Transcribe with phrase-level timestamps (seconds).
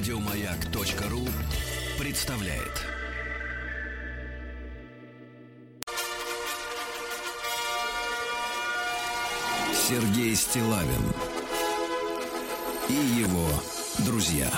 [0.00, 1.28] Радиомаяк.ру
[1.98, 2.86] представляет.
[9.74, 10.88] Сергей Стилавин
[12.88, 13.46] и его
[13.98, 14.50] друзья.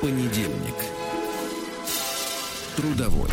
[0.00, 0.74] Понедельник.
[2.74, 3.28] Трудовой.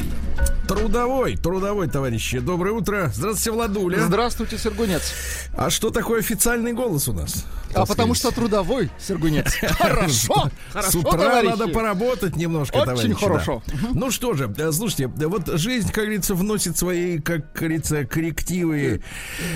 [0.68, 2.40] Трудовой, трудовой, товарищи.
[2.40, 3.10] Доброе утро.
[3.14, 4.00] Здравствуйте, Владуля.
[4.02, 5.14] Здравствуйте, Сергунец.
[5.56, 7.46] А что такое официальный голос у нас?
[7.74, 9.54] А потому что трудовой, Сергунец.
[9.78, 13.62] Хорошо, С утра надо поработать немножко, Очень хорошо.
[13.94, 19.02] Ну что же, э, слушайте, э, вот жизнь, как говорится, вносит свои, как говорится, коррективы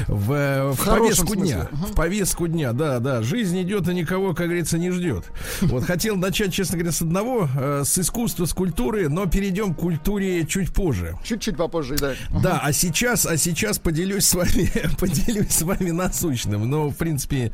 [0.08, 1.68] в, э, в повестку дня.
[1.72, 3.22] В повестку дня, да, да.
[3.22, 5.26] Жизнь идет и никого, как говорится, не ждет.
[5.74, 7.50] Вот хотел начать, честно говоря, с одного,
[7.84, 11.18] с искусства, с культуры, но перейдем к культуре чуть позже.
[11.24, 12.14] Чуть-чуть попозже, да.
[12.42, 17.52] Да, а сейчас, а сейчас поделюсь с вами, поделюсь с вами насущным, но в принципе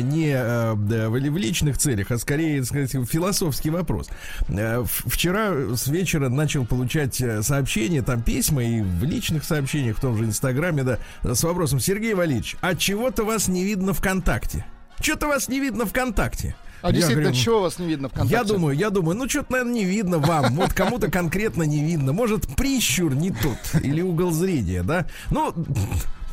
[0.00, 4.08] не э, в личных целях, а скорее, так сказать, философский вопрос.
[4.48, 10.00] Э, Вчера с вечера начал получать э, сообщения, там письма и в личных сообщениях, в
[10.00, 14.64] том же Инстаграме, да, с вопросом Сергей Валерьевич, а чего-то вас не видно ВКонтакте?
[15.00, 16.54] Что-то вас не видно ВКонтакте.
[16.82, 18.34] А Я действительно, говорю, чего вас не видно ВКонтакте?
[18.34, 20.54] я думаю, я думаю, ну что-то, наверное, не видно вам.
[20.54, 22.12] Вот кому-то конкретно не видно.
[22.12, 25.06] Может, прищур не тот или угол зрения, да?
[25.30, 25.54] Ну,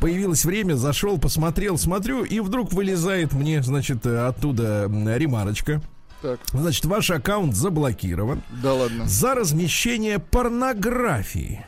[0.02, 5.80] появилось время, зашел, посмотрел, смотрю, и вдруг вылезает мне, значит, оттуда ремарочка.
[6.20, 9.06] Так, Значит, ваш аккаунт заблокирован да ладно.
[9.06, 11.64] за размещение порнографии.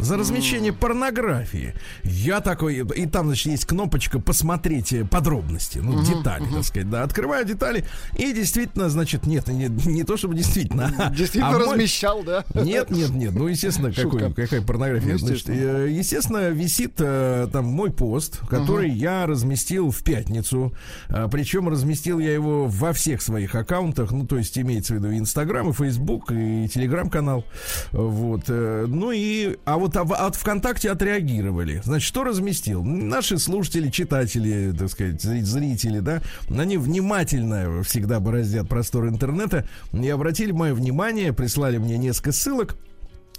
[0.00, 1.74] За размещение порнографии.
[2.04, 7.02] Я такой, и там, значит, есть кнопочка посмотреть э, подробности, ну, детали, так сказать, да.
[7.02, 7.84] Открываю детали,
[8.16, 10.92] и действительно, значит, нет, не, не то чтобы действительно.
[10.98, 12.44] а- Действительно а мой- размещал, да?
[12.54, 13.32] нет, нет, нет.
[13.34, 15.12] Ну, естественно, какой, какая порнография.
[15.12, 15.76] Ну, Значит, естественно.
[15.78, 20.72] э, естественно, висит э, там мой пост, который я разместил в пятницу.
[21.08, 24.10] А, Причем разместил я его во всех своих аккаунтах.
[24.12, 27.44] Ну, то есть имеется в виду и Инстаграм, и Фейсбук, и Телеграм-канал.
[27.92, 28.44] Вот.
[28.48, 29.56] э, Ну и...
[29.64, 31.80] А вот а в- от ВКонтакте отреагировали.
[31.84, 32.82] Значит, что разместил?
[32.84, 40.08] Наши слушатели, читатели, так сказать, зри- зрители, да, они внимательно всегда бороздят простор интернета и
[40.08, 42.76] обратили мое внимание, прислали мне несколько ссылок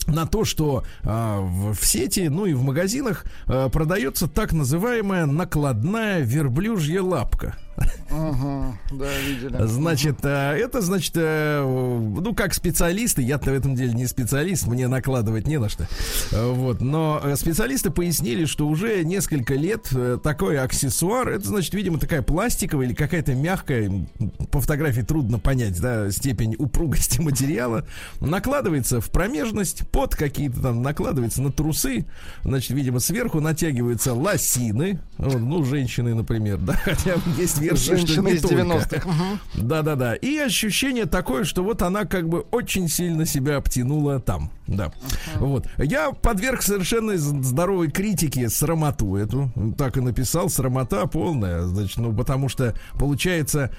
[0.08, 5.26] на то, что а, в, в сети, ну и в магазинах а, продается так называемая
[5.28, 7.56] накладная верблюжья лапка.
[8.92, 9.56] Да, видели.
[9.68, 14.88] Значит, а, это значит, э, ну как специалисты, я-то в этом деле не специалист, мне
[14.88, 15.88] накладывать не на что.
[16.32, 21.74] Э, Вот, но э, специалисты пояснили, что уже несколько лет э, такой аксессуар, это значит,
[21.74, 23.92] видимо, такая пластиковая или какая-то мягкая,
[24.52, 27.86] по фотографии трудно понять, да, степень упругости материала,
[28.20, 32.06] накладывается в промежность, под какие-то там накладывается на трусы,
[32.44, 38.42] значит, видимо, сверху натягиваются лосины, ну, женщины, например, да, хотя есть что Женщины не из
[38.42, 38.56] только.
[38.56, 39.10] 90-х.
[39.10, 39.68] Мгм.
[39.68, 40.16] Да-да-да.
[40.16, 44.52] И ощущение такое, что вот она как бы очень сильно себя обтянула там.
[44.68, 44.92] Да.
[45.36, 45.68] Вот.
[45.78, 49.52] Я подверг совершенно здоровой критике срамоту эту.
[49.78, 50.50] Так и написал.
[50.50, 51.64] Срамота полная.
[51.64, 53.72] Значит, ну, потому что получается,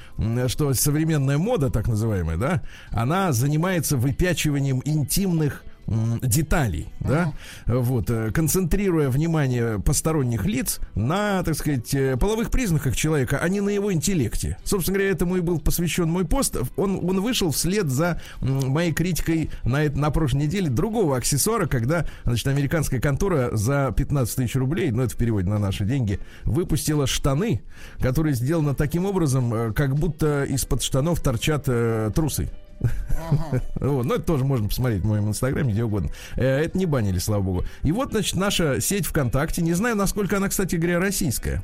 [0.49, 7.33] что современная мода, так называемая, да, она занимается выпячиванием интимных деталей, да,
[7.67, 13.61] вот, э, концентрируя внимание посторонних лиц на, так сказать, э, половых признаках человека, а не
[13.61, 14.57] на его интеллекте.
[14.65, 16.57] Собственно говоря, этому и был посвящен мой пост.
[16.77, 22.47] Он, он вышел вслед за моей критикой на, на прошлой неделе другого аксессуара, когда, значит,
[22.47, 27.63] американская контора за 15 тысяч рублей, ну, это в переводе на наши деньги, выпустила штаны,
[28.01, 32.49] которые сделаны таким образом, э, как будто из-под штанов торчат э, трусы.
[33.81, 36.11] Вот, ну, это тоже можно посмотреть в моем инстаграме, где угодно.
[36.37, 37.65] Э, Это не банили, слава богу.
[37.83, 41.63] И вот, значит, наша сеть ВКонтакте, не знаю, насколько она, кстати говоря, российская.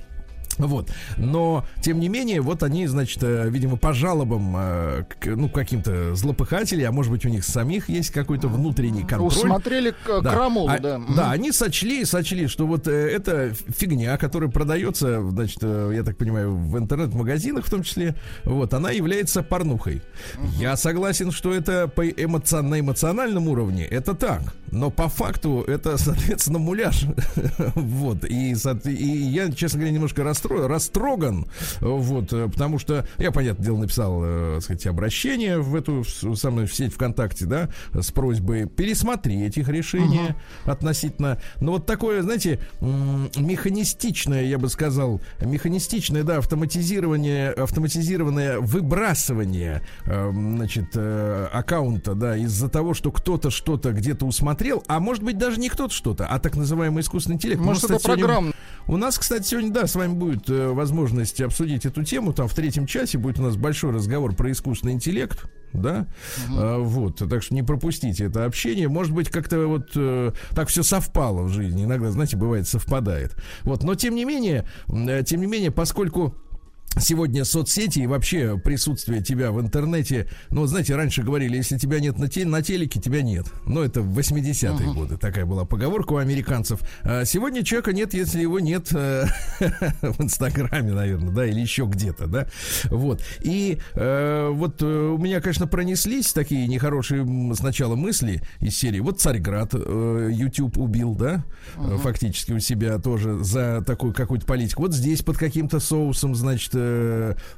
[0.59, 0.91] Вот.
[1.17, 6.85] Но, тем не менее, вот они, значит, э, видимо, по жалобам, э, ну, каким-то злопыхателей,
[6.85, 9.27] а может быть, у них самих есть какой-то внутренний контроль.
[9.29, 10.33] Усмотрели к- Да.
[10.33, 11.01] крамолу, А- да.
[11.17, 16.55] Да, они сочли, сочли, что вот э, это фигня, которая продается, значит, я так понимаю,
[16.57, 18.15] в интернет-магазинах в том числе,
[18.45, 20.03] вот, она является порнухой.
[20.59, 24.41] Я согласен, что это по эмоци- на эмоциональном уровне это так,
[24.73, 27.05] но по факту это, соответственно, муляж.
[27.75, 31.47] вот, и, и я, честно говоря, немножко расстроен, растроган,
[31.81, 36.37] вот, э, потому что я, понятное дело, написал, э, так сказать, обращение в эту в
[36.37, 42.61] самую в сеть ВКонтакте, да, с просьбой пересмотреть их решение относительно, ну вот такое, знаете,
[42.81, 50.97] механистичное, я бы сказал, механистичное, да, автоматизирование, автоматизированное выбрасывание, э, значит,
[51.53, 55.95] аккаунта, да, из-за того, что кто-то что-то где-то усмотрел, а может быть даже не кто-то
[55.95, 57.61] что-то, а так называемый искусственный интеллект.
[57.61, 58.53] Может, это сегодня- программа.
[58.87, 62.33] у нас, кстати, сегодня, да, с вами будет будет э, возможность обсудить эту тему.
[62.33, 65.45] Там в третьем часе будет у нас большой разговор про искусственный интеллект.
[65.75, 66.07] Да,
[66.51, 68.89] а, вот, так что не пропустите это общение.
[68.89, 71.85] Может быть, как-то вот э, так все совпало в жизни.
[71.85, 73.37] Иногда, знаете, бывает совпадает.
[73.65, 76.35] Вот, но тем не менее, э, тем не менее, поскольку
[77.01, 82.19] Сегодня соцсети и вообще присутствие тебя в интернете, ну, знаете, раньше говорили, если тебя нет
[82.19, 83.47] на, те, на телеке, тебя нет.
[83.67, 84.95] Но это в 80-е uh-huh.
[84.95, 86.81] годы такая была поговорка у американцев.
[87.03, 89.27] А сегодня человека нет, если его нет э,
[90.03, 92.47] в Инстаграме, наверное, да, или еще где-то, да.
[92.85, 93.23] Вот.
[93.41, 99.01] И э, вот э, у меня, конечно, пронеслись такие нехорошие сначала мысли из серии.
[99.01, 101.45] Вот Царьград э, YouTube убил, да,
[101.77, 101.99] uh-huh.
[101.99, 104.83] фактически у себя тоже за такую какую-то политику.
[104.83, 106.73] Вот здесь под каким-то соусом, значит,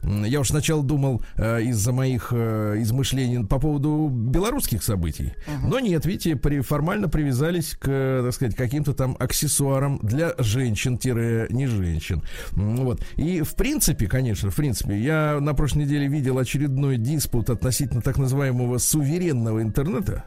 [0.02, 5.34] э, я уж сначала думал э, из-за моих э, измышлений по поводу белорусских событий.
[5.46, 5.68] Uh-huh.
[5.68, 12.22] Но нет, видите, при, формально привязались к, так сказать, каким-то там аксессуарам для женщин-не женщин.
[12.52, 13.04] Вот.
[13.16, 18.18] И в принципе, конечно, в принципе, я на прошлой неделе видел очередной диспут относительно так
[18.18, 20.24] называемого суверенного интернета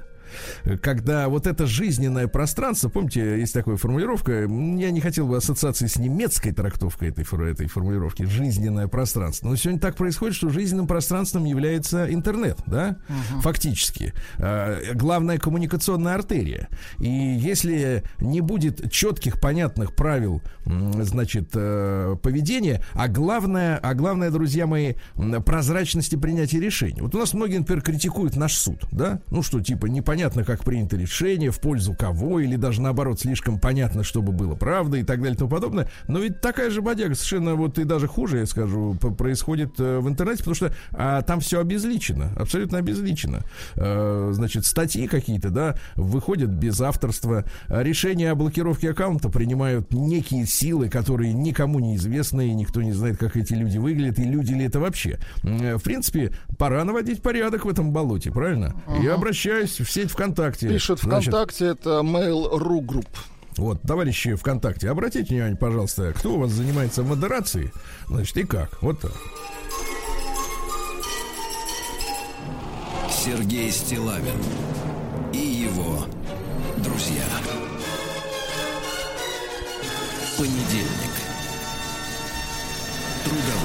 [0.81, 5.97] когда вот это жизненное пространство, помните, есть такая формулировка, я не хотел бы ассоциации с
[5.97, 9.49] немецкой трактовкой этой, этой формулировки, жизненное пространство.
[9.49, 13.41] Но сегодня так происходит, что жизненным пространством является интернет, да, uh-huh.
[13.41, 14.13] фактически.
[14.37, 16.67] А, главная коммуникационная артерия.
[16.99, 24.67] И если не будет четких, понятных правил, значит, э, поведения, а главное, а главное, друзья
[24.67, 24.93] мои,
[25.45, 27.01] прозрачности принятия решений.
[27.01, 30.63] Вот у нас многие, например, критикуют наш суд, да, ну что, типа, непонятно непонятно, как
[30.63, 35.17] принято решение, в пользу кого, или даже наоборот, слишком понятно, чтобы было правда и так
[35.19, 35.89] далее и тому подобное.
[36.07, 40.07] Но ведь такая же бодяга совершенно вот и даже хуже, я скажу, происходит э, в
[40.07, 43.41] интернете, потому что а, там все обезличено, абсолютно обезличено.
[43.75, 47.43] А, значит, статьи какие-то, да, выходят без авторства.
[47.67, 53.17] Решения о блокировке аккаунта принимают некие силы, которые никому не известны, и никто не знает,
[53.17, 55.19] как эти люди выглядят, и люди ли это вообще.
[55.41, 58.73] В принципе, пора наводить порядок в этом болоте, правильно?
[58.87, 59.03] Uh-huh.
[59.03, 60.69] Я обращаюсь в сеть ВКонтакте.
[60.69, 63.07] Пишет ВКонтакте, Значит, это Mail.ru Group.
[63.57, 67.71] Вот, товарищи ВКонтакте, обратите внимание, пожалуйста, кто у вас занимается модерацией,
[68.07, 68.81] значит, и как.
[68.81, 69.11] Вот так.
[73.09, 74.41] Сергей Стилавин
[75.33, 76.05] и его
[76.77, 77.23] друзья.
[80.37, 81.13] Понедельник.
[83.23, 83.62] Трудовой.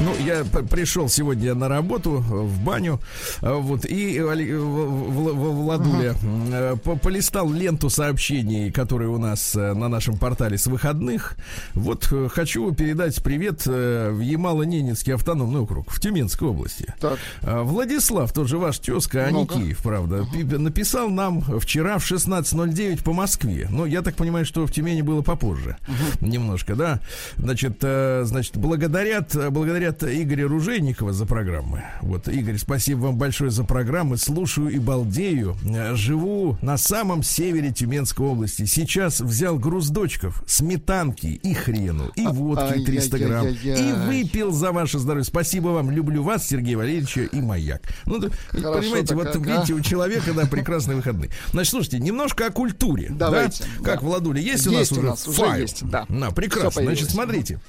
[0.00, 3.00] Ну, я пришел сегодня на работу в баню,
[3.40, 10.58] а, вот, и Владуля uh полистал ленту сообщений, которые у нас э, на нашем портале
[10.58, 11.36] с выходных.
[11.74, 16.92] Вот э, хочу передать привет э, в Ямало-Ненецкий автономный округ в Тюменской области.
[17.00, 17.18] Так.
[17.42, 20.58] А, Владислав, тот же ваш тезка, Аникиев, правда, uh-huh.
[20.58, 23.68] написал нам вчера в 16.09 по Москве.
[23.70, 25.76] Ну, я так понимаю, что в Тюмени было попозже.
[25.86, 26.28] Uh-huh.
[26.28, 27.00] Немножко, да.
[27.36, 31.84] Значит, значит, благодарят, благодарят благодарят Игоря Ружейникова за программы.
[32.00, 34.16] Вот, Игорь, спасибо вам большое за программы.
[34.16, 35.56] Слушаю и балдею.
[35.92, 38.64] Живу на самом севере Тюменской области.
[38.64, 43.46] Сейчас взял груз дочков, сметанки и хрену, и а, водки 300 грамм.
[43.46, 45.24] И выпил за ваше здоровье.
[45.24, 45.90] Спасибо вам.
[45.90, 47.82] Люблю вас, Сергей Валерьевич и Маяк.
[48.06, 48.20] Ну,
[48.52, 51.30] понимаете, вот видите, у человека, да, прекрасные выходные.
[51.52, 53.08] Значит, слушайте, немножко о культуре.
[53.10, 53.64] Давайте.
[53.82, 55.38] Как, Владуля, есть, есть у нас уже?
[55.38, 55.60] Файл?
[55.60, 56.06] Есть, да.
[56.08, 56.82] На, прекрасно.
[56.82, 57.60] Значит, смотрите.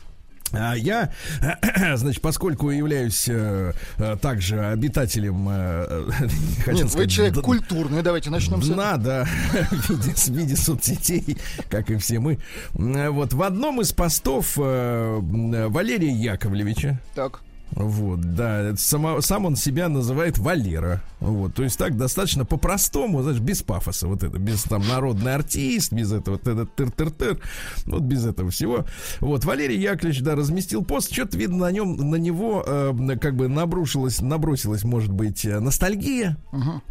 [0.53, 1.11] А я,
[1.95, 6.05] значит, поскольку являюсь э, э также обитателем, э,
[6.65, 8.97] хочу Нет, сказать, вы человек д- культурный, давайте начнем с этого.
[8.97, 9.25] Да,
[9.71, 11.37] в виде, в виде соцсетей,
[11.69, 12.39] как и все мы.
[12.73, 15.19] Вот в одном из постов э,
[15.67, 16.99] Валерия Яковлевича.
[17.13, 17.41] Так.
[17.71, 21.01] Вот, да, само, сам он себя называет Валера.
[21.19, 25.91] Вот, то есть так достаточно по-простому, знаешь, без пафоса, вот это, без там народный артист,
[25.91, 27.39] без этого, вот это тыр-тыр-тыр,
[27.85, 28.85] вот без этого всего.
[29.19, 33.47] Вот, Валерий Яковлевич, да, разместил пост, что-то видно на нем, на него э, как бы
[33.47, 36.37] набрушилась, набросилась, может быть, э, ностальгия.
[36.51, 36.81] Uh-huh.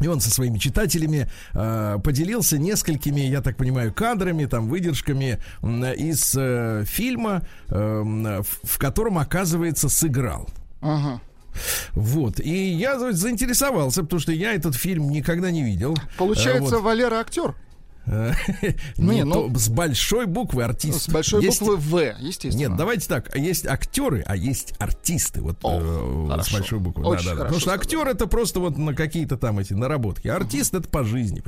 [0.00, 5.94] И он со своими читателями э, поделился несколькими, я так понимаю, кадрами, там, выдержками э,
[5.94, 10.48] из э, фильма, э, в, в котором, оказывается, сыграл.
[10.80, 11.20] Ага.
[11.92, 12.40] Вот.
[12.40, 15.96] И я заинтересовался, потому что я этот фильм никогда не видел.
[16.18, 16.82] Получается, вот.
[16.82, 17.54] Валера актер.
[18.06, 21.02] Не, ну, с большой буквы артист.
[21.02, 21.60] С большой есть...
[21.60, 22.68] буквы В, естественно.
[22.68, 23.34] Нет, давайте так.
[23.36, 25.40] Есть актеры, а есть артисты.
[25.40, 27.04] Вот О, э, с большой буквы.
[27.04, 27.42] Очень да, да, да.
[27.44, 30.28] Потому что актер это просто вот на какие-то там эти наработки.
[30.28, 30.80] артист uh-huh.
[30.80, 31.42] это по жизни.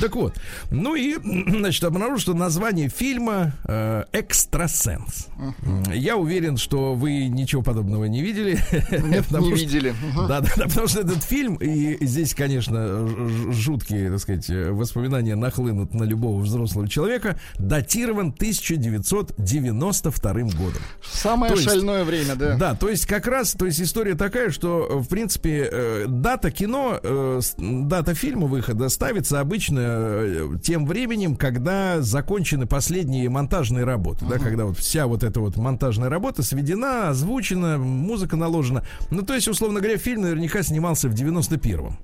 [0.00, 0.34] Так вот.
[0.70, 1.16] Ну и,
[1.50, 5.28] значит, обнаружил, что название фильма э, Экстрасенс.
[5.38, 5.96] Uh-huh.
[5.96, 8.58] Я уверен, что вы ничего подобного не видели.
[8.90, 9.94] Нет, не видели.
[10.14, 13.08] Да, да, да, потому что этот фильм, и здесь, конечно,
[13.52, 20.82] жуткие, так сказать, воспоминания нахлынули выхлынут на любого взрослого человека, датирован 1992 годом.
[21.02, 22.56] Самое То есть- шальное время, да.
[22.56, 26.50] Да, то есть как раз, то есть история такая, что э, в принципе э, дата
[26.50, 34.24] кино, э, дата фильма выхода ставится обычно э, тем временем, когда закончены последние монтажные работы,
[34.28, 38.82] да, когда вот вся вот эта вот монтажная работа сведена, озвучена, музыка наложена.
[39.10, 41.98] Ну, то есть, условно говоря, фильм наверняка снимался в 91-м.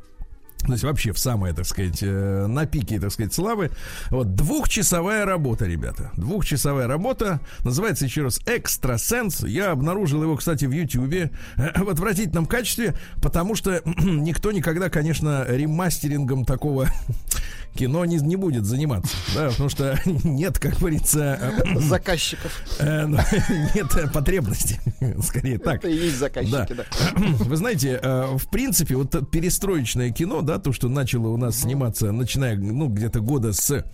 [0.67, 3.71] То есть вообще в самое, так сказать, э, на пике, так сказать, славы.
[4.11, 6.11] Вот двухчасовая работа, ребята.
[6.17, 7.41] Двухчасовая работа.
[7.61, 9.45] Называется еще раз «Экстрасенс».
[9.45, 15.45] Я обнаружил его, кстати, в Ютьюбе э, в отвратительном качестве, потому что никто никогда, конечно,
[15.49, 16.89] ремастерингом такого
[17.75, 19.17] кино не, не будет заниматься.
[19.35, 22.61] Да, потому что нет, как говорится, э, Заказчиков.
[22.81, 23.19] ну,
[23.75, 24.81] нет потребности.
[25.23, 25.77] Скорее так.
[25.77, 26.85] Это и есть заказчики, да.
[27.17, 32.57] Вы знаете, в принципе, вот перестроечное кино, да, то, что начало у нас сниматься, начиная,
[32.57, 33.85] ну, где-то года с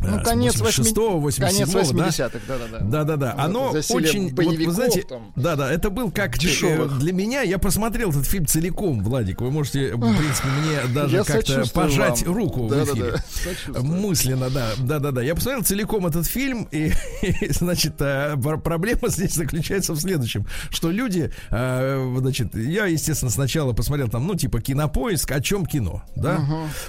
[0.00, 2.08] Ну, конец 86-го, 80 конец 87-го, да?
[2.08, 2.78] 80-х, да-да-да.
[2.80, 3.34] Да, да, да.
[3.36, 5.32] Вот Оно очень, вот, вы знаете, там.
[5.36, 6.98] да, да, это был как Дешевых.
[6.98, 7.42] для меня.
[7.42, 9.40] Я посмотрел этот фильм целиком, Владик.
[9.40, 12.34] Вы можете, в принципе, мне даже как-то пожать вам.
[12.34, 13.80] руку в Да-да-да, эфире.
[13.80, 15.22] Мысленно, да, да, да, да.
[15.22, 16.92] Я посмотрел целиком этот фильм, и,
[17.22, 23.30] и, значит, э, пр- проблема здесь заключается в следующем, что люди, э, значит, я, естественно,
[23.30, 26.40] сначала посмотрел там, ну, типа кинопоиск, о чем кино, да.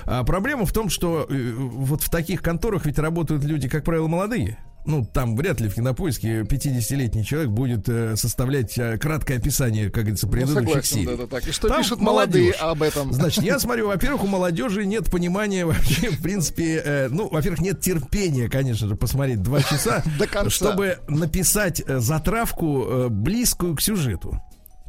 [0.05, 4.07] А проблема в том, что э, вот в таких конторах ведь работают люди, как правило,
[4.07, 4.57] молодые.
[4.83, 10.05] Ну, там вряд ли в кинопоиске 50-летний человек будет э, составлять э, краткое описание, как
[10.05, 11.05] говорится, Ну, предыдущих согласен, серий.
[11.05, 11.47] да-да, так.
[11.47, 13.13] И что Там пишут молодые об этом?
[13.13, 17.79] Значит, я смотрю, во-первых, у молодежи нет понимания вообще, в принципе, э, ну, во-первых, нет
[17.79, 20.03] терпения, конечно же, посмотреть два часа,
[20.47, 24.41] чтобы написать э, затравку э, близкую к сюжету.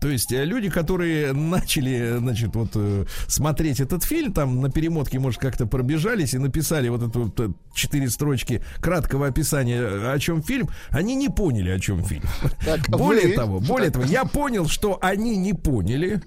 [0.02, 5.20] То есть э, люди, которые начали, значит, вот э, смотреть этот фильм, там на перемотке,
[5.20, 10.42] может, как-то пробежались и написали вот это вот э, четыре строчки краткого описания, о чем
[10.42, 12.24] фильм, они не поняли, о чем фильм.
[12.64, 16.20] Так, более вы- того, более того, я понял, что они не поняли,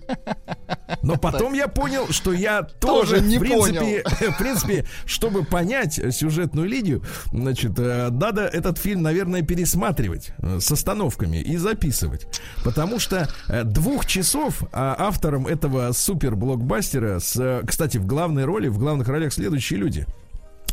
[1.01, 5.99] но потом я понял, что я тоже, Тоже не в принципе, в принципе, чтобы понять
[6.15, 7.03] сюжетную линию,
[7.33, 12.25] значит, надо этот фильм, наверное, пересматривать с остановками и записывать,
[12.63, 13.27] потому что
[13.65, 19.07] двух часов а автором этого супер блокбастера, с, э, кстати, в главной роли, в главных
[19.07, 20.05] ролях следующие люди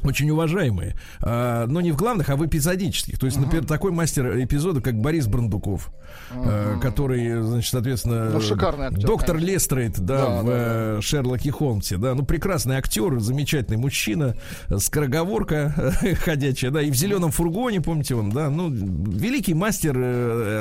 [0.05, 3.19] очень уважаемые, а, но не в главных, а в эпизодических.
[3.19, 5.91] То есть, например, такой мастер эпизода, как Борис Брандуков,
[6.33, 9.53] э, который, значит, соответственно, Ну, шикарный актер, доктор конечно.
[9.55, 14.37] Лестрейд, да, Да, в да, э, Шерлоке Холмсе, да, ну прекрасный актер, замечательный мужчина,
[14.69, 19.97] э, скороговорка э, ходячая, да, и в зеленом фургоне, помните он, да, ну великий мастер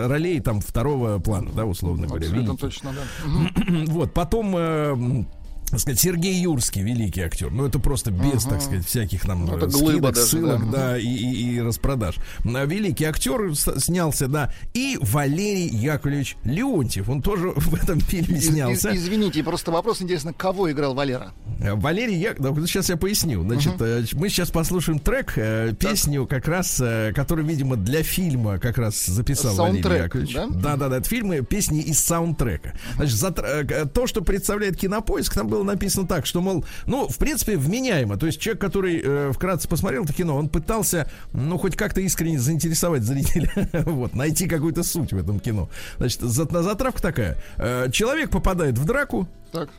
[0.08, 3.82] ролей там второго плана, да, условно говоря, Абсолютно точно, да.
[3.88, 5.28] Вот, потом
[5.72, 7.50] так сказать, Сергей Юрский, великий актер.
[7.50, 10.78] Ну, это просто без, так сказать, всяких нам Ну, э, скидок, даже, ссылок, да.
[10.78, 12.16] да, и, и- и распродаж.
[12.46, 14.54] А, Великий актер снялся, да.
[14.74, 17.10] И Валерий Яковлевич Леонтьев.
[17.10, 18.90] Он тоже в этом фильме Из- снялся.
[18.92, 21.34] из- Извините, просто вопрос интересно, кого играл Валера?
[21.60, 23.42] Э, Валерий Яковлевич, сейчас я поясню.
[23.44, 25.34] Значит, э, мы сейчас послушаем трек,
[25.80, 26.82] песню как раз,
[27.16, 30.34] который, видимо, для фильма как раз записал Саундтрек, Валерий Яковлевич.
[30.36, 30.48] да?
[30.50, 32.74] Да, да, да, это фильмы, песни из саундтрека.
[32.98, 37.58] Значит, э, то, что представляет кинопоиск, там было написано так, что, мол, ну, в принципе,
[37.58, 38.18] вменяемо.
[38.18, 42.40] То есть человек, который э, вкратце посмотрел это кино, он пытался, ну, хоть как-то искренне
[42.40, 43.52] заинтересовать зрителя,
[43.86, 45.70] вот, найти какую-то суть в этом кино.
[45.98, 47.38] Значит, за- затравка такая.
[47.58, 49.70] Э, Человек попадает в драку, Так.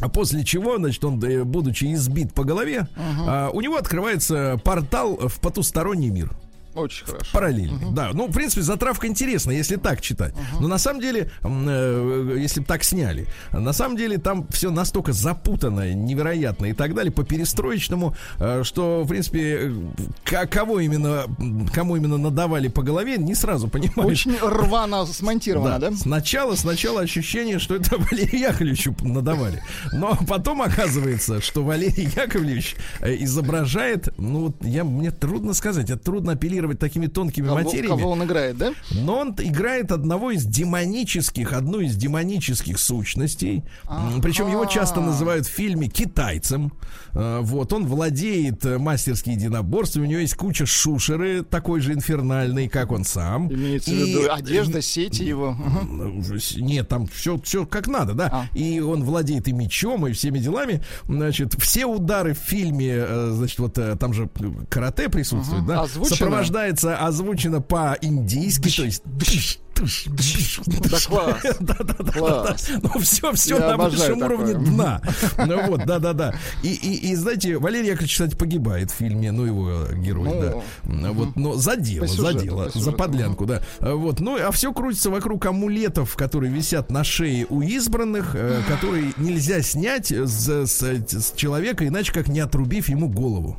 [0.00, 5.16] а после чего, значит, он, э, будучи избит по голове, а, у него открывается портал
[5.28, 6.30] в потусторонний мир.
[6.74, 7.26] Очень хорошо.
[7.32, 7.92] Параллельный.
[7.92, 8.10] Да.
[8.12, 10.34] Ну, в принципе, затравка интересная, если так читать.
[10.60, 15.12] Но на самом деле, э, если бы так сняли, на самом деле там все настолько
[15.12, 19.72] запутанно, невероятно и так далее, по перестроечному, э, что, в принципе, э,
[20.24, 21.24] к- кого именно,
[21.74, 23.96] кому именно надавали по голове, не сразу понимаешь.
[24.26, 25.92] Очень рвано смонтировано, да?
[25.92, 29.60] Сначала, сначала ощущение, что это Валерию Яковлевичу надавали.
[29.92, 36.32] Но потом оказывается, что Валерий Яковлевич э, изображает, ну я, мне трудно сказать, это трудно
[36.32, 37.88] апеллировать такими тонкими Кого, материями.
[37.88, 38.72] кого он играет, да?
[38.92, 43.64] Но он играет одного из демонических, одну из демонических сущностей.
[43.88, 46.72] М, Причем его часто называют в фильме китайцем.
[47.12, 52.68] Э, Вот, он владеет э, мастерски единоборством, у него есть куча шушеры, такой же инфернальный,
[52.68, 53.52] как он сам.
[53.52, 55.56] Имеется в И- виду одежда, сети его.
[56.56, 58.28] Нет, там все, все как надо, да.
[58.32, 58.46] А.
[58.56, 60.82] И он владеет и мечом, и всеми делами.
[61.06, 64.28] Значит, все удары в фильме, э, значит, вот э, там же
[64.68, 66.16] карате присутствует, да, Озвучено?
[66.54, 69.58] Сопровождается, озвучено по-индийски, то есть тыщ,
[70.66, 71.42] Да класс.
[71.60, 72.12] Да, да, да, да.
[72.12, 72.68] Класс.
[72.82, 75.00] Ну, все, все Я на высшем уровне дна.
[75.38, 76.34] Ну вот, да, да, да.
[76.62, 81.12] И, и, и знаете, Валерий Яковлевич, кстати, погибает в фильме, ну, его герой, Ну, да.
[81.12, 83.62] Вот, но за дело, за дело, за подлянку, да.
[83.78, 88.60] А Вот, ну, а все крутится вокруг амулетов, которые висят на шее у избранных, э,
[88.68, 93.56] которые нельзя снять с, с- с человека, иначе как не отрубив ему голову.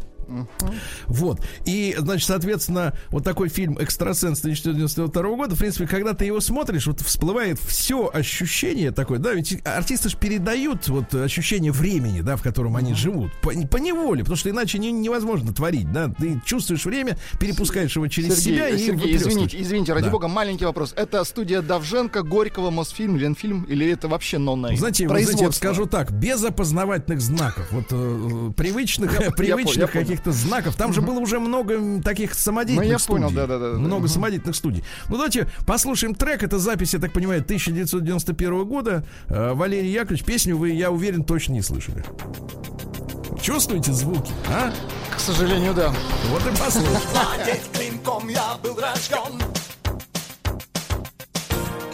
[1.07, 1.41] Вот.
[1.65, 6.87] И, значит, соответственно, вот такой фильм «Экстрасенс» 1992 года, в принципе, когда ты его смотришь,
[6.87, 12.41] вот всплывает все ощущение такое, да, ведь артисты же передают вот ощущение времени, да, в
[12.41, 16.85] котором они живут, по, по неволе, потому что иначе не- невозможно творить, да, ты чувствуешь
[16.85, 20.11] время, перепускаешь его через Сергей, себя и Сергей, извините, извините, ради Да.
[20.11, 20.93] бога, маленький вопрос.
[20.95, 24.77] Это студия Давженко, Горького, Мосфильм, Ленфильм или это вообще нонейм?
[24.77, 30.05] Знаете, вы знаете, я скажу так, без опознавательных знаков, вот э, привычных, Я- привычных понял.
[30.21, 33.23] Каких-то знаков, там же было уже много таких самодеятельных Ну, я студий.
[33.23, 33.77] понял, да-да-да.
[33.77, 34.83] Много самодеятельных студий.
[35.09, 39.03] Ну, давайте послушаем трек, это запись, я так понимаю, 1991 года.
[39.27, 42.03] Э, Валерий Яковлевич, песню вы, я уверен, точно не слышали.
[43.41, 44.71] Чувствуете звуки, а?
[45.15, 45.93] К сожалению, да.
[46.29, 49.41] Вот и клинком я был рожден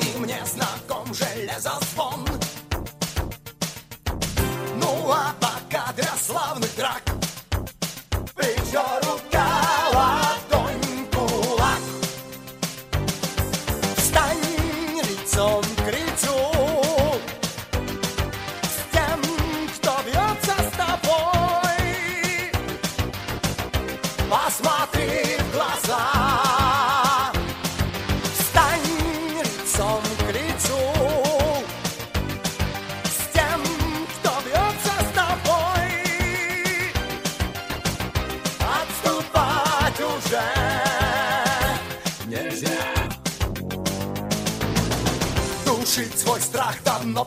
[0.02, 2.26] И мне знаком железозвон
[4.76, 7.17] Ну а пока для славных драк
[15.38, 15.77] Встань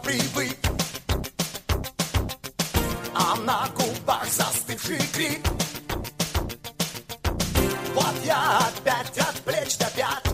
[0.03, 0.59] привык
[3.15, 5.41] А на губах застывший крик
[7.95, 10.25] вот я опять от плеч до пят.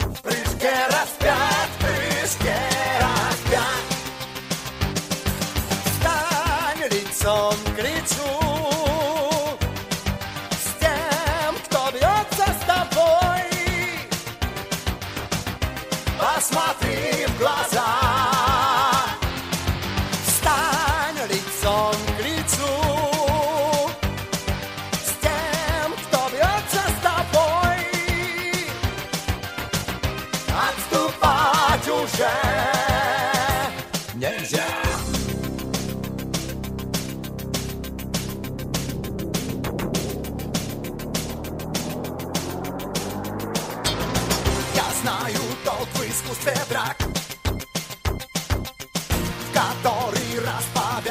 [0.00, 2.56] В прыжке распят, в прыжке
[3.00, 3.84] распят.
[5.96, 8.19] Стань лицом к лицу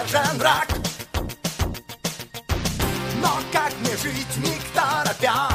[0.10, 0.68] повержен враг.
[3.22, 5.49] Но как мне жить, не торопя,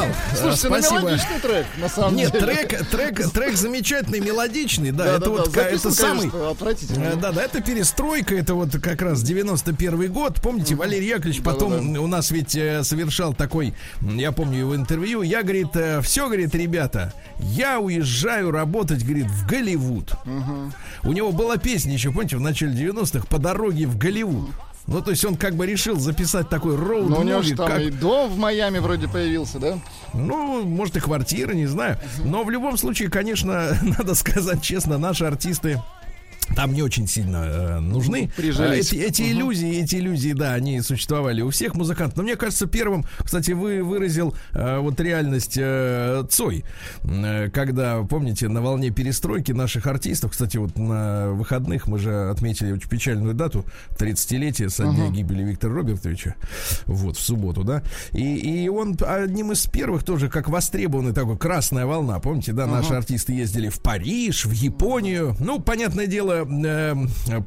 [0.00, 0.08] встал.
[0.08, 1.00] Э, Слушайте, ну Спасибо.
[1.00, 2.46] мелодичный трек, на самом Нет, деле.
[2.46, 6.30] трек, трек, трек замечательный, мелодичный, да, Да, это да, вот да, это самый.
[6.32, 10.40] Э, Да, да, это перестройка, это вот как раз 91 год.
[10.40, 15.42] Помните, Валерий Яковлевич потом у нас ведь э, совершал такой, я помню его интервью, я,
[15.42, 15.68] говорит,
[16.02, 20.12] все, говорит, ребята, я уезжаю работать, говорит, в Голливуд.
[21.02, 24.50] У него была песня еще, помните, в начале 90-х «По дороге в Голливуд».
[24.90, 27.68] Ну, то есть он как бы решил записать такой роуд Ну, у него же там
[27.68, 29.78] как- и дом в Майами вроде появился, да?
[30.12, 31.96] ну, может, и квартира, не знаю.
[32.24, 35.80] Но в любом случае, конечно, надо сказать честно, наши артисты
[36.54, 38.30] там не очень сильно э, нужны.
[38.36, 38.92] Прижились.
[38.92, 42.16] Э, Эти, эти иллюзии, эти иллюзии, да, они существовали у всех музыкантов.
[42.16, 46.64] Но мне кажется, первым, кстати, вы выразил э, вот реальность э, Цой,
[47.04, 52.72] Э, когда, помните, на волне перестройки наших артистов, кстати, вот на выходных мы же отметили
[52.72, 53.64] очень печальную дату,
[53.98, 56.34] 30-летие со дня гибели Виктора Робертовича,
[56.86, 57.82] вот, в субботу, да,
[58.12, 62.94] и, и он одним из первых тоже, как востребованный такой, красная волна, помните, да, наши
[62.94, 66.94] артисты ездили в Париж, в Японию, ну, понятное дело, э,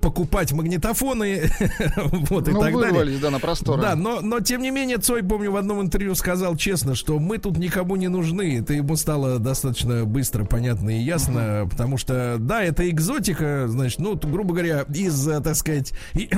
[0.01, 1.49] покупать магнитофоны,
[2.29, 3.17] вот и Ну, так далее.
[3.19, 3.81] да, на просторы.
[3.81, 7.37] Да, но, но тем не менее, Цой, помню, в одном интервью сказал честно, что мы
[7.37, 8.59] тут никому не нужны.
[8.59, 14.15] Это ему стало достаточно быстро, понятно и ясно, потому что, да, это экзотика, значит, ну,
[14.15, 16.29] грубо говоря, из, э, так сказать, и-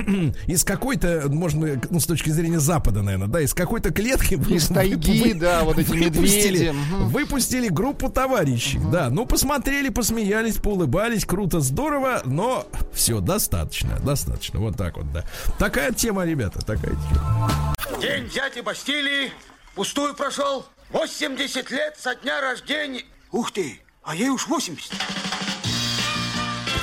[0.46, 4.34] из какой-то, можно, ну, с точки зрения Запада, наверное, да, из какой-то клетки...
[4.52, 6.74] Из тайги, да, вот эти выпустили- медведи.
[7.06, 12.45] Выпустили группу товарищей, да, ну, посмотрели, посмеялись, поулыбались, круто, здорово, но
[12.92, 15.24] все, достаточно, достаточно, вот так вот, да.
[15.58, 17.74] Такая тема, ребята, такая тема.
[18.00, 19.32] День дяди Бастилии
[19.74, 20.66] пустую прошел.
[20.90, 23.04] 80 лет со дня рождения.
[23.32, 24.92] Ух ты, а ей уж 80.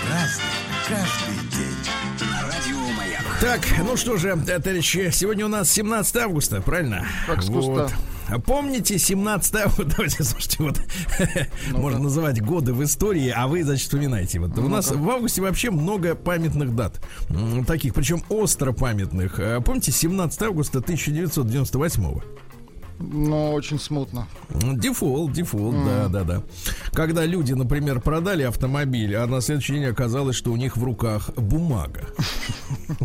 [0.09, 0.45] Разный,
[0.87, 1.73] каждый день.
[2.41, 2.83] Радио.
[3.41, 7.05] Так, ну что же, э, товарищи, сегодня у нас 17 августа, правильно?
[7.27, 7.85] Как с куста.
[7.85, 9.85] А Помните 17 августа?
[9.97, 10.81] Давайте, слушайте, вот
[11.71, 14.39] можно называть годы в истории, а вы, значит, вспоминайте.
[14.39, 16.99] Вот у нас в августе вообще много памятных дат.
[17.67, 19.39] Таких, причем остро памятных.
[19.39, 22.42] А Помните 17 августа 1998
[23.11, 24.27] Но очень смутно.
[24.49, 26.43] Дефолт, дефолт, да, да, да.
[26.93, 31.29] Когда люди, например, продали автомобиль, а на следующий день оказалось, что у них в руках
[31.35, 32.07] бумага.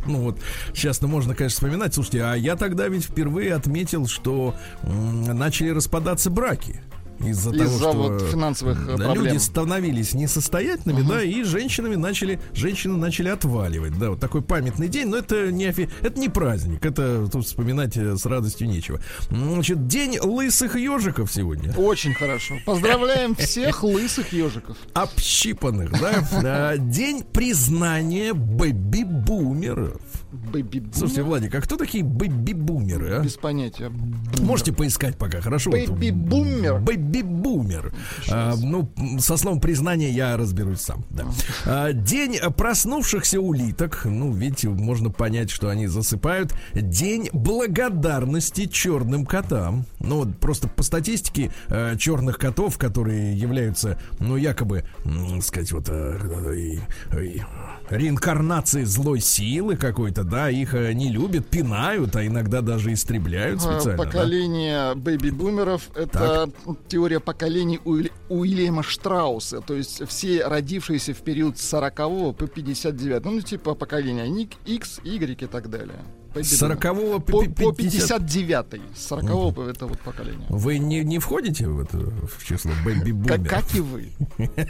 [0.07, 0.41] Ну вот,
[0.73, 1.95] сейчас-то можно, конечно, вспоминать.
[1.95, 6.83] Слушайте, а я тогда ведь впервые отметил, что начали распадаться браки.
[7.20, 9.24] Из-за того, Из-за что вот финансовых э, да, проблем.
[9.26, 15.09] люди становились несостоятельными, да, и женщинами начали, женщины начали отваливать, да, вот такой памятный день,
[15.09, 19.00] но это не, офи- это не праздник, это тут вспоминать э, с радостью нечего.
[19.31, 21.72] Значит, день лысых ежиков сегодня.
[21.74, 22.54] Очень хорошо.
[22.64, 24.76] Поздравляем всех лысых ежиков.
[24.94, 26.24] Общипанных, да?
[26.50, 30.00] А, День признания бэби-бумеров.
[30.31, 33.21] Бэби Слушайте, Владик, а кто такие бэби-бумеры, а?
[33.23, 33.91] без понятия.
[34.41, 35.71] Можете поискать пока, хорошо?
[35.71, 36.81] Бэби-бумер.
[36.81, 37.95] Бэби-бумер.
[38.31, 41.05] А, ну, со словом признания я разберусь сам.
[41.09, 41.25] Да.
[41.64, 44.03] А, день проснувшихся улиток.
[44.05, 46.53] Ну, видите, можно понять, что они засыпают.
[46.75, 49.87] День благодарности черным котам.
[49.99, 54.85] Ну, вот просто по статистике э, черных котов, которые являются, ну, якобы,
[55.41, 56.79] сказать, вот э,
[57.91, 63.62] реинкарнацией злой силы какой-то, да, их э, не любят, пинают, а иногда даже истребляют А,
[63.81, 63.96] специально.
[63.98, 64.04] да.
[64.04, 66.50] Поколение бэби-бумеров— это
[66.88, 69.61] теория поколений Уиль- Уильяма Штрауса.
[69.61, 73.24] То есть все родившиеся в период с 40 по 59.
[73.24, 75.98] Ну, типа поколения Ник, X, Y и так далее.
[76.42, 76.59] Boomer.
[76.59, 80.46] 40 по, по 59 С 40 по это вот поколение.
[80.48, 84.11] Вы не, не входите в это в число бэби Как, как и вы.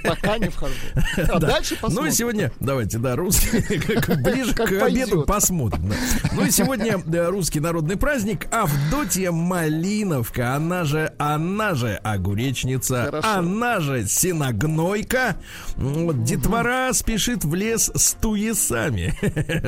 [0.04, 0.74] Пока не вхожу.
[1.16, 2.12] А дальше Ну посмотрим.
[2.12, 3.58] и сегодня, давайте, да, русский,
[4.22, 5.26] ближе Как к обеду пойдет.
[5.26, 5.88] посмотрим.
[5.88, 5.96] да.
[6.32, 13.28] Ну и сегодня да, русский народный праздник Авдотья Малиновка, она же, она же огуречница, Хорошо.
[13.28, 15.36] она же синогнойка.
[15.76, 19.14] Вот, детвора спешит в лес с туесами,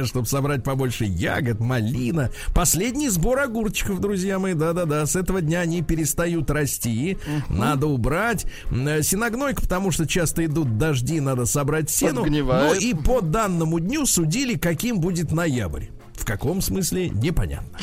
[0.07, 1.61] чтобы собрать побольше ягод,
[1.91, 2.31] малина.
[2.55, 8.47] Последний сбор огурчиков, друзья мои, да-да-да, с этого дня они перестают расти, надо убрать.
[8.71, 12.11] М, Синогнойка, потому что часто идут дожди, надо собрать сену.
[12.17, 12.81] Ну Подгнивает.
[12.83, 15.87] и по данному дню судили, каким будет ноябрь.
[16.15, 17.79] В каком смысле, непонятно.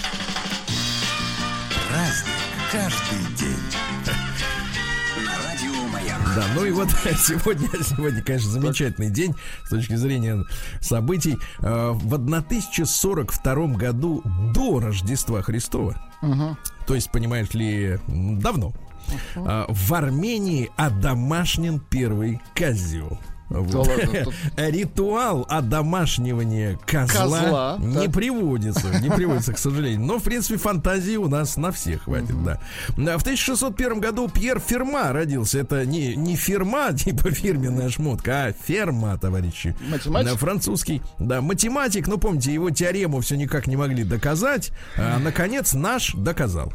[1.89, 2.34] Праздник
[2.72, 3.57] каждый день.
[6.38, 9.34] Да, ну и вот сегодня, сегодня, конечно, замечательный день
[9.65, 10.45] с точки зрения
[10.82, 11.39] событий.
[11.58, 14.21] Э, В 1042 году
[14.54, 16.00] до Рождества Христова,
[16.86, 18.71] то есть, понимаешь ли, давно,
[19.36, 23.17] э, в Армении одомашнен первый козел.
[23.49, 23.88] Вот.
[23.88, 27.07] ладно, тут- Ритуал одомашнивания козла,
[27.41, 28.13] Козла, не так.
[28.13, 30.01] приводится, не приводится, к сожалению.
[30.05, 32.60] Но, в принципе, фантазии у нас на всех хватит, да.
[32.97, 35.60] Да, В 1601 году Пьер Ферма родился.
[35.60, 39.75] Это не, не фирма, типа фирменная шмотка, а ферма, товарищи.
[39.89, 40.31] Математик?
[40.31, 42.07] Да, французский, да, математик.
[42.07, 44.71] Ну, помните, его теорему все никак не могли доказать.
[44.97, 46.73] А, наконец, наш доказал.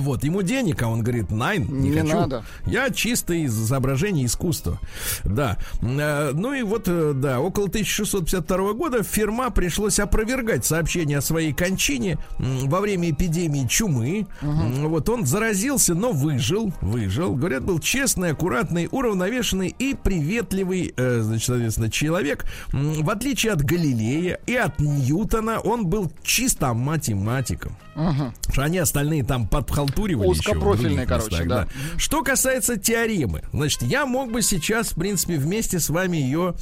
[0.00, 2.14] Вот, ему денег, а он говорит, найн, не, Не хочу.
[2.14, 2.44] надо.
[2.66, 4.78] Я чисто из изображения искусства.
[5.24, 5.58] Да.
[5.80, 11.52] Э, Ну и вот, э, да, около 1652 года Ферма пришлось опровергать сообщение о своей
[11.52, 14.26] кончине во время эпидемии чумы.
[14.42, 16.72] М, Вот он заразился, но выжил.
[16.80, 17.34] Выжил.
[17.34, 22.44] Говорят, был честный, аккуратный, уравновешенный и приветливый, э, значит, соответственно, человек.
[22.72, 27.76] В отличие от Галилея и от Ньютона, он был чисто математиком.
[27.94, 31.68] Потому что они остальные там подхалтуривали еще Узкопрофильные, других короче, местах, да.
[31.98, 36.54] Что касается теоремы, значит, я мог бы сейчас, в принципе, вместе с вами ее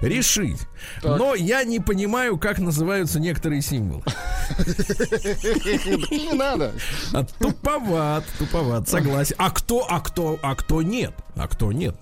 [0.00, 0.58] решить.
[1.02, 4.02] Но я не понимаю, как называются некоторые символы.
[6.10, 6.72] Не надо.
[7.12, 9.36] А, туповат, туповат, согласен.
[9.38, 11.14] А кто, а кто, а кто нет?
[11.36, 11.96] А кто нет?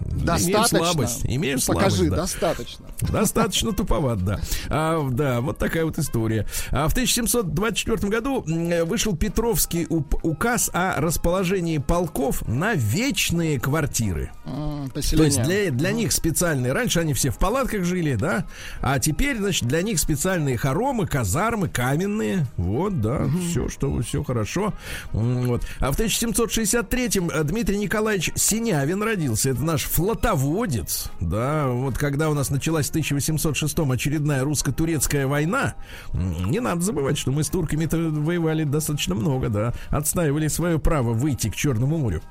[0.00, 0.78] Ш- Имею Достаточно.
[0.78, 1.20] слабость.
[1.24, 2.16] Имею слабость, Покажи, да.
[2.16, 2.86] достаточно.
[3.00, 4.40] Достаточно туповат, да.
[4.68, 6.46] А, да, вот такая вот история.
[6.70, 8.44] А в 1724 году
[8.86, 14.30] вышел Петровский указ о расположении полков на вечные квартиры.
[14.44, 15.26] М, То Поселение.
[15.26, 16.72] есть для, для них специальные.
[16.72, 18.46] Раньше они все в палатках жили, да?
[18.80, 22.46] А теперь, значит, для них специальные хоромы, казармы, каменные.
[22.56, 24.72] Вот, да, все, что все хорошо.
[25.12, 25.62] Вот.
[25.80, 29.50] А в 1763-м э, Дмитрий Николаевич Синявин родился.
[29.50, 31.10] Это наш флотоводец.
[31.20, 35.74] Да, вот когда у нас началась в 1806-м очередная русско-турецкая война,
[36.12, 39.72] не надо забывать, что мы с турками-то воевали достаточно много, да.
[39.88, 42.22] Отстаивали свое право выйти к Черному морю.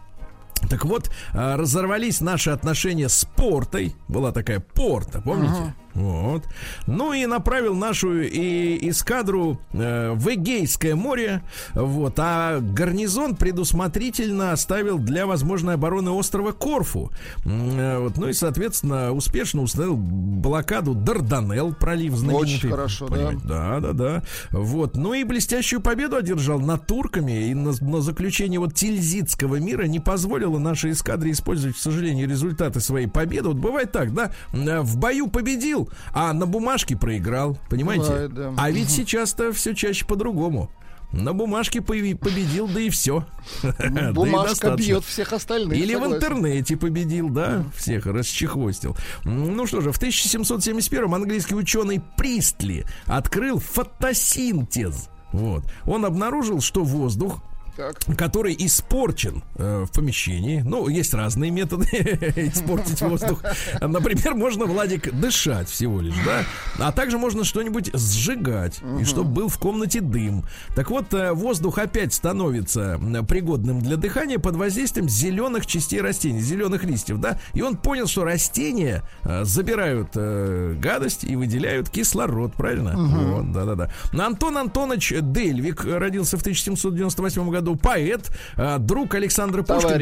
[0.70, 3.96] Так вот, а, разорвались наши отношения с портой.
[4.08, 5.76] Была такая порта, помните?
[5.97, 6.43] Вот.
[6.86, 11.41] Ну и направил нашу и эскадру э, в Эгейское море.
[11.73, 12.13] Вот.
[12.17, 17.12] А гарнизон предусмотрительно оставил для возможной обороны острова Корфу.
[17.45, 18.17] Э, вот.
[18.17, 22.55] Ну и, соответственно, успешно установил блокаду Дарданелл, пролив знаменитый.
[22.55, 23.15] Очень хорошо, да.
[23.15, 23.41] Понимаете?
[23.45, 24.23] Да, да, да.
[24.51, 24.95] Вот.
[24.95, 27.49] Ну и блестящую победу одержал над турками.
[27.49, 32.81] И на, на заключение вот Тильзитского мира не позволило нашей эскадре использовать, к сожалению, результаты
[32.81, 33.47] своей победы.
[33.47, 34.31] Вот бывает так, да?
[34.53, 37.58] Э, В бою победил, а на бумажке проиграл.
[37.69, 38.06] Понимаете?
[38.06, 38.54] Бывает, да.
[38.58, 40.69] А ведь сейчас-то все чаще по-другому.
[41.13, 43.26] На бумажке победил, да и все.
[44.12, 45.78] Бумажка бьет всех остальных.
[45.78, 48.95] Или в интернете победил, да, всех расчехвостил.
[49.23, 55.10] Ну что же, в 1771-м английский ученый Пристли открыл фотосинтез.
[55.32, 55.63] Вот.
[55.86, 57.41] Он обнаружил, что воздух
[57.78, 57.96] Так.
[58.18, 60.62] который испорчен э, в помещении.
[60.66, 61.86] Ну, есть разные методы
[62.36, 63.44] испортить воздух.
[63.80, 66.44] Например, можно, Владик, дышать всего лишь, да?
[66.80, 70.44] А также можно что-нибудь сжигать, и чтобы был в комнате дым.
[70.76, 76.84] Так вот, э, воздух опять становится пригодным для дыхания под воздействием зеленых частей растений, зеленых
[76.84, 77.40] листьев, да?
[77.54, 82.96] И он понял, что растения э, забирают э, гадость и выделяют кислород, правильно?
[82.98, 83.92] Вот, да-да-да.
[84.13, 89.63] Антон Антонович Дельвик родился в 1798 году, поэт, э, друг Александра.
[89.63, 89.97] Пушкина,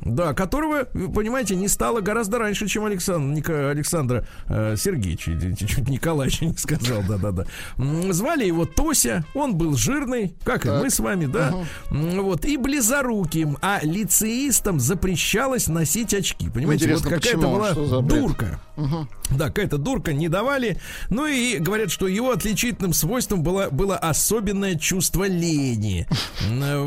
[0.00, 5.30] да, которого, понимаете, не стало гораздо раньше, чем Александр, Александра э, Сергеевича,
[5.66, 7.44] Чуть- Николаевича не сказал, да-да-да.
[8.12, 10.82] Звали его Тося, он был жирный, как и Так.
[10.82, 11.54] мы с вами, да,
[11.90, 18.60] М, вот, и близоруким, а лицеистам запрещалось носить очки, понимаете, Интересно, вот какая-то была дурка.
[19.30, 20.78] Да, какая-то дурка не давали.
[21.10, 26.06] Ну и говорят, что его отличительным свойством было, было особенное чувство лени.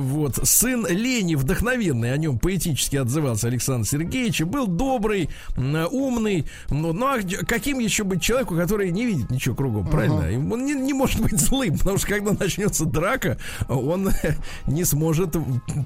[0.04, 0.40] Вот.
[0.44, 6.46] Сын лени, вдохновенный, о нем поэтически отзывался Александр Сергеевич, был добрый, умный.
[6.70, 10.30] Ну, ну а каким еще быть человеку, который не видит ничего кругом, правильно?
[10.30, 13.38] И Он не, не может быть злым, потому что когда начнется драка,
[13.70, 14.10] он
[14.68, 15.36] не сможет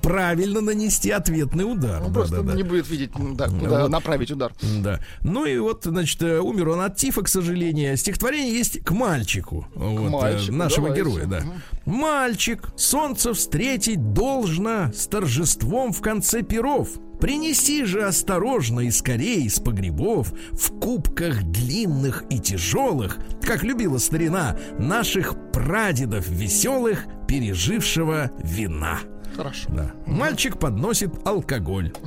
[0.01, 2.01] правильно нанести ответный удар.
[2.01, 2.53] Он Да, просто да, да.
[2.53, 3.89] не будет видеть, да, куда Вот.
[3.91, 4.51] направить удар.
[4.82, 4.99] Да.
[5.21, 7.95] Ну и вот, значит, э, умер он от тифа, к сожалению.
[7.97, 9.67] Стихотворение есть к мальчику.
[9.75, 11.03] вот, э, мальчику, нашего давайте.
[11.03, 11.41] героя, да.
[11.86, 16.89] Мальчик, солнце встретить должно с торжеством в конце перов.
[17.19, 24.57] Принеси же осторожно и скорее из погребов в кубках длинных и тяжелых, как любила старина,
[24.77, 28.99] наших прадедов веселых, пережившего вина.
[29.38, 29.69] Хорошо.
[29.69, 29.91] Да.
[30.08, 31.93] Мальчик подносит алкоголь.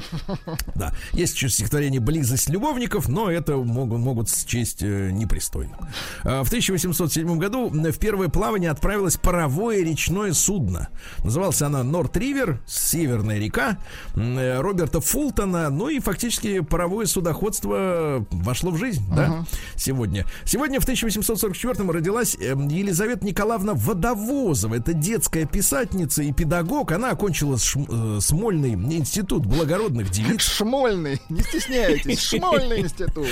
[0.75, 0.93] Да.
[1.13, 5.77] Есть еще стихотворение «Близость любовников», но это могут, могут счесть э, непристойным.
[6.25, 10.89] А, В 1807 году в первое плавание отправилось паровое речное судно.
[11.23, 13.79] Называлась она «Норт Ривер», «Северная река»,
[14.15, 15.71] э, Роберта Фултона.
[15.71, 19.45] Ну и фактически паровое судоходство вошло в жизнь, да,
[19.77, 20.25] сегодня.
[20.45, 24.75] Сегодня в 1844 родилась э, Елизавета Николаевна Водовозова.
[24.77, 26.93] Это детская писательница и педагог.
[26.93, 30.41] Она окончила Шм- э, Смольный институт благородных девиц.
[30.41, 33.27] Шмольный, не стесняйтесь, Шмольный институт.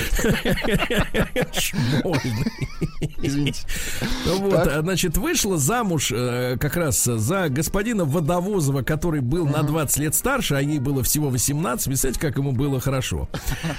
[1.53, 2.53] Шмольный.
[3.23, 3.61] Извините.
[4.27, 4.69] Вот, Так.
[4.69, 10.15] а, значит, вышла замуж э, как раз за господина Водовозова, который был на 20 лет
[10.15, 11.87] старше, а ей было всего 18.
[11.87, 13.29] Представляете, как ему было хорошо.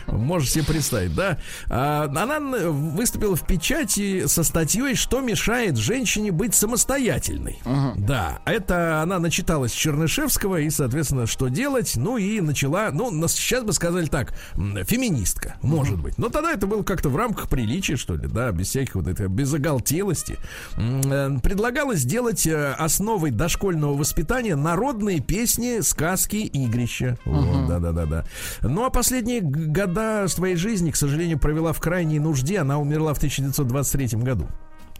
[0.07, 1.37] Можете себе представить, да?
[1.69, 7.59] А, она выступила в печати со статьей, что мешает женщине быть самостоятельной.
[7.95, 11.93] Да, это она начиталась Чернышевского и, соответственно, что делать?
[11.95, 16.17] Ну и начала, ну, нас- сейчас бы сказали так, феминистка, может быть.
[16.17, 19.27] Но тогда это было как-то в рамках приличия, что ли, да, без всяких вот этой,
[19.27, 20.37] без оголтелости.
[20.77, 27.17] М, э, Предлагалось сделать э, основой дошкольного воспитания народные песни, сказки, игрища.
[27.25, 28.25] Вот, да-да-да-да.
[28.61, 32.59] Ну, а последние года своей жизни, к сожалению, провела в крайней нужде.
[32.59, 34.47] Она умерла в 1923 году.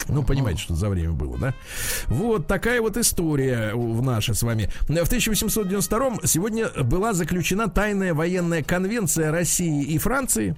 [0.08, 1.54] Ну, понимаете, что за время было, да?
[2.08, 4.72] Вот такая вот история в наша с вами.
[4.82, 10.56] В 1892 сегодня была заключена тайная военная конвенция России и Франции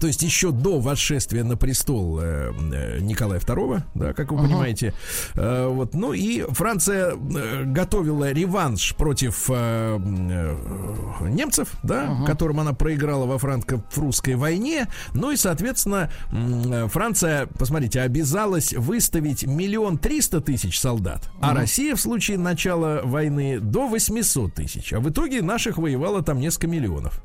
[0.00, 4.42] то есть еще до восшествия на престол э, э, Николая II, да, как вы uh-huh.
[4.42, 4.94] понимаете.
[5.34, 12.26] Э, вот, ну и Франция э, готовила реванш против э, э, немцев, да, uh-huh.
[12.26, 14.88] которым она проиграла во франко-прусской войне.
[15.12, 21.50] Ну и, соответственно, э, Франция, посмотрите, обязалась выставить миллион триста тысяч солдат, uh-huh.
[21.50, 24.92] а Россия в случае начала войны до 800 тысяч.
[24.92, 27.22] А в итоге наших воевало там несколько миллионов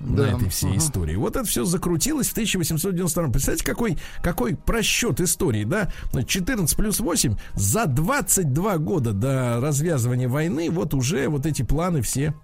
[0.00, 0.22] да.
[0.22, 1.16] на этой всей истории.
[1.16, 3.28] Вот это все закрутилось в 1892.
[3.28, 5.90] Представляете, какой, какой просчет истории, да?
[6.26, 12.34] 14 плюс 8 за 22 года до развязывания войны вот уже вот эти планы все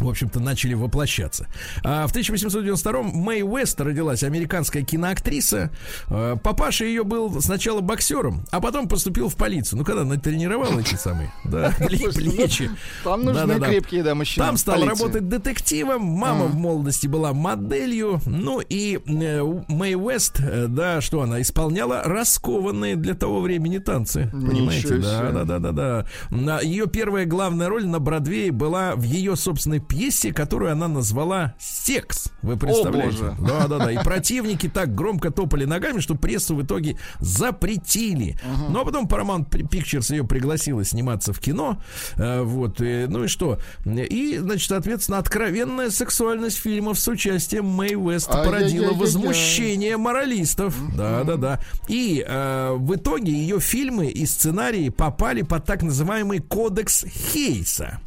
[0.00, 1.46] в общем-то, начали воплощаться.
[1.84, 5.70] А в 1892-м Мэй Уэст родилась, американская киноактриса.
[6.08, 9.78] А, папаша ее был сначала боксером, а потом поступил в полицию.
[9.78, 12.70] Ну, когда тренировал эти самые, да, ну, плечи.
[13.04, 14.46] Там нужны крепкие, да, мужчины.
[14.46, 16.02] Там стал работать детективом.
[16.02, 18.20] Мама в молодости была моделью.
[18.26, 24.28] Ну, и э, Мэй Уэст, э, да, что она исполняла раскованные для того времени танцы.
[24.32, 24.96] Понимаете?
[24.98, 26.60] Да, да, да, да, да.
[26.60, 32.30] Ее первая главная роль на Бродвее была в ее собственной пьесе, которую она назвала «Секс».
[32.42, 33.24] Вы представляете?
[33.24, 33.92] О, Да, да, да.
[33.92, 38.38] И противники так громко топали ногами, что прессу в итоге запретили.
[38.42, 38.70] Uh-huh.
[38.70, 41.80] Ну, а потом Paramount Pictures ее пригласила сниматься в кино.
[42.16, 42.80] Э, вот.
[42.80, 43.58] И, ну и что?
[43.84, 50.80] И, значит, соответственно, откровенная сексуальность фильмов с участием Мэй Уэст породила возмущение моралистов.
[50.80, 50.96] Uh-huh.
[50.96, 51.60] Да, да, да.
[51.88, 58.00] И э, в итоге ее фильмы и сценарии попали под так называемый кодекс Хейса.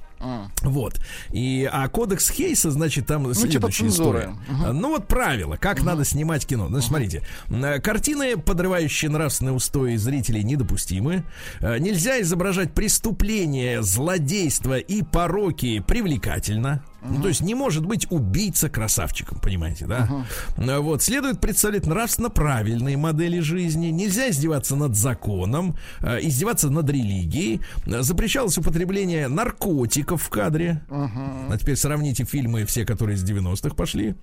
[0.61, 0.99] Вот.
[1.31, 4.35] И, а кодекс Хейса, значит, там ну, типа следующая история.
[4.49, 4.73] Угу.
[4.73, 5.85] Ну вот правило, как угу.
[5.85, 6.67] надо снимать кино.
[6.67, 6.89] Значит, угу.
[6.89, 11.23] смотрите, картины, подрывающие нравственные устои зрителей, недопустимы.
[11.59, 16.83] Э, нельзя изображать преступления, злодейства и пороки привлекательно.
[17.09, 20.09] Ну, то есть не может быть убийца красавчиком, понимаете, да?
[20.57, 20.79] Uh-huh.
[20.81, 23.87] Вот, следует представлять нравственно правильные модели жизни.
[23.87, 27.61] Нельзя издеваться над законом, э, издеваться над религией.
[27.85, 30.83] Запрещалось употребление наркотиков в кадре.
[30.89, 31.53] Uh-huh.
[31.53, 34.15] А теперь сравните фильмы все, которые из 90-х пошли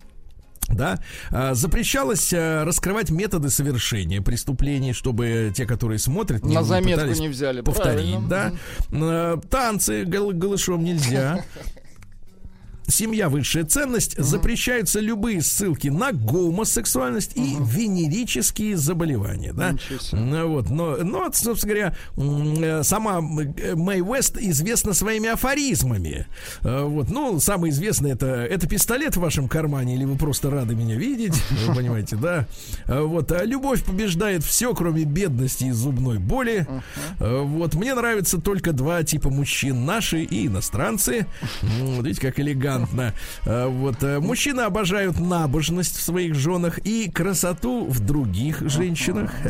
[0.68, 0.98] да,
[1.30, 7.60] а, запрещалось раскрывать методы совершения преступлений, чтобы те, которые смотрят, не на заметку не взяли,
[7.60, 8.58] повторить, правильно.
[8.90, 11.44] да, танцы гол- голышом нельзя,
[12.88, 14.24] семья высшая ценность, угу.
[14.24, 17.44] запрещаются любые ссылки на гомосексуальность угу.
[17.44, 19.70] и венерические заболевания, да.
[20.12, 23.20] Ну, вот, но, но, собственно говоря, э, сама
[23.56, 26.26] э, Мэй Уэст известна своими афоризмами.
[26.62, 30.74] Э, вот, ну, самый известный это, это пистолет в вашем кармане, или вы просто рады
[30.74, 31.34] меня видеть,
[31.66, 32.46] вы понимаете, да.
[32.86, 36.66] Вот, а любовь побеждает все, кроме бедности и зубной боли.
[37.18, 41.26] Вот, мне нравятся только два типа мужчин, наши и иностранцы.
[41.62, 43.14] Вот, видите, как элегантно элегантно.
[43.44, 44.02] Э, вот.
[44.02, 49.32] Э, мужчины обожают набожность в своих женах и красоту в других женщинах.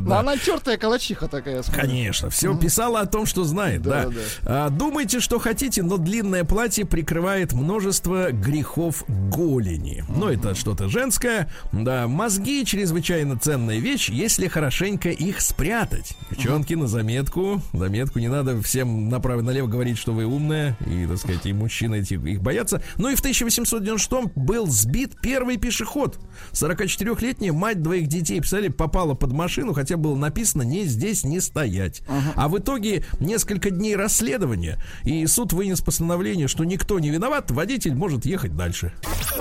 [0.00, 1.62] Ну, она тертая калачиха такая.
[1.62, 2.30] Конечно.
[2.30, 3.82] Все писала о том, что знает.
[3.82, 4.08] Да.
[4.44, 10.04] А, думайте, что хотите, но длинное платье прикрывает множество грехов голени.
[10.08, 11.50] Ну, это что-то женское.
[11.72, 16.16] Да, мозги чрезвычайно ценная вещь, если хорошенько их спрятать.
[16.30, 17.60] Девчонки, на заметку.
[17.72, 20.76] Заметку не надо всем направо-налево говорить, что вы умная.
[20.86, 22.82] И, так сказать, и мужчины эти их боятся.
[22.96, 26.18] Ну и в 1896 был сбит первый пешеход.
[26.52, 32.00] 44-летняя мать двоих детей, писали, попала под машину, хотя было написано не здесь не стоять.
[32.00, 32.32] Uh-huh.
[32.36, 37.94] А в итоге несколько дней расследования, и суд вынес постановление, что никто не виноват, водитель
[37.94, 38.92] может ехать дальше.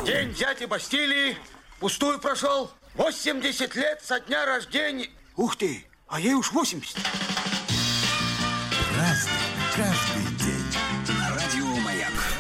[0.06, 1.36] День дяди Бастилии
[1.80, 2.72] пустую прошел.
[2.96, 5.08] 80 лет со дня рождения.
[5.36, 6.98] Ух ты, а ей уж 80.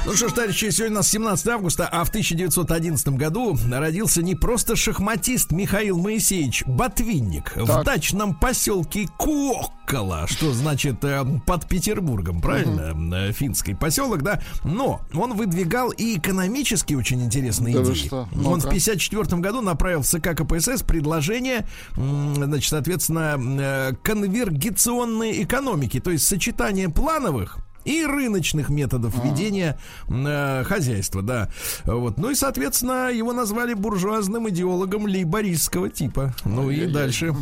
[0.07, 4.35] Ну что ж, товарищи, сегодня у нас 17 августа, а в 1911 году родился не
[4.35, 7.67] просто шахматист Михаил Моисеевич Ботвинник так.
[7.67, 12.91] в дачном поселке Кокола, что значит э, под Петербургом, правильно?
[12.91, 13.33] Угу.
[13.33, 14.41] Финский поселок, да.
[14.63, 18.09] Но он выдвигал и экономически очень интересные да идеи.
[18.09, 26.11] Он в 1954 году направил в ЦК КПСС предложение, значит, соответственно, э, конвергенционной экономики, то
[26.11, 27.57] есть сочетание плановых
[27.87, 29.77] и рыночных методов ведения
[30.09, 31.49] э, хозяйства, да.
[31.85, 32.17] Вот.
[32.17, 36.33] Ну и, соответственно, его назвали буржуазным идеологом лейбористского типа.
[36.45, 37.33] Ну и дальше.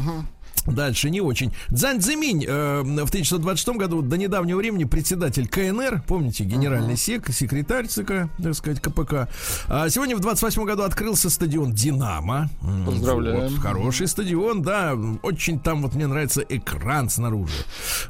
[0.65, 1.53] Дальше не очень.
[1.73, 7.87] Цзань Цзиминь э, в 1926 году до недавнего времени председатель КНР, помните, генеральный сек, секретарь
[7.87, 9.27] ЦК, так сказать, КПК.
[9.67, 12.49] А сегодня в 28 году открылся стадион Динамо.
[12.85, 13.49] Поздравляем.
[13.53, 14.95] вот, хороший стадион, да.
[15.21, 17.53] Очень там вот мне нравится экран снаружи.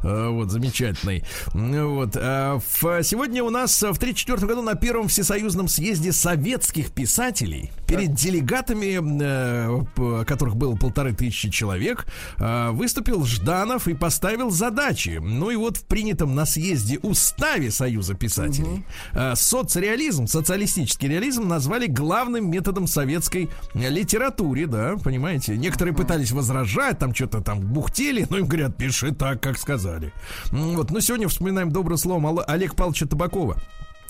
[0.01, 1.23] Э, вот, замечательный.
[1.53, 2.15] Вот.
[2.15, 7.71] а в- сегодня у нас э, в 1934 году на первом всесоюзном съезде советских писателей
[7.87, 12.05] перед делегатами, э, которых было полторы тысячи человек,
[12.37, 15.19] э, выступил Жданов и поставил задачи.
[15.21, 21.87] Ну и вот в принятом на съезде уставе Союза писателей э, соцреализм, социалистический реализм назвали
[21.87, 25.57] главным методом советской э, литературе, да, понимаете?
[25.57, 30.13] Некоторые пытались возражать, там что-то там бухтели, но им говорят, пиши так, как сказали.
[30.51, 33.57] Вот, но сегодня вспоминаем добрым словом Оле- Олег Павловича Табакова.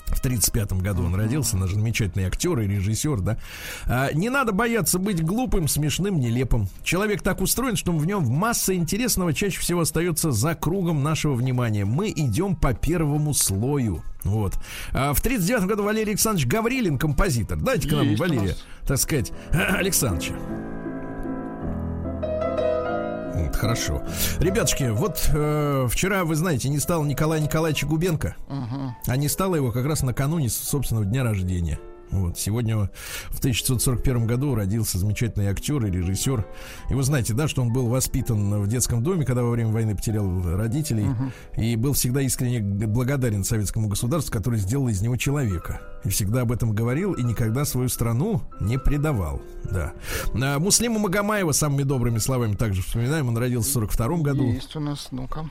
[0.06, 3.38] В 35 году он родился, наш замечательный актер и режиссер, да.
[3.86, 6.68] А, не надо бояться быть глупым, смешным, нелепым.
[6.84, 11.84] Человек так устроен, что в нем масса интересного чаще всего остается за кругом нашего внимания.
[11.84, 14.02] Мы идем по первому слою.
[14.22, 14.54] Вот.
[14.92, 17.58] А в 39 году Валерий Александрович Гаврилин, композитор.
[17.58, 20.34] Дайте к нам Есть Валерия, так сказать, Александровича.
[23.56, 24.02] Вот, хорошо.
[24.38, 28.36] Ребятушки, вот э, вчера, вы знаете, не стало Николая Николаевича Губенко,
[29.06, 31.78] а не стало его как раз накануне собственного дня рождения.
[32.10, 32.90] Вот, сегодня
[33.30, 36.46] в 1941 году родился замечательный актер и режиссер.
[36.90, 39.96] И вы знаете, да, что он был воспитан в детском доме, когда во время войны
[39.96, 41.06] потерял родителей.
[41.56, 45.80] И был всегда искренне благодарен советскому государству, которое сделало из него человека.
[46.04, 49.42] И всегда об этом говорил и никогда свою страну не предавал.
[49.64, 49.92] Да.
[50.34, 53.28] А Муслима Магомаева самыми добрыми словами также вспоминаем.
[53.28, 54.52] Он родился в 42 году.
[54.52, 55.48] Есть у нас, ну-ка.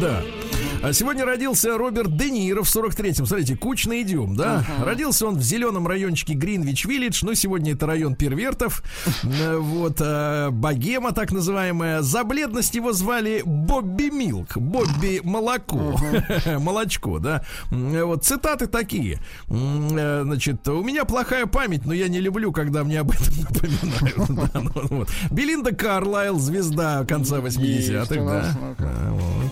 [0.00, 0.45] Да.
[0.82, 3.26] А сегодня родился Роберт Де Ниро в 43-м.
[3.26, 4.64] Смотрите, кучно идем, да?
[4.84, 7.20] Родился он в зеленом райончике Гринвич-Виллидж.
[7.22, 8.82] Ну, сегодня это район первертов.
[9.24, 12.02] Э, Вот, э, богема так называемая.
[12.02, 14.56] За бледность его звали Бобби Милк.
[14.56, 15.98] Бобби Молоко.
[16.58, 17.42] Молочко, да?
[17.72, 19.18] М, Вот, цитаты такие.
[19.48, 24.52] Э, Значит, у меня плохая память, но я не люблю, когда мне об этом напоминают.
[24.52, 25.08] Да, ну, вот.
[25.30, 28.74] Белинда Карлайл, звезда конца 80-х, у нас, да.
[28.78, 29.50] А, вот.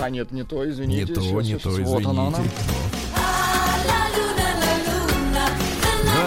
[0.00, 1.14] А, нет, не то, Не извините.
[1.14, 1.92] то, Щас, не щас, то, извините.
[1.92, 2.38] Вот она, она.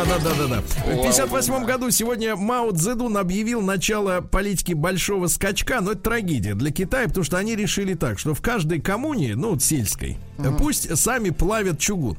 [0.09, 0.61] Да, да, да, да.
[0.61, 6.71] В 58 году сегодня Мао Цзэдун объявил начало политики большого скачка, но это трагедия для
[6.71, 10.17] Китая, потому что они решили так, что в каждой коммуне, ну, вот сельской,
[10.57, 12.17] пусть сами плавят чугун.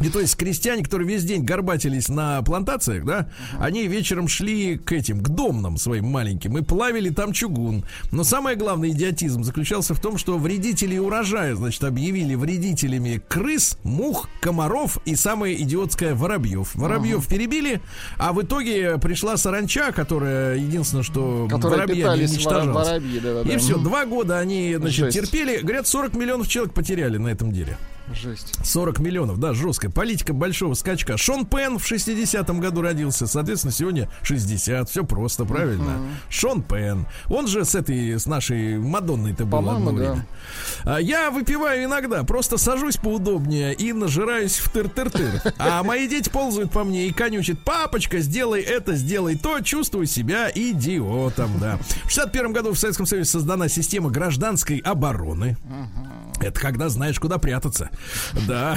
[0.00, 3.28] И то есть крестьяне, которые весь день горбатились на плантациях, да,
[3.58, 7.84] они вечером шли к этим, к домным своим маленьким и плавили там чугун.
[8.10, 14.28] Но самое главное идиотизм заключался в том, что вредители урожая, значит, объявили вредителями крыс, мух,
[14.40, 16.74] комаров и самое идиотское воробьев.
[16.74, 17.80] Воробьев перебили,
[18.18, 22.88] а в итоге пришла саранча, которая единственное, что Которые питались уничтожалась.
[22.88, 23.52] воробьи, да-да-да.
[23.52, 25.16] И все, два года они, значит, Жесть.
[25.18, 25.58] терпели.
[25.58, 27.78] Говорят, 40 миллионов человек потеряли на этом деле.
[28.12, 28.58] Жесть.
[28.62, 31.16] 40 миллионов, да, жесткая политика большого скачка.
[31.16, 36.00] Шон Пен в 60-м году родился, соответственно, сегодня 60, все просто, правильно.
[36.28, 39.96] Шон Пен, он же с этой, с нашей Мадонной-то был одно да.
[39.96, 40.26] время.
[40.84, 45.54] А я выпиваю иногда, просто сажусь поудобнее и нажираюсь в тыр-тыр-тыр.
[45.58, 50.50] А мои дети ползают по мне и конючат, папочка, сделай это, сделай то, чувствую себя
[50.54, 51.78] идиотом, да.
[52.04, 55.56] В 61 году в Советском Союзе создана система гражданской обороны.
[56.40, 57.90] Это когда знаешь, куда прятаться.
[58.46, 58.76] Да.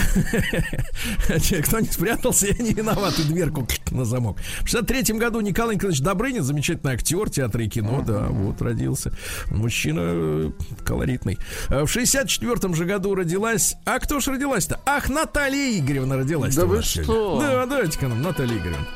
[1.63, 3.17] Кто не спрятался, я не виноват.
[3.19, 4.37] И дверку на замок.
[4.61, 9.11] В 63 году Николай Николаевич Добрынин, замечательный актер театра и кино, да, вот родился.
[9.47, 10.51] Мужчина э,
[10.85, 11.37] колоритный.
[11.69, 13.75] А В 64 же году родилась...
[13.85, 14.79] А кто ж родилась-то?
[14.85, 16.55] Ах, Наталья Игоревна родилась.
[16.55, 17.39] Да вы что?
[17.39, 18.87] Да, давайте-ка нам, Наталья Игоревна.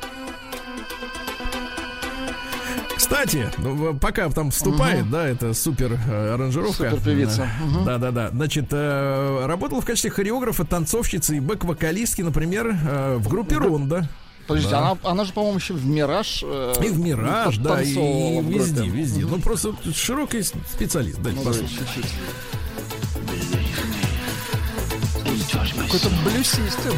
[3.11, 6.89] Кстати, ну, пока там вступает, да, это супер э, аранжировка.
[6.91, 7.43] Суперпевица.
[7.43, 8.29] Э, Да, да, да.
[8.29, 14.07] Значит, э, работала в качестве хореографа, танцовщицы и бэк-вокалистки, например, э, в группе Ронда.
[14.47, 14.79] Подождите, Да.
[14.91, 16.41] она, она же, по-моему, еще в Мираж.
[16.45, 18.57] э, И в Мираж, да, и, группе.
[18.57, 19.25] везде, везде.
[19.25, 21.19] Ну, просто широкий специалист.
[21.21, 22.05] Дайте Ну, да, чуть-чуть.
[25.77, 26.93] Какой-то блюсистый.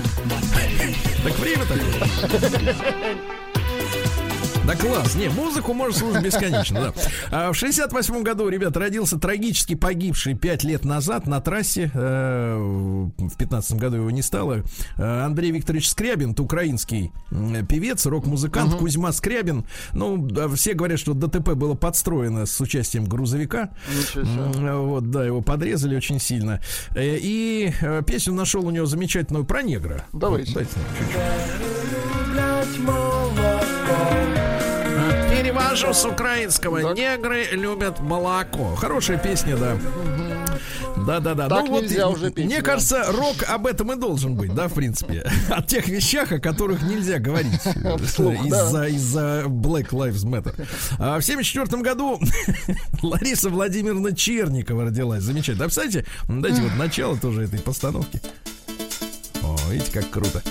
[1.24, 3.04] Так время такое.
[4.66, 5.16] Да класс.
[5.16, 6.94] Не, музыку можно слушать бесконечно, да.
[7.32, 11.92] А в 68 году, ребят, родился трагически погибший 5 лет назад на трассе.
[11.94, 14.64] Э, в 15 году его не стало.
[14.98, 17.12] Э, Андрей Викторович Скрябин, это украинский
[17.68, 19.66] певец, рок-музыкант Кузьма Скрябин.
[19.92, 23.72] Ну, да, все говорят, что ДТП было подстроено с участием грузовика.
[24.16, 26.62] Вот, да, его подрезали очень сильно.
[26.96, 30.06] Э, И э, песню нашел у него замечательную про негра.
[30.14, 30.54] Давайте.
[30.54, 31.18] Вот, чуть-чуть.
[35.54, 36.94] Перевожу с украинского.
[36.94, 38.74] Негры любят молоко.
[38.76, 39.78] Хорошая песня, да.
[41.06, 41.48] Да, да, да.
[41.48, 42.64] Так ну вот, нельзя уже петь, мне да.
[42.64, 45.30] кажется, рок об этом и должен быть, да, в принципе.
[45.50, 47.70] О тех вещах, о которых нельзя говорить э,
[48.48, 50.56] из-за из-за Black Lives Matter.
[50.98, 52.20] А в 74 году
[53.04, 55.24] Лариса Владимировна Черникова родилась.
[55.24, 55.60] Замечательно.
[55.60, 58.22] Да, представляете, дайте вот начало тоже этой постановки.
[59.44, 60.42] О, видите, как круто.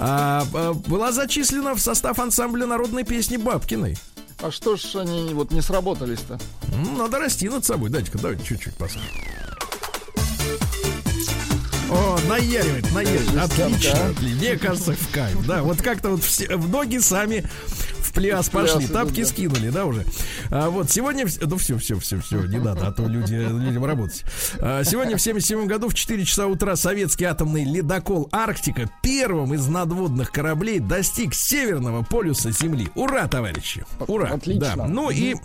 [0.00, 3.96] А, а, была зачислена в состав ансамбля народной песни Бабкиной.
[4.40, 6.38] А что ж они вот не сработались-то?
[6.96, 7.90] Надо расти над собой.
[7.90, 9.28] Дайте-ка, давайте чуть-чуть послушаем.
[11.90, 13.36] О, наяривает, наяривает.
[13.36, 14.14] Отлично.
[14.20, 15.46] Мне кажется, в кайф.
[15.46, 17.44] Да, вот как-то вот все, в ноги сами
[18.00, 20.04] в пляс пошли, тапки скинули, да, уже.
[20.50, 24.24] А вот сегодня, ну все, все, все, все, не надо, а то люди, людям работать.
[24.60, 29.66] А, сегодня в 77 году в 4 часа утра советский атомный ледокол Арктика первым из
[29.66, 32.88] надводных кораблей достиг северного полюса Земли.
[32.94, 33.84] Ура, товарищи!
[34.06, 34.28] Ура!
[34.34, 34.74] Отлично.
[34.76, 34.86] Да.
[34.86, 35.36] Ну и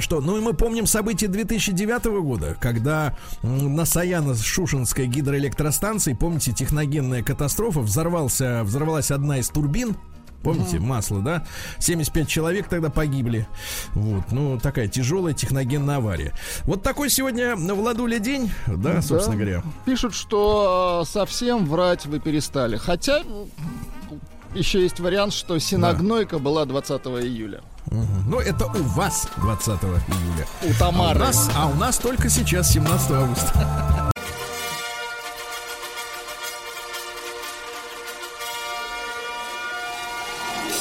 [0.00, 0.20] что?
[0.20, 8.62] Ну и мы помним события 2009 года, когда на Саяно-Шушенской гидроэлектростанции, помните, техногенная катастрофа, взорвался,
[8.64, 9.96] взорвалась одна из турбин.
[10.42, 11.44] Помните, масло, да?
[11.80, 13.48] 75 человек тогда погибли.
[13.94, 16.32] Вот, ну, такая тяжелая техногенная авария.
[16.62, 19.42] Вот такой сегодня на Владуле день, да, собственно Да.
[19.42, 19.62] говоря.
[19.84, 22.76] Пишут, что э, совсем врать вы перестали.
[22.76, 23.24] Хотя
[24.54, 27.60] еще есть вариант, что синогнойка была 20 июля.
[27.90, 30.46] Ну, это у вас 20 июля.
[30.62, 31.18] У А у, Тамары.
[31.20, 34.10] нас, а у нас только сейчас 17 августа.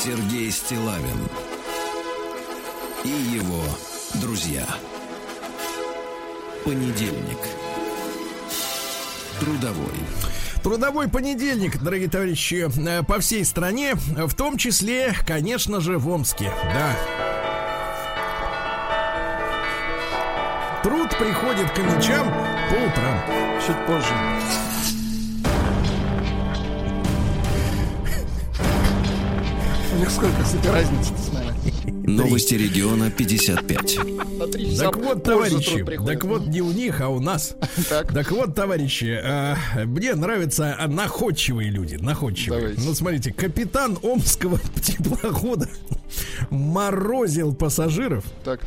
[0.04, 1.28] Сергей Стилавин
[3.04, 3.64] и его
[4.16, 4.66] друзья.
[6.64, 7.38] Понедельник.
[9.39, 9.93] Трудовой.
[10.68, 16.51] Трудовой понедельник, дорогие товарищи, э, по всей стране, в том числе, конечно же, в Омске.
[16.74, 16.93] Да.
[20.84, 22.28] Труд приходит к мечам
[22.70, 23.18] по утрам.
[23.65, 24.13] Чуть позже.
[29.93, 31.36] У них сколько, кстати, нами?
[31.88, 33.99] Новости региона 55.
[34.38, 37.55] На три часа Так вот, товарищи, так вот не у них, а у нас.
[37.89, 38.13] Так.
[38.13, 42.61] Так вот, товарищи, э, мне нравятся находчивые люди, находчивые.
[42.61, 42.81] Давайте.
[42.83, 45.69] Ну, смотрите, капитан Омского теплохода
[46.49, 48.61] морозил пассажиров, Так,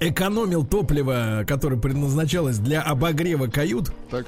[0.00, 4.26] экономил топливо, которое предназначалось для обогрева кают, так.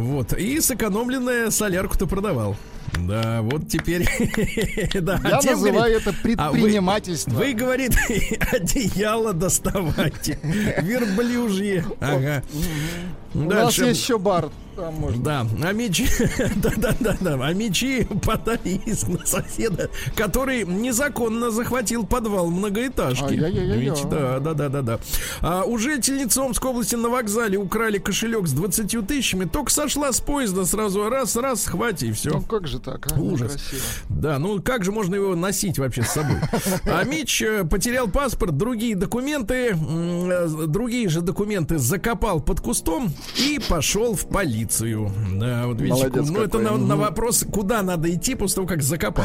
[0.00, 2.56] Вот, и сэкономленное солярку-то продавал.
[2.98, 4.02] Да, вот теперь...
[5.00, 7.30] да, Я тем, называю говорит, это а вы- предпринимательство.
[7.30, 7.96] Вы, говорит,
[8.52, 10.38] одеяло доставайте.
[10.82, 11.84] Верблюжье.
[12.00, 12.42] Ага.
[13.34, 13.84] У нас Дальше.
[13.86, 14.50] есть еще бар.
[14.76, 15.22] Там можно.
[15.22, 16.08] Да, а мечи,
[16.56, 23.24] да, да, да, да, а мечи подали иск на соседа, который незаконно захватил подвал многоэтажки.
[23.24, 23.78] Ай-яй-яй-яй.
[23.78, 24.98] Ведь, да, да, да, да, да.
[25.40, 30.20] А у жительницы Омской области на вокзале украли кошелек с 20 тысячами, только сошла с
[30.20, 32.30] поезда сразу раз, раз, схватить и все.
[32.30, 33.20] Ну как же так, а?
[33.20, 33.54] Ужас.
[33.54, 33.82] Некрасиво.
[34.08, 36.36] Да, ну как же можно его носить вообще с собой?
[36.84, 43.60] А Мич э, потерял паспорт, другие документы, э, другие же документы закопал под кустом и
[43.68, 44.63] пошел в полицию.
[45.32, 48.82] Да, вот видите, Молодец ну это на, на вопрос, куда надо идти после того, как
[48.82, 49.24] закопал.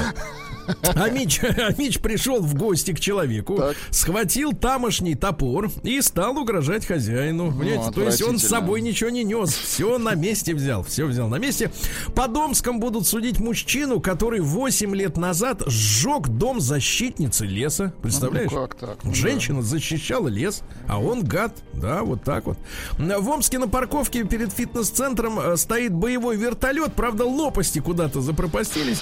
[0.84, 3.78] А Мич, а Мич пришел в гости к человеку, Так.
[3.90, 7.52] схватил тамошний топор и стал угрожать хозяину.
[7.52, 7.92] Понимаете?
[7.92, 9.50] То есть он с собой ничего не нес.
[9.52, 10.84] Все на месте взял.
[10.84, 11.72] Все взял на месте.
[12.16, 17.94] По Домском будут судить мужчину, который 8 лет назад сжег дом защитницы леса.
[18.02, 18.52] Представляешь?
[18.52, 19.00] Ну, как так?
[19.16, 21.54] Женщина защищала лес, а он гад.
[21.74, 22.58] Да, вот так вот.
[22.98, 26.94] В Омске на парковке перед фитнес-центром э, стоит боевой вертолет.
[26.94, 29.02] Правда, лопасти куда-то запропастились.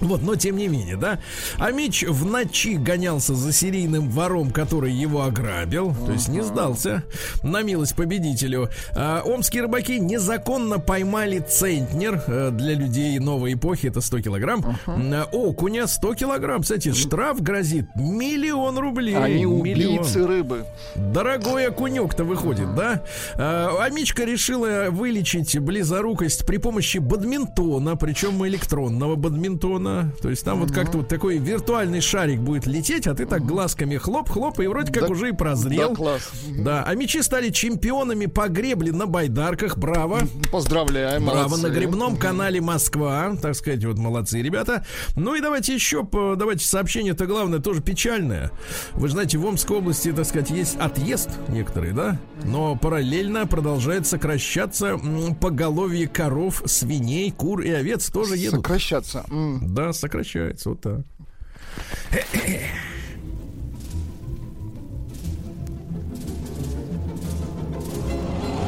[0.00, 1.18] Вот, но тем не менее, да.
[1.58, 5.94] А Мич в ночи гонялся за серийным вором, который его ограбил.
[6.06, 7.02] То есть не сдался
[7.42, 8.68] на милость победителю.
[8.94, 13.86] А, омские рыбаки незаконно поймали центнер э, для людей новой эпохи.
[13.88, 14.78] Это 100 килограмм.
[14.86, 16.62] М, Окуня 100 килограмм.
[16.62, 19.16] Кстати, штраф грозит миллион рублей.
[19.16, 19.60] Они Миллион.
[19.98, 20.64] убийцы рыбы.
[20.94, 23.02] Дорогой окунек-то выходит, да?
[23.34, 29.87] А, Амичка решила вылечить близорукость при помощи бадминтона, причем электронного бадминтона.
[29.88, 30.12] Прикольно.
[30.22, 33.96] То есть там вот как-то вот такой виртуальный шарик будет лететь, а ты так глазками
[33.96, 35.90] хлоп-хлоп, и вроде как Да- уже и прозрел.
[35.90, 36.30] Да, класс.
[36.58, 39.76] Да, а мечи стали чемпионами по гребле на байдарках.
[39.78, 40.20] Браво.
[40.52, 41.66] Поздравляем, Браво молодцы.
[41.68, 43.34] на грибном канале Москва.
[43.40, 44.84] Так сказать, вот молодцы ребята.
[45.16, 48.50] Ну и давайте еще, давайте сообщение-то главное, тоже печальное.
[48.92, 52.18] Вы же знаете, в Омской области, так сказать, есть отъезд некоторые, да?
[52.44, 54.98] Но параллельно продолжает сокращаться
[55.40, 58.60] поголовье коров, свиней, кур и овец тоже едут.
[58.60, 59.24] Сокращаться.
[59.30, 59.60] М.
[59.78, 61.00] Да, сокращается, вот так.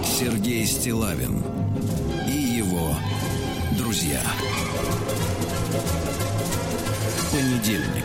[0.04, 1.42] Сергей Стилавин
[2.28, 2.94] и его
[3.76, 4.20] друзья.
[7.32, 8.04] Понедельник.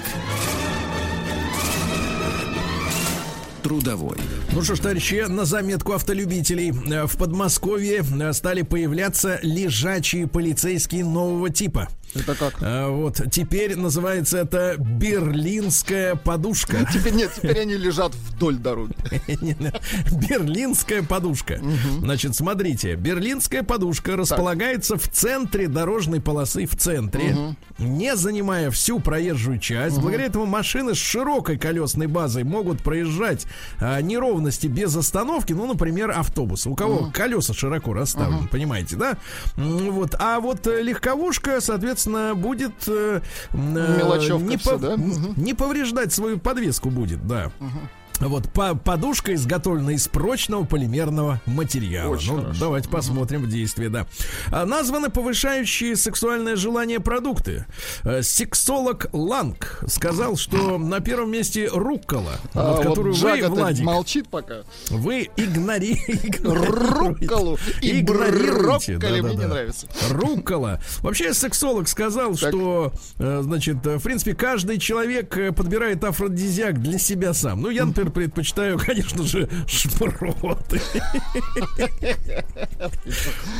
[3.61, 4.17] Трудовой.
[4.51, 6.71] Ну что ж, товарищи, на заметку автолюбителей.
[6.91, 11.87] Э, В Подмосковье э, стали появляться лежачие полицейские нового типа.
[12.15, 12.55] Это как?
[12.61, 16.87] А, Вот, теперь называется это берлинская подушка.
[16.93, 18.93] Теперь нет, теперь они лежат вдоль дороги.
[20.29, 21.59] Берлинская подушка.
[21.99, 29.59] Значит, смотрите, берлинская подушка располагается в центре дорожной полосы, в центре, не занимая всю проезжую
[29.59, 29.97] часть.
[29.99, 33.45] Благодаря этому машины с широкой колесной базой могут проезжать
[33.79, 36.65] а, неровности без остановки, ну, например, автобус.
[36.65, 39.17] У кого колеса широко расставлены, понимаете, да?
[39.55, 42.04] Вот, а вот э, легковушка, соответственно,
[42.35, 43.21] будет э,
[43.53, 43.97] э,
[44.39, 44.95] не, пов- да?
[45.41, 47.51] не повреждать свою подвеску будет, да.
[48.19, 52.13] Вот по подушка изготовлена из прочного полимерного материала.
[52.13, 52.59] Очень ну, хорошо.
[52.59, 54.07] давайте посмотрим в действии, да.
[54.51, 57.65] А, названы повышающие сексуальное желание продукты.
[58.03, 63.53] Э, Сексолог Ланг сказал, что на первом месте руккола, А вот, вот которую вы, Джага-то
[63.53, 64.61] Владик, молчит пока.
[64.89, 65.99] вы игнори...
[66.43, 68.97] Рукколу и игнорируете.
[68.97, 69.87] мне не нравится.
[70.09, 70.79] Руккола.
[71.01, 72.49] Вообще сексолог сказал, Так.
[72.49, 77.61] что, э, значит, э, в принципе, каждый человек подбирает афродизиак для себя сам.
[77.61, 80.81] Ну, я, например, предпочитаю, конечно же, шпроты.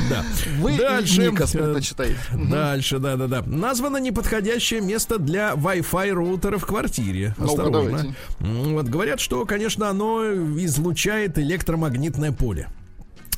[0.10, 0.24] Да.
[0.60, 1.24] Вы Дальше.
[1.24, 2.18] э, предпочитаете.
[2.34, 3.44] Дальше, да, да, да.
[3.46, 7.36] Названо неподходящее место для Wi-Fi роутера в квартире.
[7.40, 8.16] Осторожно.
[8.40, 12.68] Вот говорят, что, конечно, оно излучает электромагнитное поле.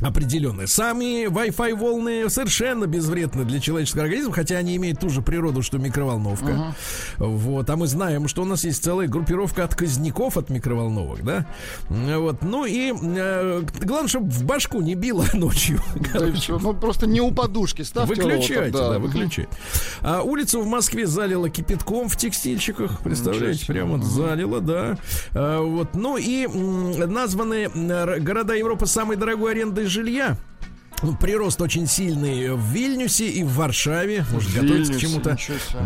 [0.02, 0.68] Определенные.
[0.68, 5.80] Сами Wi-Fi волны совершенно безвредны для человеческого организма, хотя они имеют ту же природу, что
[5.80, 6.76] микроволновка.
[7.18, 7.68] Вот.
[7.70, 11.48] А мы знаем, что у нас есть целая группировка отказников от микроволновок, да?
[11.90, 12.44] Вот.
[12.44, 15.80] Ну и э, главное, чтобы в башку не било ночью.
[16.14, 16.28] Да.
[16.62, 19.50] Ну просто не у подушки ставьте Выключайте, роутер, да, выключайте.
[20.02, 23.02] А улицу в Москве залило кипятком в текстильщиках.
[23.02, 24.98] Представляете, прямо залило, да.
[25.34, 25.96] А, вот.
[25.96, 30.38] Ну и м, названы р- города Европы самой дорогой арендой жилья.
[31.04, 34.26] Ну, прирост очень сильный в Вильнюсе и в Варшаве.
[34.32, 35.38] Может, готовится к чему-то.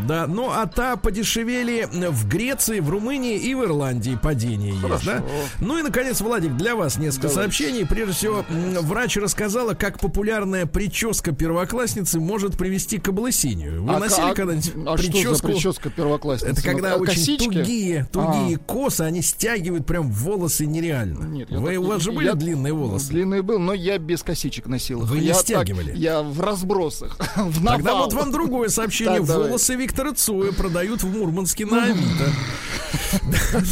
[0.07, 5.21] Да, ну а та подешевели в Греции, в Румынии и в Ирландии падение есть, да?
[5.59, 7.85] Ну и, наконец, Владик, для вас несколько сообщений.
[7.85, 8.45] Прежде всего,
[8.81, 13.83] врач рассказала, как популярная прическа первоклассницы может привести к облысению.
[13.83, 15.47] Вы А носили ка- когда-нибудь а что за прическу?
[15.47, 16.53] прическа первоклассницы?
[16.53, 17.43] Это когда Ну, очень косички?
[17.45, 21.25] тугие, тугие косы, они стягивают прям волосы нереально.
[21.25, 23.09] Нет, Вы, так у вас же были я- длинные волосы?
[23.09, 25.00] Длинный был, но я без косичек носил.
[25.03, 25.09] Их.
[25.09, 25.93] Вы не я так- стягивали?
[25.95, 27.17] я в разбросах.
[27.35, 29.17] в Тогда вот вам другое сообщение.
[29.19, 29.47] Так, давай.
[29.47, 32.29] Волосы Виктора Цоя продают в Мурманске на Авито.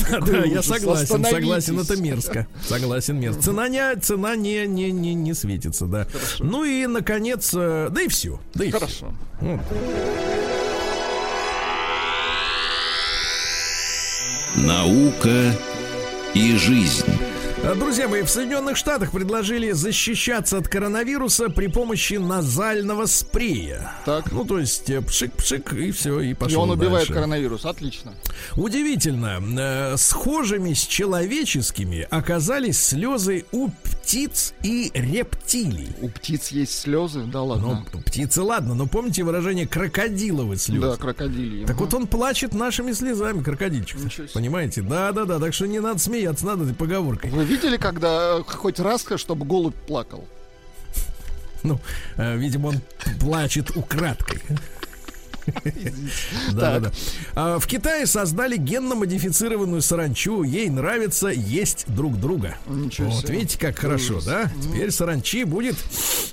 [0.09, 2.47] Да, да, я согласен, согласен, это мерзко.
[2.67, 3.41] Согласен, мерзко.
[3.41, 6.07] Цена не, цена не, не, не, не светится, да.
[6.39, 8.39] Ну и, наконец, э, да и все.
[8.53, 8.71] Да и.
[8.71, 9.13] Хорошо.
[14.55, 15.55] Наука
[16.34, 17.05] и жизнь.
[17.64, 23.91] А, Друзья мои, в Соединенных Штатах предложили защищаться от коронавируса при помощи назального спрея.
[24.05, 24.32] Так.
[24.32, 27.14] Ну, то есть э, пшик-пшик и все, и И пошел он убивает дальше.
[27.14, 27.66] коронавирус.
[27.66, 28.14] Отлично.
[28.55, 29.39] Удивительно,
[29.93, 35.89] э, схожими с человеческими оказались слезы у птиц и рептилий.
[36.01, 37.24] У птиц есть слезы?
[37.26, 37.86] Да ладно.
[37.93, 40.82] Ну, птицы, ладно, но помните выражение крокодиловые слезы?
[40.88, 41.66] да, крокодильи.
[41.66, 43.99] Так вот он плачет нашими слезами, крокодильчик.
[44.34, 44.82] Понимаете?
[44.82, 47.30] Да-да-да, так что не надо смеяться, надо этой поговоркой.
[47.30, 50.26] Вы видели, когда э, хоть раз, чтобы голубь плакал?
[51.64, 51.80] Ну,
[52.18, 52.82] э, видимо, он
[53.20, 54.41] плачет украдкой.
[56.52, 56.91] Да, да.
[57.36, 60.43] А, В Китае создали генно-модифицированную саранчу.
[60.43, 62.56] Ей нравится есть друг друга.
[62.68, 63.36] Ничего Вот себе.
[63.39, 64.52] видите, как хорошо, да?
[64.62, 65.76] Теперь саранчи будет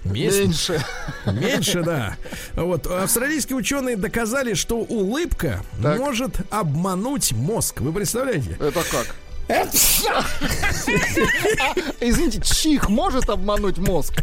[0.05, 0.43] вместе.
[0.43, 0.85] Меньше.
[1.27, 2.17] Меньше, да.
[2.55, 2.87] Вот.
[2.87, 5.99] Австралийские ученые доказали, что улыбка Так.
[5.99, 7.81] может обмануть мозг.
[7.81, 8.57] Вы представляете?
[8.61, 9.14] Это как?
[12.01, 14.22] Извините, чих может обмануть мозг?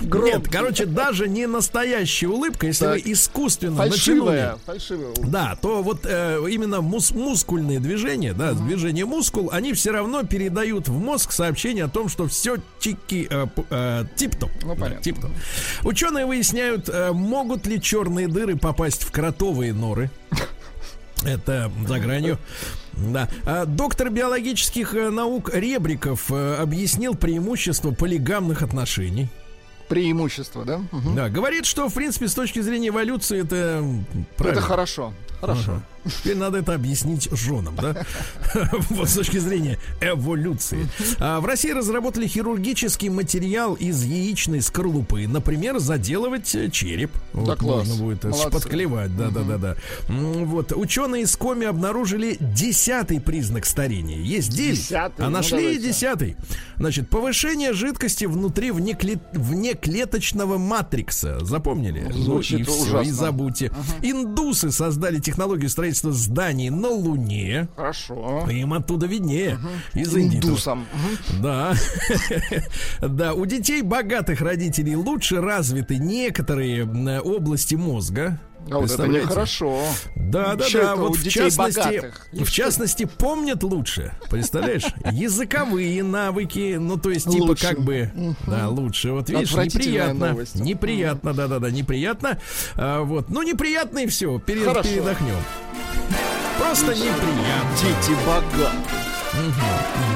[0.00, 3.76] Нет, короче, даже не настоящая улыбка, если вы искусственно.
[3.76, 4.56] Фальшивая.
[4.66, 5.14] Фальшивая.
[5.18, 10.88] Да, то вот э, именно мус- мускульные движения, да, движения мускул, они все равно передают
[10.88, 14.50] в мозг сообщение о том, что все тики, э, э, тип-топ.
[14.62, 15.30] Ну, понятно.
[15.84, 20.10] Ученые выясняют, э, могут ли черные дыры попасть в кротовые норы.
[21.24, 22.38] Это за гранью.
[23.12, 23.28] Да.
[23.44, 29.28] А доктор биологических э, наук Ребриков э, объяснил преимущество полигамных отношений.
[29.88, 30.78] Преимущество, да?
[30.92, 31.14] Мгм.
[31.14, 33.82] Да, говорит, что, в принципе, с точки зрения эволюции это
[34.36, 34.58] правильно.
[34.58, 35.14] Это хорошо.
[35.40, 35.72] Хорошо.
[35.72, 35.82] Ага.
[36.22, 38.04] Теперь надо это объяснить женам, да?
[38.90, 40.88] Вот с точки зрения эволюции.
[41.18, 45.26] А В России разработали хирургический материал из яичной скорлупы.
[45.28, 47.10] Например, заделывать э, череп.
[47.34, 47.86] Вот класс.
[47.88, 48.20] Можно будет
[48.50, 49.14] подклевать.
[49.16, 49.76] Да, да, да, да.
[50.08, 50.72] М, Вот.
[50.72, 54.18] Ученые из Коми обнаружили десятый признак старения.
[54.18, 55.88] Есть девять, а Ну, нашли давайте.
[55.88, 56.36] десятый.
[56.76, 61.44] Значит, повышение жидкости внутри внекле- внеклеточного матрикса.
[61.44, 62.06] Запомнили?
[62.10, 63.70] Ну Звучит и все, и забудьте.
[64.02, 67.68] Индусы создали технологию строительства зданий на Луне.
[67.76, 68.48] Хорошо.
[68.50, 69.58] Им оттуда виднее.
[69.94, 70.38] Из Индии.
[70.38, 70.86] Индусам.
[71.30, 71.42] Мгм.
[71.42, 71.74] Да.
[73.00, 76.84] Да, у детей богатых родителей лучше развиты некоторые
[77.20, 78.40] области мозга.
[78.70, 79.82] А вот это нехорошо.
[80.16, 80.92] Да, да, Чё да.
[80.92, 82.26] это Вот у в детей частности, богатых?
[82.32, 84.12] в частности, помнят лучше.
[84.30, 84.84] Представляешь?
[85.12, 87.66] Языковые навыки, ну то есть типа Лучше.
[87.66, 88.10] как бы,
[88.46, 89.12] да, лучше.
[89.12, 90.56] Вот видишь, неприятно, новость.
[90.56, 92.38] неприятно, да, да, да, неприятно.
[92.74, 94.38] А, вот, ну неприятно и все.
[94.64, 94.82] Хорошо.
[94.88, 95.36] передохнем.
[96.58, 97.76] Просто неприятно.
[97.80, 98.72] Дети богаты.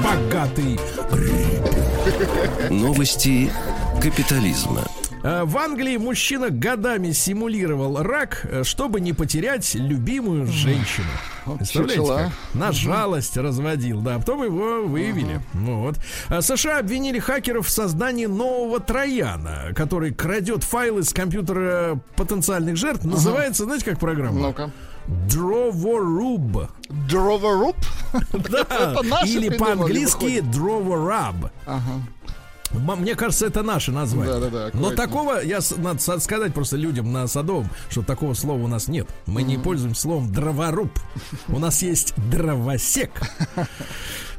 [0.03, 0.79] Богатый.
[2.69, 3.51] Новости
[4.01, 4.83] капитализма.
[5.23, 11.07] А, В Англии мужчина годами симулировал рак, э, чтобы не потерять любимую женщину.
[11.57, 12.31] Представляете, как?
[12.53, 14.19] На жалость разводил, да.
[14.19, 15.41] Потом его выявили.
[15.53, 15.95] Вот.
[16.29, 23.05] А США обвинили хакеров в создании нового трояна, который крадет файлы с компьютера потенциальных жертв.
[23.05, 24.39] Называется, знаете, как программа?
[24.39, 24.71] Ну-ка.
[25.27, 26.69] Drovorub.
[27.09, 27.75] Дроворуб?
[28.33, 28.95] Да.
[29.25, 31.49] Или по-английски Drovorub.
[31.65, 32.01] Ага.
[32.73, 34.33] Мне кажется, это наше название.
[34.33, 34.95] Да-да-да, Но аккуратнее.
[34.95, 39.07] такого, я надо сказать просто людям на Садовом, что такого слова у нас нет.
[39.25, 40.91] Мы не пользуемся словом дроворуб.
[41.47, 43.11] У нас есть дровосек.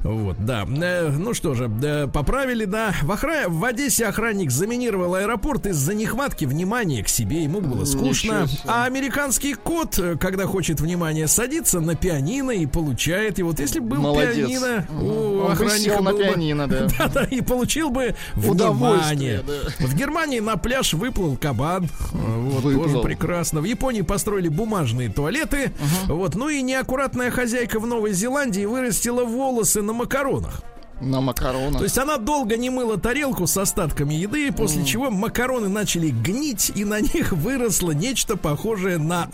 [0.04, 0.64] Вот, да.
[0.68, 2.94] Э, Ну что же, э, поправили, да.
[3.02, 7.42] В, охра- в Одессе охранник заминировал аэропорт из-за нехватки внимания к себе.
[7.42, 8.46] Ему было скучно.
[8.66, 13.48] А американский кот, э, когда хочет внимания, садится на пианино и получает его.
[13.50, 14.36] Вот если бы был Молодец.
[14.36, 16.86] пианино, у Он бы охранника сел на был бы- пианино, да.
[16.98, 19.42] да-да, и получил бы внимание.
[19.78, 21.88] В Германии на пляж выплыл кабан.
[22.12, 22.84] Вот, Выплыл.
[22.84, 23.62] тоже прекрасно.
[23.62, 25.72] В Японии построили бумажные туалеты.
[26.08, 30.62] Вот, ну и неаккуратная хозяйка в Новой Зеландии вырастила волосы на макаронах.
[31.04, 31.78] На макаронах.
[31.78, 36.72] То есть она долго не мыла тарелку с остатками еды, после чего макароны начали гнить,
[36.74, 39.24] и на них выросло нечто похожее на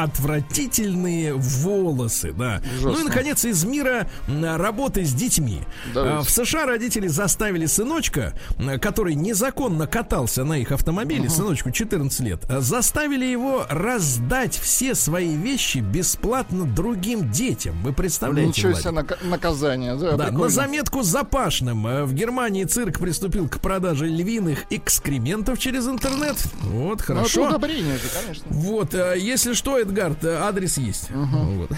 [0.51, 2.61] отвратительные волосы, да.
[2.83, 5.61] Ну и, наконец, из мира работы с детьми.
[5.95, 6.19] Давайте.
[6.19, 8.33] А, В США родители заставили сыночка,
[8.81, 15.35] который незаконно катался на их автомобиле, сыночку 14 лет, а, заставили его раздать все свои
[15.37, 17.81] вещи бесплатно другим детям.
[17.83, 18.49] Вы представляете?
[18.51, 19.95] Ничего себе нака- наказание.
[19.97, 20.39] Да, Да, прикольно.
[20.45, 21.60] на заметку запашным.
[21.69, 26.37] Э, В Германии цирк приступил к продаже львиных экскрементов через интернет.
[26.63, 27.49] Вот, Ну, это хорошо.
[27.49, 28.47] удобрение же, конечно.
[28.51, 31.11] Вот, э, если что, Эдгард, адрес есть.
[31.11, 31.71] Вот.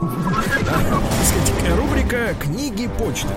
[0.00, 3.28] Сказать, Рубрика «Книги почты».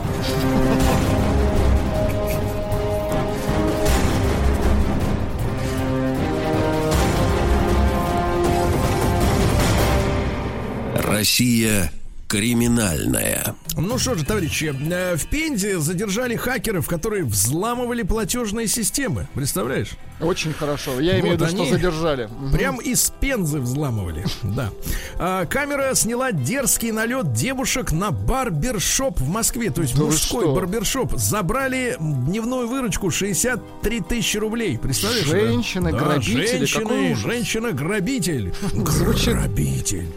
[10.95, 11.91] Россия
[12.34, 13.53] криминальная.
[13.77, 19.27] Ну что же, товарищи, э, в Пензе задержали хакеров, которые взламывали платежные системы.
[19.36, 19.91] Представляешь?
[20.19, 20.99] Очень хорошо.
[20.99, 22.29] Я имею в Вот виду, что задержали.
[22.51, 24.25] Прям из Пензы взламывали.
[24.43, 24.69] Да.
[25.15, 29.69] А, камера сняла дерзкий налет девушек на барбершоп в Москве.
[29.69, 31.13] То есть Да мужской барбершоп.
[31.17, 34.77] Забрали дневную выручку 63 тысячи рублей.
[34.79, 35.27] Представляешь?
[35.29, 37.23] Да, ужас.
[37.23, 38.53] женщина-грабитель.
[38.73, 40.07] Звучит- Грабитель.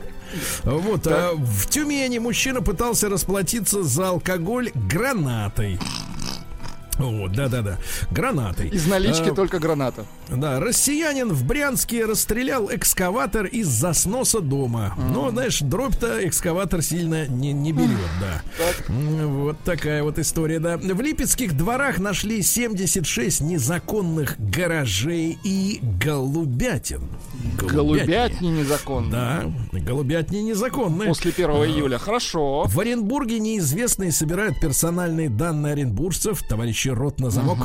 [0.65, 5.79] Вот, а в Тюмени мужчина пытался расплатиться за алкоголь гранатой.
[6.99, 7.77] Вот, да-да-да,
[8.11, 8.69] гранатой.
[8.69, 10.05] Из налички А, только граната.
[10.29, 14.95] Да, россиянин в Брянске расстрелял экскаватор из засноса дома.
[15.13, 17.91] Но, знаешь, дробь-то экскаватор сильно не, не берет,
[18.21, 18.43] да.
[18.89, 20.79] М, Вот такая вот история, да.
[20.79, 27.03] В Липецких дворах нашли 76 незаконных гаражей и голубятин.
[27.59, 29.11] Голубятни незаконно.
[29.73, 31.09] Да, голубятни незаконные.
[31.09, 31.99] После 1 июля.
[31.99, 32.65] Хорошо.
[32.67, 37.59] В Оренбурге неизвестные собирают персональные данные оренбуржцев, товарищи рот на замок.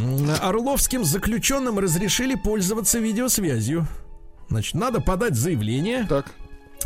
[0.00, 3.86] М, Орловским заключенным разрешили пользоваться видеосвязью.
[4.48, 6.06] Значит, надо подать заявление.
[6.08, 6.26] Так.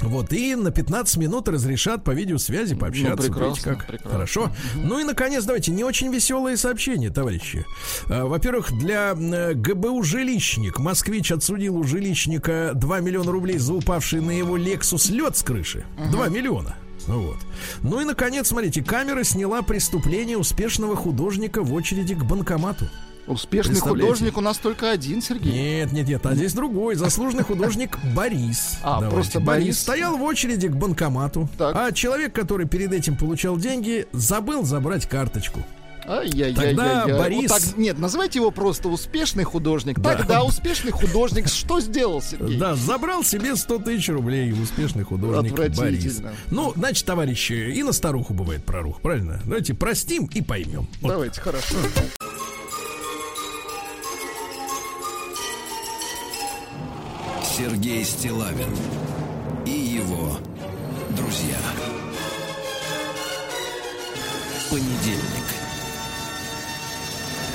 [0.02, 3.16] Вот, и на 15 минут разрешат по видеосвязи пообщаться.
[3.16, 4.10] Ну, прекрасно, Видите, как прекрасно.
[4.10, 4.50] хорошо.
[4.76, 7.66] Ну и, наконец, давайте, не очень веселые сообщения, товарищи.
[8.08, 14.30] А, Во-первых, для ГБУ «Жилищник» москвич отсудил у жилищника 2 миллиона рублей за упавший на
[14.30, 15.84] его «Лексус» лед с крыши.
[16.10, 16.76] 2 миллиона.
[17.16, 17.38] Вот.
[17.82, 22.86] Ну и, наконец, смотрите, камера сняла преступление успешного художника в очереди к банкомату.
[23.26, 25.52] Успешный художник у нас только один, Сергей.
[25.52, 26.96] Нет, нет, нет, а здесь другой.
[26.96, 28.78] Заслуженный художник Борис.
[28.82, 29.78] А, просто Борис.
[29.78, 31.48] Стоял в очереди к банкомату.
[31.56, 31.76] Так.
[31.76, 35.60] А человек, который перед этим получал деньги, забыл забрать карточку.
[36.06, 36.54] Ай-яй-яй-яй.
[36.54, 40.02] Тогда Борис- Вот так- нет, называйте его просто успешный художник.
[40.02, 42.58] Тогда успешный художник что сделал, Сергей?
[42.58, 44.52] Да, забрал себе 100 тысяч рублей.
[44.52, 45.72] Успешный художник Борис.
[45.78, 46.32] Отвратительно.
[46.50, 49.40] Ну, значит, товарищи, и на старуху бывает прорух, правильно?
[49.44, 50.86] Давайте простим и поймем.
[51.00, 51.08] Вот.
[51.10, 51.76] Давайте, хорошо.
[57.42, 58.68] Сергей Стилавин
[59.66, 60.36] и его
[61.10, 61.58] друзья.
[64.70, 65.59] Понедельник.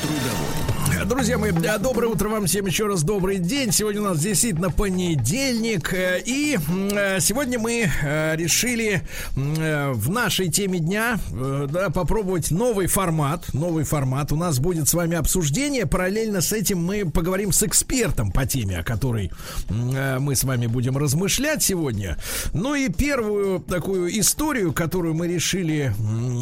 [0.05, 0.64] Трудовой.
[1.07, 3.71] Друзья мои, да, доброе утро вам всем еще раз добрый день.
[3.71, 5.93] Сегодня у нас действительно понедельник.
[5.93, 6.57] э, И
[6.93, 9.01] э, сегодня мы э, решили
[9.35, 13.53] э, в нашей теме дня э, да, попробовать новый формат.
[13.53, 14.31] Новый формат.
[14.31, 15.85] У нас будет с вами обсуждение.
[15.85, 19.31] Параллельно с этим мы поговорим с экспертом по теме, о которой
[19.69, 22.17] э, мы с вами будем размышлять сегодня.
[22.53, 25.93] Ну и первую такую историю, которую мы решили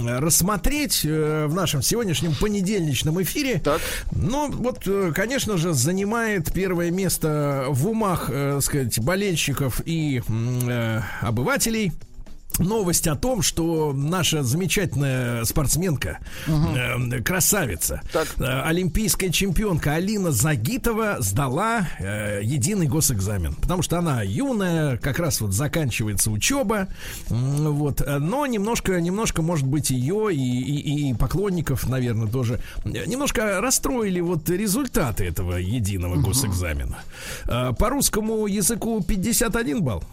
[0.07, 3.59] рассмотреть э, в нашем сегодняшнем понедельничном эфире.
[3.59, 3.81] Так.
[4.11, 11.01] Ну, вот, э, конечно же, занимает первое место в умах, э, сказать, болельщиков и э,
[11.21, 11.91] обывателей.
[12.59, 18.27] Новость о том, что наша замечательная спортсменка, э, красавица, Так.
[18.37, 23.55] э, олимпийская чемпионка Алина Загитова сдала э, единый госэкзамен.
[23.55, 26.87] Потому что она юная, как раз вот заканчивается учеба.
[27.29, 32.59] м, Вот, э, но немножко, немножко, может быть, ее и, и- и поклонников, наверное, тоже
[32.85, 36.97] э, немножко расстроили вот результаты этого единого госэкзамена.
[37.45, 40.03] Э, По русскому языку 51 балл.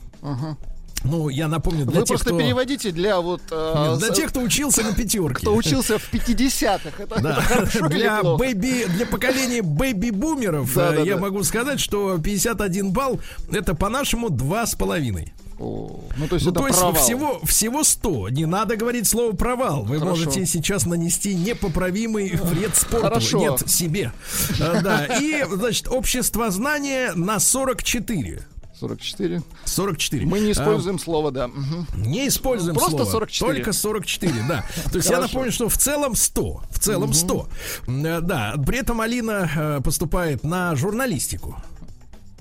[1.02, 2.38] Ну, я напомню, для Вы тех, просто кто...
[2.38, 3.40] переводите для вот...
[3.50, 5.34] э, Для с- тех, кто учился на пятерке.
[5.42, 7.02] кто учился в 50-х.
[7.02, 7.88] Это, Да.
[7.88, 11.20] Для, бэби, для поколения бэби-бумеров Да, э, да, я да.
[11.22, 13.18] могу сказать, что 51 балл
[13.50, 15.32] это по-нашему два с половиной.
[15.58, 16.94] О, Ну, то есть Ну, это то есть провал.
[17.02, 18.28] всего, всего 100.
[18.30, 19.82] Не надо говорить слово провал.
[19.84, 20.24] Вы Хорошо.
[20.24, 23.04] можете сейчас нанести непоправимый вред спорту.
[23.06, 23.38] Хорошо.
[23.38, 24.12] Нет, себе.
[24.60, 25.04] А, Да.
[25.18, 28.42] И, значит, общество знания на 44.
[28.80, 29.42] 44.
[29.64, 30.26] 44.
[30.26, 31.50] Мы не А, используем слово, да.
[31.96, 33.10] Не используем Просто слово.
[33.10, 33.54] 44.
[33.54, 34.64] Только 44, да.
[34.90, 36.62] То есть я напомню, что в целом 100.
[36.70, 37.48] В целом 100.
[37.86, 38.54] М, э, Да.
[38.66, 41.56] При этом Алина э, поступает на журналистику.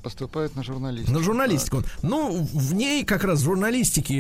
[0.10, 1.12] Поступает на журналистику.
[1.12, 1.84] На журналистику.
[2.02, 4.14] Ну, в ней как раз журналистики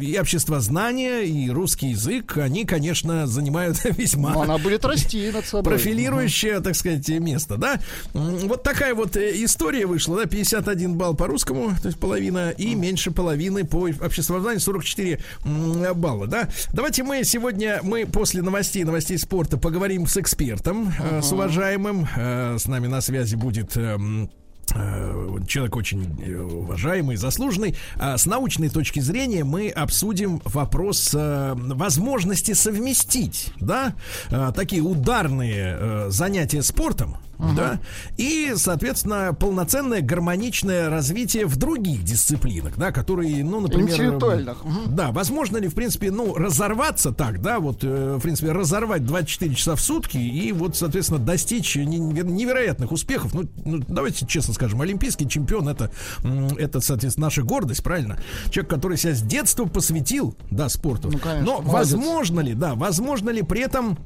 [0.00, 5.44] и общество знания, и русский язык, они, конечно, занимают весьма Но она будет расти над
[5.44, 5.64] собой.
[5.72, 7.80] профилирующее, так сказать, место, да?
[8.12, 12.74] Вот такая вот э, история вышла, да, 51 балл по русскому, то есть половина, и
[12.74, 16.48] меньше половины по обществознанию, 44 м, балла, да?
[16.72, 22.56] Давайте мы сегодня, мы после новостей, новостей спорта поговорим с экспертом, э, с уважаемым, Э,
[22.58, 23.76] с нами на связи будет...
[24.74, 27.74] э, человек очень э, уважаемый, заслуженный.
[27.96, 33.94] А с научной точки зрения мы обсудим вопрос э, возможности совместить, да,
[34.54, 37.16] такие ударные занятия спортом,
[37.56, 37.80] да,
[38.16, 43.90] и, соответственно, полноценное гармоничное развитие в других дисциплинах, да, которые, ну, например...
[43.90, 44.64] Интеллектуальных.
[44.64, 44.94] Мгм.
[44.94, 49.54] Да, возможно ли, в принципе, ну, разорваться так, да, вот, э, в принципе, разорвать 24
[49.54, 53.34] часа в сутки и вот, соответственно, достичь не- неверо- невероятных успехов.
[53.34, 55.90] Ну, ну, давайте честно скажем, олимпийский чемпион это,
[56.58, 58.18] это, соответственно, наша гордость, правильно?
[58.50, 61.10] Человек, который себя с детства посвятил, да, спорту.
[61.10, 61.72] Ну, конечно, Но молодец.
[61.72, 63.98] возможно ли, да, возможно ли при этом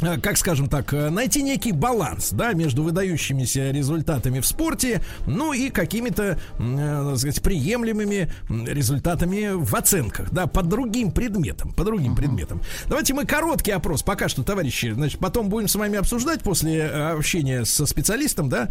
[0.00, 5.70] как скажем так, э, найти некий баланс, да, между выдающимися результатами в спорте, ну и
[5.70, 12.16] какими-то, э, так сказать, приемлемыми результатами в оценках, да, по другим предметам, по другим uh-huh.
[12.16, 12.60] предметам.
[12.86, 17.64] Давайте мы короткий опрос, пока что, товарищи, значит, потом будем с вами обсуждать после общения
[17.64, 18.68] со специалистом, да.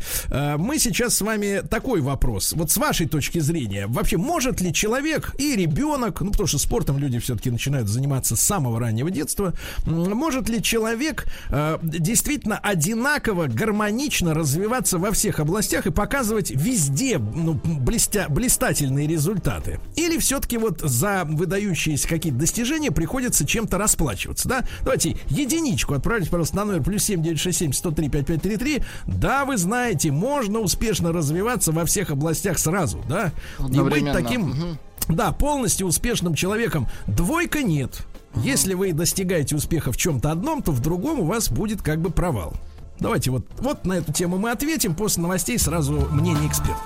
[0.58, 2.54] Мы сейчас с вами такой вопрос.
[2.54, 6.98] Вот с вашей точки зрения, вообще может ли человек и ребенок, ну, потому что спортом
[6.98, 9.54] люди все-таки начинают заниматься с самого раннего детства,
[9.86, 11.18] может ли человек
[11.49, 19.80] э, действительно одинаково, гармонично развиваться во всех областях и показывать везде ну, блестя, блистательные результаты?
[19.95, 24.65] Или все-таки вот за выдающиеся какие-то достижения приходится чем-то расплачиваться, да?
[24.82, 28.84] Давайте единичку отправить, пожалуйста, на номер плюс 7967 103 5533.
[29.07, 33.32] Да, вы знаете, можно успешно развиваться во всех областях сразу, да?
[33.59, 34.51] И быть таким...
[34.51, 34.78] Угу.
[35.09, 36.88] Да, полностью успешным человеком.
[37.07, 38.05] Двойка нет.
[38.36, 42.10] Если вы достигаете успеха в чем-то одном, то в другом у вас будет как бы
[42.10, 42.54] провал.
[43.00, 44.94] Давайте вот, вот на эту тему мы ответим.
[44.96, 46.80] После новостей сразу мнение эксперта.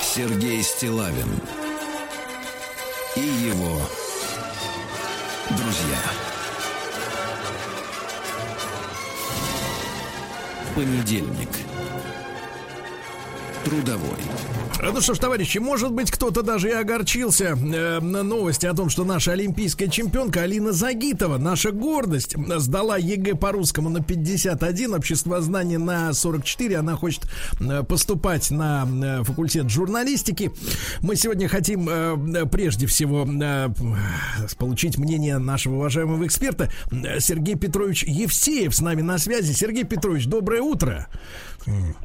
[0.00, 1.28] Сергей Стилавин
[3.16, 3.80] и его
[5.50, 5.98] друзья.
[10.74, 11.50] Понедельник
[13.64, 14.18] трудовой.
[14.82, 18.90] Ну что ж, товарищи, может быть, кто-то даже и огорчился э, на новости о том,
[18.90, 25.78] что наша олимпийская чемпионка Алина Загитова, наша гордость, сдала ЕГЭ по русскому на 51, обществознание
[25.78, 26.76] на 44.
[26.76, 27.22] Она хочет
[27.58, 30.52] э, поступать на э, факультет журналистики.
[31.00, 33.68] Мы сегодня хотим э, прежде всего э,
[34.58, 36.70] получить мнение нашего уважаемого эксперта
[37.18, 39.52] Сергей Петрович Евсеев с нами на связи.
[39.52, 41.06] Сергей Петрович, доброе утро.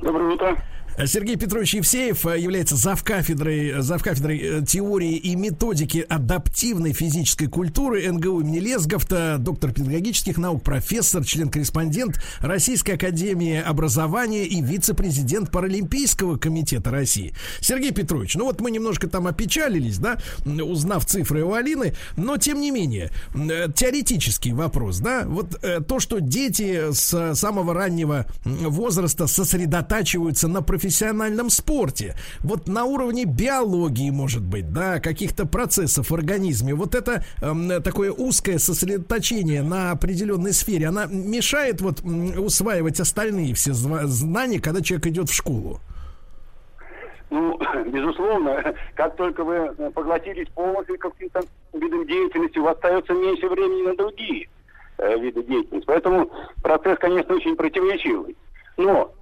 [0.02, 0.58] Доброе утро.
[1.06, 8.42] Сергей Петрович Евсеев э, является завкафедрой, завкафедрой э, теории и методики адаптивной физической культуры НГУ
[8.42, 17.34] имени Лесговта, доктор педагогических наук, профессор, член-корреспондент Российской академии образования и вице-президент Паралимпийского комитета России.
[17.62, 22.60] Сергей Петрович, ну вот мы немножко там опечалились, да, узнав цифры у Алины, но тем
[22.60, 30.48] не менее, э, теоретический вопрос, да, вот то, что дети с самого раннего возраста сосредотачиваются
[30.48, 32.16] на профессиональном профессиональном спорте.
[32.42, 36.76] Вот на уровне биологии, может быть, да, каких-то процессов в организме.
[36.76, 43.72] Вот это э, такое узкое сосредоточение на определенной сфере, она мешает вот усваивать остальные все
[43.72, 45.80] знания, когда человек идет в школу.
[47.30, 51.40] Ну, безусловно, как только вы поглотились полностью каким-то
[51.72, 54.50] видом деятельности, у вас остается меньше времени на другие
[54.98, 55.88] э, виды деятельности.
[55.88, 56.30] Поэтому
[56.62, 58.36] процесс, конечно, очень противоречивый.
[58.76, 59.14] Но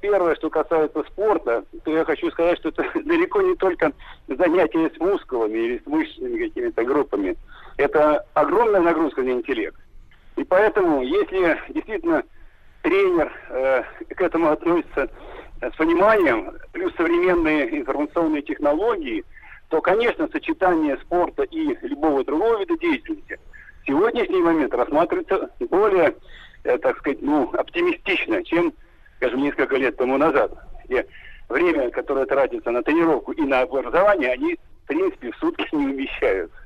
[0.00, 3.92] первое, что касается спорта, то я хочу сказать, что это далеко не только
[4.28, 7.36] занятия с мускулами или с мышечными какими-то группами.
[7.76, 9.76] Это огромная нагрузка на интеллект.
[10.36, 12.22] И поэтому, если действительно
[12.82, 15.10] тренер э, к этому относится
[15.60, 19.24] с пониманием, плюс современные информационные технологии,
[19.68, 23.38] то, конечно, сочетание спорта и любого другого вида деятельности
[23.82, 26.14] в сегодняшний момент рассматривается более,
[26.64, 28.72] э, так сказать, ну, оптимистично, чем
[29.20, 30.52] скажем, несколько лет тому назад.
[30.88, 31.04] И
[31.48, 34.54] время, которое тратится на тренировку и на образование, они,
[34.84, 36.56] в принципе, в сутки не умещаются.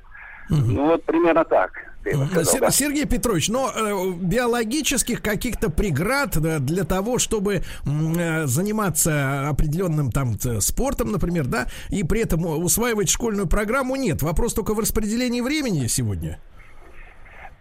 [0.51, 0.61] Угу.
[0.61, 1.73] Ну вот примерно так.
[2.31, 2.71] Сказал, да?
[2.71, 10.39] Сергей Петрович, но э, биологических каких-то преград да, для того, чтобы э, заниматься определенным там
[10.61, 14.23] спортом, например, да, и при этом усваивать школьную программу нет.
[14.23, 16.39] Вопрос только в распределении времени сегодня.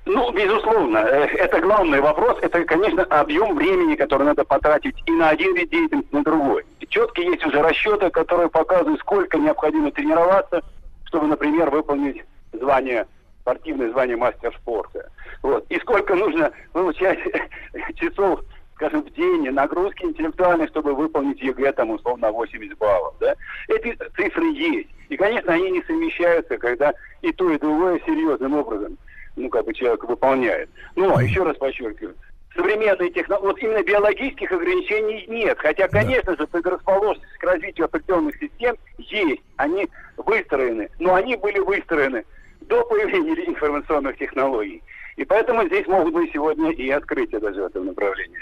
[0.06, 2.38] Ну, безусловно, э, это главный вопрос.
[2.42, 6.66] Это, конечно, объем времени, который надо потратить и на один вид деятельности, и на другой.
[6.90, 10.62] Четкие есть уже расчеты, которые показывают, сколько необходимо тренироваться,
[11.06, 13.08] чтобы, например, выполнить звание,
[13.42, 15.10] спортивное звание мастер спорта.
[15.42, 15.66] Вот.
[15.70, 17.20] И сколько нужно получать
[17.96, 18.42] часов,
[18.76, 23.16] скажем, в день нагрузки интеллектуальной, чтобы выполнить ЕГЭ, там, условно, 80 баллов.
[23.22, 23.36] Да?
[23.70, 24.90] Эти цифры есть.
[25.08, 28.98] И, конечно, они не совмещаются, когда и то, и другое серьезным образом
[29.36, 30.70] ну, как бы человек выполняет.
[30.96, 32.16] Но, еще раз подчеркиваю,
[32.56, 35.58] современные технологии, вот именно биологических ограничений нет.
[35.60, 39.42] Хотя, конечно же, предрасположенность к развитию определенных систем есть.
[39.58, 40.90] Они выстроены.
[41.00, 42.24] Но они были выстроены
[42.62, 44.82] до появления информационных технологий.
[45.16, 48.40] И поэтому здесь могут быть сегодня и открытия даже в этом направлении.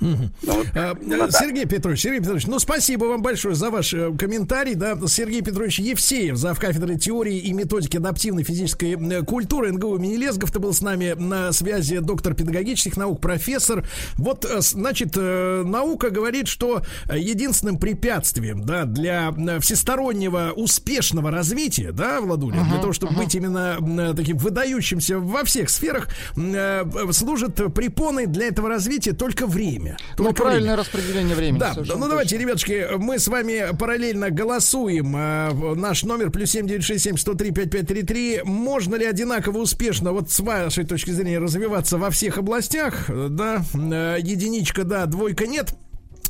[0.00, 1.32] Ну, вот, А, так.
[1.32, 4.74] Сергей Петрович, Сергей Петрович, ну спасибо вам большое за ваш э, комментарий.
[4.74, 6.58] Да, Сергей Петрович Евсеев, зав.
[6.58, 11.52] кафедры теории и методики адаптивной физической э, культуры НГУ имени Лезгов, был с нами на
[11.52, 13.86] связи доктор педагогических наук, профессор.
[14.16, 21.30] Вот, э, значит, э, наука говорит, что э, единственным препятствием, да, для э, всестороннего успешного
[21.30, 26.84] развития, да, Владуля, для того, чтобы быть именно э, таким выдающимся во всех сферах, э,
[27.12, 29.89] служит препоной для этого развития только время.
[30.18, 30.76] Ну, Только правильное время.
[30.76, 31.58] распределение времени.
[31.60, 32.08] Да, ну точно.
[32.08, 35.14] давайте, ребятушки, мы с вами параллельно голосуем.
[35.16, 38.40] Э, Наш номер плюс семь девять шесть семь сто три пять пять три три.
[38.44, 43.08] Можно ли одинаково успешно, вот с вашей точки зрения, развиваться во всех областях?
[43.08, 45.74] Э, Да, Э, единичка, да, двойка нет.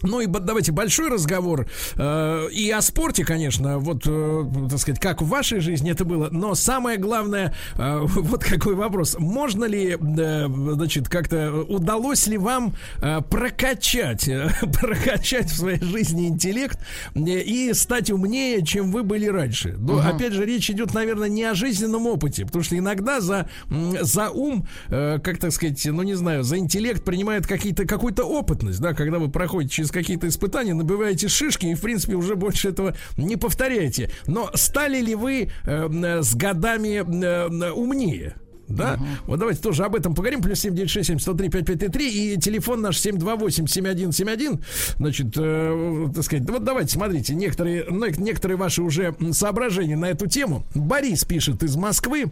[0.02, 5.20] Ну и давайте большой разговор э, и о спорте, конечно, вот, э, так сказать, как
[5.22, 10.46] в вашей жизни это было, но самое главное, э, вот какой вопрос, можно ли, э,
[10.74, 16.78] значит, как-то удалось ли вам э, прокачать, э, прокачать в своей жизни интеллект
[17.14, 19.76] э, и стать умнее, чем вы были раньше?
[19.78, 24.30] Но, опять же, речь идет, наверное, не о жизненном опыте, потому что иногда за, за
[24.30, 28.94] ум, э, как так сказать, ну не знаю, за интеллект принимает какие-то, какую-то опытность, да,
[28.94, 33.36] когда вы проходите через какие-то испытания, набиваете шишки и, в принципе, уже больше этого не
[33.36, 34.10] повторяете.
[34.26, 38.34] Но стали ли вы э, м, с годами э, умнее?
[38.70, 38.98] Да?
[39.26, 40.42] Вот давайте тоже об этом поговорим.
[40.42, 44.60] Плюс 7967 103 5533 и телефон наш 728 7171.
[44.96, 50.64] Значит, э, так сказать, вот давайте, смотрите, некоторые, некоторые ваши уже соображения на эту тему.
[50.74, 52.30] Борис пишет из Москвы.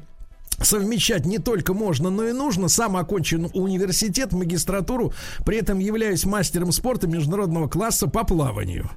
[0.60, 2.68] Совмещать не только можно, но и нужно.
[2.68, 5.12] Сам окончен университет, магистратуру,
[5.44, 8.90] при этом являюсь мастером спорта международного класса по плаванию.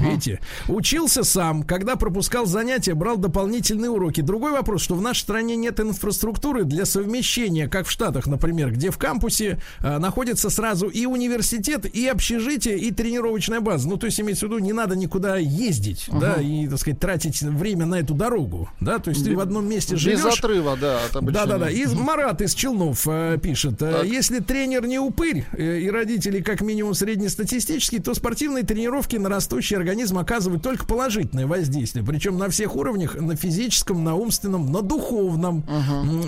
[0.00, 0.40] Видите?
[0.68, 4.20] Учился сам, когда пропускал занятия, брал дополнительные уроки.
[4.20, 8.90] Другой вопрос, что в нашей стране нет инфраструктуры для совмещения, как в Штатах, например, где
[8.90, 13.88] в кампусе э, находится сразу и университет, и общежитие, и тренировочная база.
[13.88, 17.40] Ну, то есть, имеется в виду, не надо никуда ездить, да, и, так сказать, тратить
[17.42, 20.38] время на эту дорогу, да, то есть ты в одном месте Без живешь.
[20.38, 20.97] отрыва, да.
[21.32, 21.70] Да, да, да.
[21.70, 26.60] И Марат из Челнов э, пишет: э, если тренер не упырь э, и родители как
[26.60, 32.04] минимум среднестатистические, то спортивные тренировки на растущий организм оказывают только положительное воздействие.
[32.04, 35.64] Причем на всех уровнях: на физическом, на умственном, на духовном.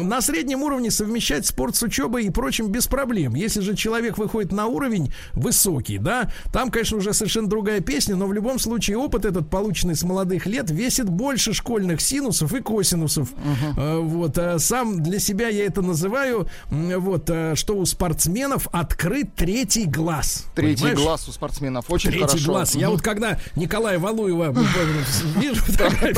[0.08, 3.34] На среднем уровне совмещать спорт с учебой и прочим без проблем.
[3.34, 8.26] Если же человек выходит на уровень высокий, да, там, конечно, уже совершенно другая песня, но
[8.26, 13.30] в любом случае опыт этот, полученный с молодых лет, весит больше школьных синусов и косинусов.
[13.76, 19.34] Э, Вот, а сам для себя я это называю, вот, э, что у спортсменов открыт
[19.34, 20.46] третий глаз.
[20.54, 20.98] Третий Понимаешь?
[20.98, 21.86] глаз у спортсменов.
[21.88, 22.52] Очень Третий хорошо.
[22.52, 22.74] глаз.
[22.74, 22.92] Я Мгм.
[22.96, 24.52] вот когда Николая Валуева
[25.36, 25.62] вижу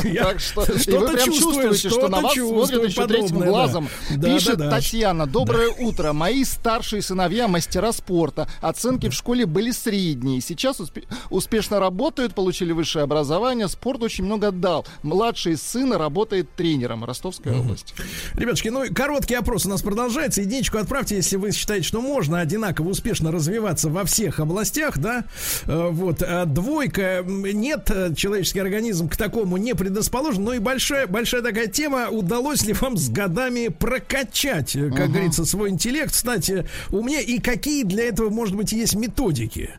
[0.05, 3.89] я что-то чувствую, что на вас смотрят еще третьим глазом.
[4.23, 4.59] Пишет.
[4.59, 5.27] Татьяна.
[5.27, 6.13] Доброе утро.
[6.13, 8.49] Мои старшие сыновья мастера спорта.
[8.61, 10.41] Оценки в школе были средние.
[10.41, 13.69] Сейчас успе- успешно работают, получили высшее образование.
[13.69, 14.87] Спорт очень много дал.
[15.03, 17.05] Младший сын работает тренером.
[17.05, 17.95] Ростовская область.
[18.35, 20.41] Ребятушки, ну короткий опрос у нас продолжается.
[20.41, 25.25] Единичку отправьте, если вы считаете, что можно одинаково успешно развиваться во всех областях, да.
[25.67, 26.23] Э, Вот.
[26.23, 27.23] А двойка.
[27.27, 30.45] Нет, э, человеческий организм к такому не предрасположен.
[30.45, 32.09] Но и большая, большая такая тема.
[32.11, 36.51] Удалось ли вам с годами прокачать, э, как говорится, свой интеллект, стать
[36.91, 37.23] умнее?
[37.23, 39.71] И какие для этого, может быть, есть методики?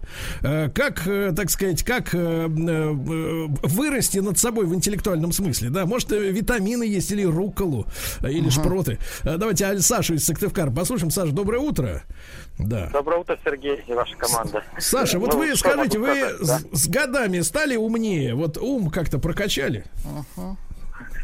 [0.42, 5.86] Как, так сказать, как вырасти над собой в интеллектуальном смысле, да?
[5.86, 7.88] Может, витамины есть или рукколу,
[8.34, 9.00] или шпроты.
[9.24, 11.12] Э, Давайте Аль Сашу из Сыктывкара послушаем.
[11.12, 12.04] Саша, доброе утро.
[12.60, 12.90] Да.
[12.92, 14.64] Доброе утро, Сергей и ваша команда.
[14.78, 16.38] Саша, вот Ну, вы скажите, вы сказать,
[16.72, 16.78] да?
[16.78, 18.36] с, с годами стали умнее?
[18.36, 19.86] Вот ум как-то прокачали?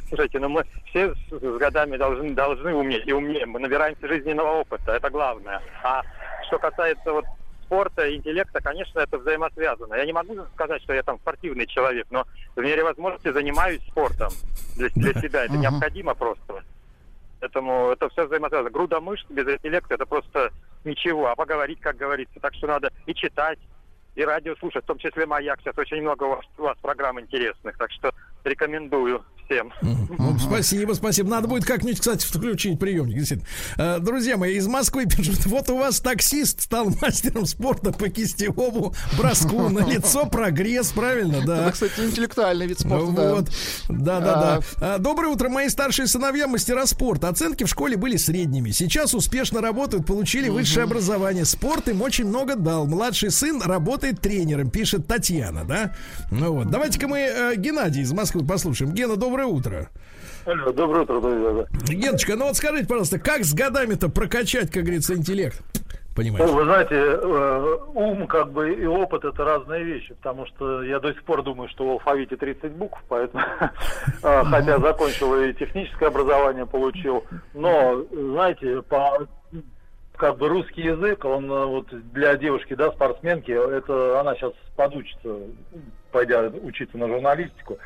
[0.09, 3.45] Слушайте, ну мы все с, с годами должны, должны уметь и умнее.
[3.45, 5.61] Мы набираемся жизненного опыта, это главное.
[5.83, 6.01] А
[6.47, 7.25] что касается вот
[7.65, 9.93] спорта и интеллекта, конечно, это взаимосвязано.
[9.93, 14.31] Я не могу сказать, что я там спортивный человек, но в мере возможности занимаюсь спортом
[14.75, 15.45] для, для себя.
[15.45, 16.63] Это необходимо просто.
[17.39, 18.69] Поэтому это все взаимосвязано.
[18.69, 20.51] Груда мышц без интеллекта это просто
[20.83, 21.27] ничего.
[21.27, 22.39] А поговорить, как говорится.
[22.39, 23.59] Так что надо и читать,
[24.15, 25.59] и радио слушать, в том числе «Маяк».
[25.61, 28.13] Сейчас очень много у вас, у вас программ интересных, так что
[28.43, 29.73] рекомендую всем.
[29.81, 31.29] Ну, Спасибо, спасибо.
[31.29, 33.17] Надо будет как-нибудь, кстати, включить приемник.
[33.17, 33.49] Действительно.
[33.77, 38.93] Э, Друзья мои, из Москвы пишут, вот у вас таксист стал мастером спорта по кистевому
[39.17, 39.69] броску.
[39.69, 41.63] На лицо прогресс, правильно, да.
[41.63, 43.11] Это, кстати, интеллектуальный вид спорта.
[43.11, 43.33] да.
[43.33, 43.49] Вот.
[43.89, 44.97] Да, да, да.
[44.97, 47.29] Доброе утро, мои старшие сыновья мастера спорта.
[47.29, 48.71] Оценки в школе были средними.
[48.71, 51.45] Сейчас успешно работают, получили высшее образование.
[51.45, 52.85] Спорт им очень много дал.
[52.87, 55.95] Младший сын работает тренером, пишет Татьяна, да?
[56.31, 56.69] Ну вот.
[56.69, 58.93] Давайте-ка мы э, Геннадий из Москвы послушаем.
[58.93, 59.89] Гена, доброе утро.
[60.45, 61.65] Алло, доброе утро, друзья.
[61.87, 65.61] Геночка, ну вот скажите, пожалуйста, как с годами-то прокачать, как говорится, интеллект?
[66.15, 66.47] Понимаете?
[66.47, 70.99] Ну, вы знаете, э, ум как бы и опыт это разные вещи, потому что я
[70.99, 73.43] до сих пор думаю, что в алфавите 30 букв, поэтому,
[74.23, 77.23] э, хотя закончил и техническое образование получил,
[77.53, 79.27] но, знаете, по
[80.17, 85.37] как бы русский язык, он э, вот для девушки, да, спортсменки, это она сейчас подучится,
[86.11, 87.77] пойдя учиться на журналистику.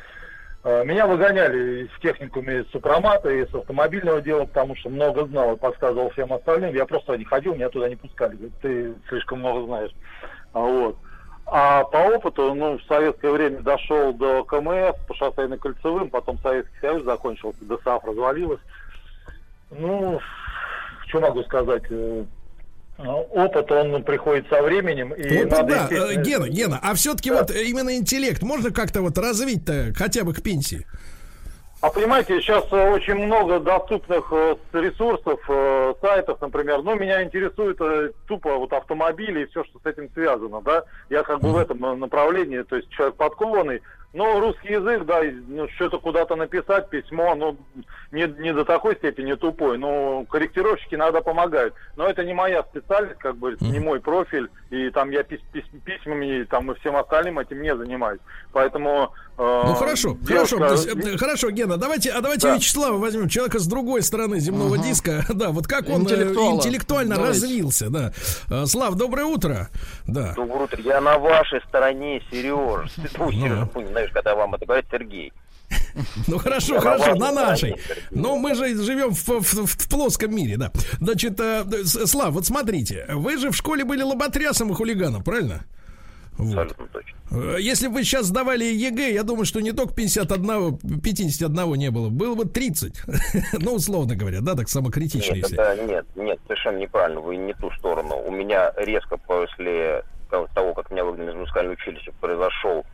[0.64, 5.58] Э, Меня выгоняли в техникуме с супромата с автомобильного дела, потому что много знал и
[5.58, 6.74] подсказывал всем остальным.
[6.74, 8.34] Я просто не ходил, меня туда не пускали.
[8.34, 9.90] Говорят, ты слишком много знаешь.
[10.54, 10.96] А Вот.
[11.46, 16.78] А по опыту, ну, в советское время дошел до КМС по шоссейно кольцевым, потом Советский
[16.80, 18.60] Союз закончился, ДСАФ развалилась.
[19.70, 20.18] Ну,
[21.06, 21.82] что могу сказать?
[22.96, 25.12] Э, Опыт, он приходит со временем.
[25.14, 28.70] И Вот надо, да, естественно, э, Гена, Гена, а все-таки вот э, именно интеллект можно
[28.70, 30.86] как-то вот развить-то хотя бы к пенсии?
[31.80, 34.32] А понимаете, сейчас э, очень много доступных
[34.72, 35.40] ресурсов,
[36.00, 36.82] сайтов, например.
[36.82, 37.78] Ну, меня интересует
[38.26, 40.84] тупо вот автомобили и все, что с этим связано, да.
[41.10, 43.82] Я как бы в этом направлении, то есть человек подкованный.
[44.14, 47.56] Но русский язык, да, ну, что-то куда-то написать, письмо, ну,
[48.12, 49.76] не, не до такой степени тупой.
[49.76, 51.74] Но корректировщики иногда помогают.
[51.96, 54.48] Но это не моя специальность, как бы, не мой профиль.
[54.70, 58.20] И там я пис- пис- письмами там, и всем остальным этим не занимаюсь.
[58.52, 59.12] Поэтому...
[59.38, 62.56] э, Ну хорошо, девушка- хорошо, есть, э, хорошо, Гена, давайте, а давайте Да.
[62.56, 67.40] Вячеслава возьмем, человека с другой стороны земного диска, да, вот как он э, интеллектуально Давайте.
[67.40, 68.12] развился, да.
[68.50, 69.68] Э, Слав, доброе утро,
[70.06, 70.34] да.
[70.34, 70.80] Доброе утро.
[70.82, 72.90] Я на вашей стороне, Сереж.
[73.18, 73.80] Ну, Сережа, Ну.
[73.80, 75.32] не знаешь, когда вам это говорит Сергей.
[76.26, 77.76] Ну хорошо, хорошо, на нашей.
[78.10, 80.70] Но мы же живем в, в- в плоском мире, да.
[81.00, 81.40] Значит,
[81.86, 85.64] Слав, вот смотрите, вы же в школе были лоботрясом и хулиганом, правильно?
[86.36, 86.76] Вот.
[86.92, 87.16] Точно.
[87.30, 91.90] Э, Если бы вы сейчас сдавали ЕГЭ, я думаю, что не только 51, 51 не
[91.90, 93.02] было, было бы 30.
[93.60, 95.60] ну, условно говоря, да, так самокритично, Нет, если.
[95.60, 97.20] это, нет, нет, совершенно неправильно.
[97.20, 98.16] Вы не ту сторону.
[98.26, 100.02] У меня резко после
[100.54, 102.84] того, как меня выгнали из музыкального училища, произошел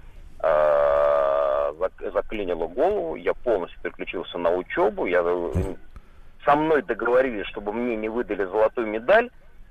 [0.42, 5.74] э, зак- заклинило голову, я полностью переключился на учебу, я э,
[6.44, 9.30] со мной договорились, чтобы мне не выдали золотую медаль,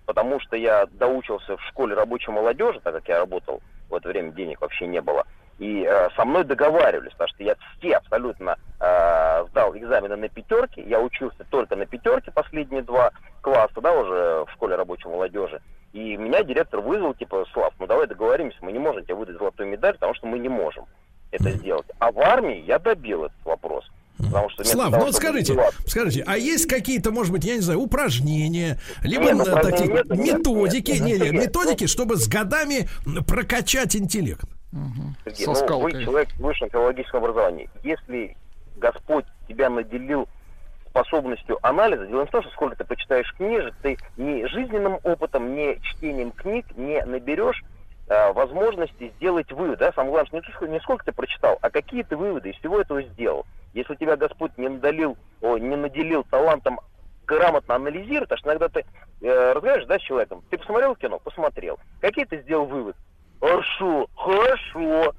[0.10, 3.62] потому что я доучился в школе рабочей молодежи, так как я работал
[3.92, 5.24] в это время, денег вообще не было.
[5.60, 10.82] И э, со мной договаривались, потому что я все абсолютно э, сдал экзамены на пятерки,
[10.82, 13.12] я учился только на пятерке последние два
[13.42, 15.62] класса, да, уже в школе рабочей молодежи.
[15.94, 19.70] И меня директор вызвал, типа, Слав, ну давай договоримся, мы не можем тебе выдать золотую
[19.70, 20.88] медаль, потому что мы не можем
[21.30, 21.86] это сделать.
[22.00, 23.88] А в армии я добил этот вопрос.
[24.20, 27.62] Потому что Слав, того, ну вот скажите, скажите, а есть какие-то, может быть, я не
[27.62, 31.34] знаю, упражнения, либо Нет, э, такие нет, нет, методики, нет, не, не, нет.
[31.34, 32.90] методики, чтобы с годами
[33.26, 34.46] прокачать интеллект?
[35.26, 37.70] Сергей, Со ну, вы человек с высшим филологическим образованием.
[37.84, 38.36] Если
[38.76, 40.28] Господь тебя наделил
[40.90, 45.56] способностью анализа, дело не в том, что сколько ты почитаешь книжек, ты ни жизненным опытом,
[45.56, 47.64] ни чтением книг не наберешь
[48.10, 49.80] э, возможности сделать вывод.
[49.80, 49.94] Да?
[49.94, 52.82] Самое главное, что не, то, не сколько ты прочитал, а какие ты выводы из всего
[52.82, 53.46] этого сделал.
[53.74, 56.80] Если тебя Господь не наделил, о, не наделил талантом
[57.26, 58.86] грамотно анализировать, потому что иногда ты
[59.22, 61.20] э, разговариваешь да, с человеком, ты посмотрел кино?
[61.20, 61.80] Посмотрел.
[62.02, 62.96] Какие ты сделал вывод?
[63.40, 65.14] Хорошо, хорошо.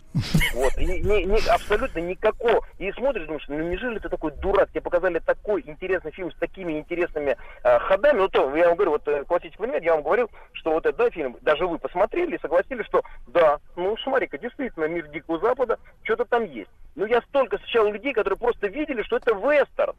[0.54, 2.60] Вот, и ни- ни- абсолютно никакого.
[2.78, 4.68] И смотришь, думаешь, ну неужели ты такой дурак?
[4.70, 8.18] Тебе показали такой интересный фильм с такими интересными э, ходами.
[8.18, 10.98] Ну, то, я вам говорю, вот э, классический пример, я вам говорил, что вот этот
[10.98, 15.78] да, фильм, даже вы посмотрели и согласились, что да, ну смотри-ка, действительно, мир Дикого Запада,
[16.02, 16.70] что-то там есть.
[16.96, 19.94] Ну, я столько встречал людей, которые просто видели, что это вестерн.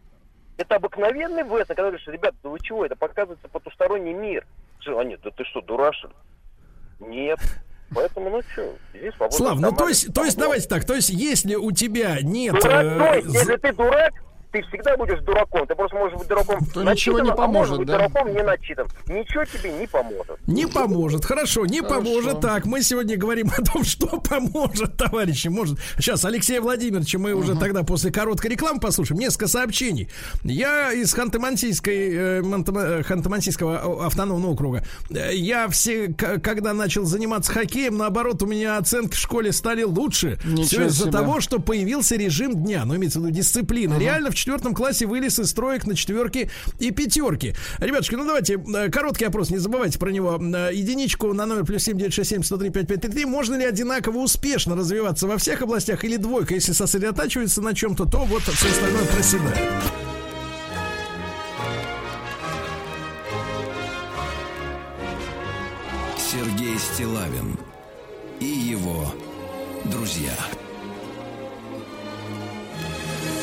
[0.57, 4.45] Это обыкновенный вестерн, когда говоришь, ребята, да вы чего, это показывается потусторонний мир.
[4.85, 6.10] А нет, да ты что, ли?
[6.99, 7.39] Нет.
[7.93, 9.35] Поэтому, ну что, здесь свобода.
[9.38, 12.55] Слав, ну то есть, то есть давайте так, то есть если у тебя нет...
[12.61, 14.13] Дурак, э, з- если ты дурак,
[14.51, 15.65] ты всегда будешь дураком.
[15.67, 17.97] Ты просто можешь быть дураком То ничего не а поможет, быть да?
[17.97, 18.87] дураком не начитан.
[19.07, 20.37] Ничего тебе не поможет.
[20.47, 21.95] Не поможет, хорошо, не Хорошо.
[21.95, 22.41] поможет.
[22.41, 25.47] Так, мы сегодня говорим о том, что поможет, товарищи.
[25.47, 29.19] Может, сейчас Алексея Владимировича мы уже тогда после короткой рекламы послушаем.
[29.19, 30.09] Несколько сообщений.
[30.43, 34.83] Я из Ханты-Мансийской, э, э, Ханты-Мансийского автономного округа.
[35.09, 40.37] Э, Я все, когда начал заниматься хоккеем, наоборот, у меня оценки в школе стали лучше.
[40.43, 41.11] Ничего Все из-за себе.
[41.11, 42.83] того, что появился режим дня.
[42.85, 43.97] Ну, имеется в виду дисциплина.
[43.97, 46.49] Реально в четвертом классе вылез из строек на четверки
[46.80, 47.55] и пятерки.
[47.80, 50.39] Ребятушки, ну давайте, э, короткий опрос, не забывайте про него.
[50.41, 53.26] Э, Единичку на номер плюс семь девять шесть семь сто три пять пять три три.
[53.26, 56.55] Можно ли одинаково успешно развиваться во всех областях или двойка?
[56.55, 59.57] Если сосредотачивается на чем-то, то вот все остальное проседает.
[66.18, 67.57] Сергей Стилавин
[68.39, 69.13] и его
[69.85, 70.34] друзья.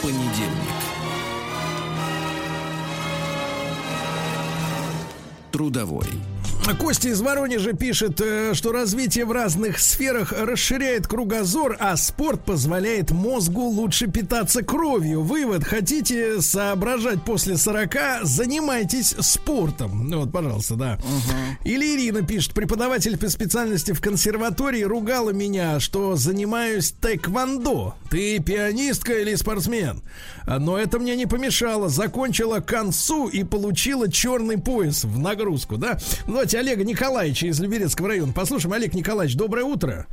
[0.00, 0.77] Понедельник.
[5.50, 6.37] Трудовой.
[6.74, 13.10] Костя из Воронежа пишет, э, что развитие в разных сферах расширяет кругозор, а спорт позволяет
[13.10, 15.22] мозгу лучше питаться кровью.
[15.22, 20.08] Вывод, хотите соображать после 40, занимайтесь спортом.
[20.08, 20.98] Ну вот, пожалуйста, да.
[21.64, 27.94] Или Ирина пишет, преподаватель по специальности в консерватории ругала меня, что занимаюсь тэквондо.
[28.10, 30.02] Ты пианистка или спортсмен?
[30.46, 31.88] А, Но это мне не помешало.
[31.88, 35.98] Закончила концу и получила черный пояс в нагрузку, да?
[36.26, 38.74] Ну, Давайте Олега Николаевича из Люберецкого района послушаем.
[38.74, 40.06] Олег Николаевич, доброе утро.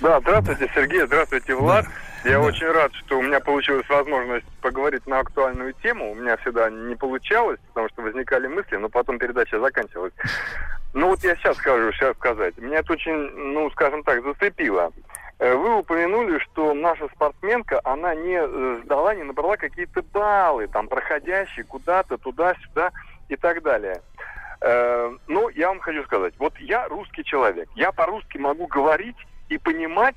[0.00, 1.86] Да, здравствуйте, Сергей, здравствуйте, Влад.
[2.24, 6.10] Я очень рад, что у меня получилась возможность поговорить на актуальную тему.
[6.10, 10.12] У меня всегда не получалось, потому что возникали мысли, но потом передача заканчивалась.
[10.94, 12.58] Ну вот я сейчас скажу, сейчас сказать.
[12.58, 14.90] Меня это очень, ну, скажем так, зацепило.
[15.38, 20.88] Э, Вы упомянули, что наша спортсменка, она не э, сдала, не набрала какие-то баллы, там,
[20.88, 22.90] проходящие куда-то, туда-сюда
[23.28, 24.02] и так далее.
[24.60, 29.16] Э, Ну, я вам хочу сказать, вот я русский человек, я по-русски могу говорить
[29.48, 30.16] и понимать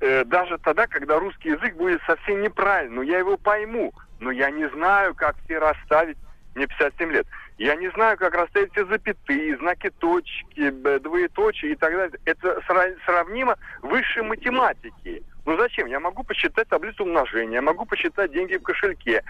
[0.00, 4.50] э, даже тогда, когда русский язык будет совсем неправильный, но я его пойму, но я
[4.50, 6.18] не знаю, как все расставить,
[6.54, 7.26] мне 57 лет,
[7.58, 12.18] я не знаю, как расставить все запятые, знаки точки, двоеточие и так далее.
[12.24, 15.22] Это сра- сравнимо высшей математики.
[15.44, 15.86] Ну зачем?
[15.86, 19.22] Я могу посчитать таблицу умножения, я могу посчитать деньги в кошельке,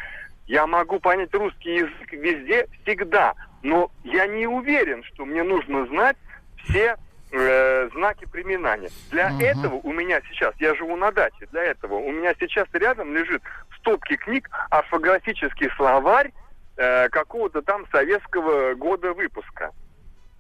[0.47, 3.35] я могу понять русский язык везде, всегда.
[3.63, 6.17] Но я не уверен, что мне нужно знать
[6.65, 6.97] все
[7.33, 8.91] э, знаки приминания.
[9.11, 13.15] Для этого у меня сейчас, я живу на даче, для этого у меня сейчас рядом
[13.15, 16.33] лежит в стопке книг орфографический словарь
[16.77, 19.73] э, какого-то там советского года выпуска.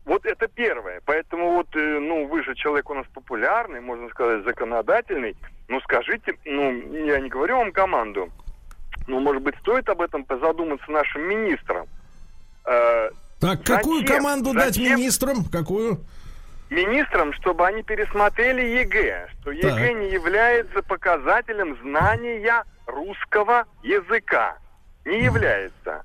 [0.07, 1.01] Вот это первое.
[1.05, 5.37] Поэтому вот, э, ну, вы же человек у нас популярный, можно сказать, законодательный.
[5.69, 6.73] Ну, скажите, ну,
[7.05, 8.31] я не говорю вам команду,
[9.07, 11.87] но, может быть, стоит об этом позадуматься нашим министрам.
[12.71, 13.11] Э,
[13.41, 14.17] Так, какую Зачем?
[14.19, 14.97] команду дать Зачем?
[14.97, 15.45] министрам?
[15.45, 16.01] Какую?
[16.71, 19.97] министрам, чтобы они пересмотрели ЕГЭ, что ЕГЭ Так.
[19.97, 24.57] не является показателем знания русского языка.
[25.05, 26.05] Не является.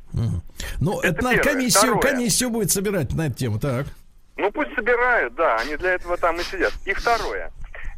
[0.81, 1.53] Ну, это, Это надо первое.
[1.53, 2.01] комиссию, Второе.
[2.01, 3.59] комиссию будет собирать на эту тему.
[3.59, 3.85] Так.
[4.37, 6.73] Ну пусть собирают, да, они для этого там и сидят.
[6.85, 7.51] И второе.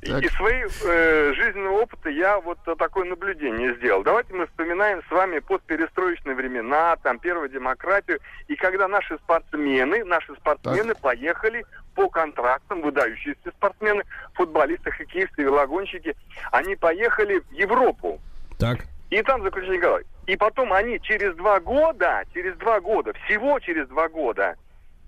[0.07, 0.23] И- Так.
[0.23, 4.03] Из своего э, жизненного опыта я вот э, такое наблюдение сделал.
[4.03, 10.33] Давайте мы вспоминаем с вами постперестроечные времена, там первую демократию, и когда наши спортсмены, наши
[10.35, 14.03] спортсмены поехали по контрактам, выдающиеся спортсмены,
[14.35, 16.15] футболисты, хоккеисты, велогонщики,
[16.51, 18.21] они поехали в Европу.
[18.57, 18.79] Так.
[19.09, 20.03] И там заключили договор.
[20.25, 24.55] И потом они через два года, через два года, всего через два года,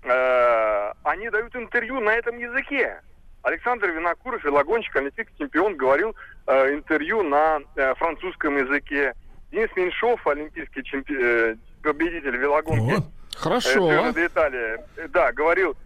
[0.02, 3.00] э, они дают интервью на этом языке.
[3.42, 6.14] Александр Винокуров, велогонщик, олимпийский чемпион, говорил
[6.46, 9.14] э, интервью на э, французском языке.
[9.50, 12.94] Денис Меньшов, олимпийский чемпи- э, победитель велогонки.
[12.94, 13.04] Вот.
[13.34, 13.90] Хорошо.
[13.90, 14.84] Э, Италия.
[14.96, 15.76] Э, Да, говорил.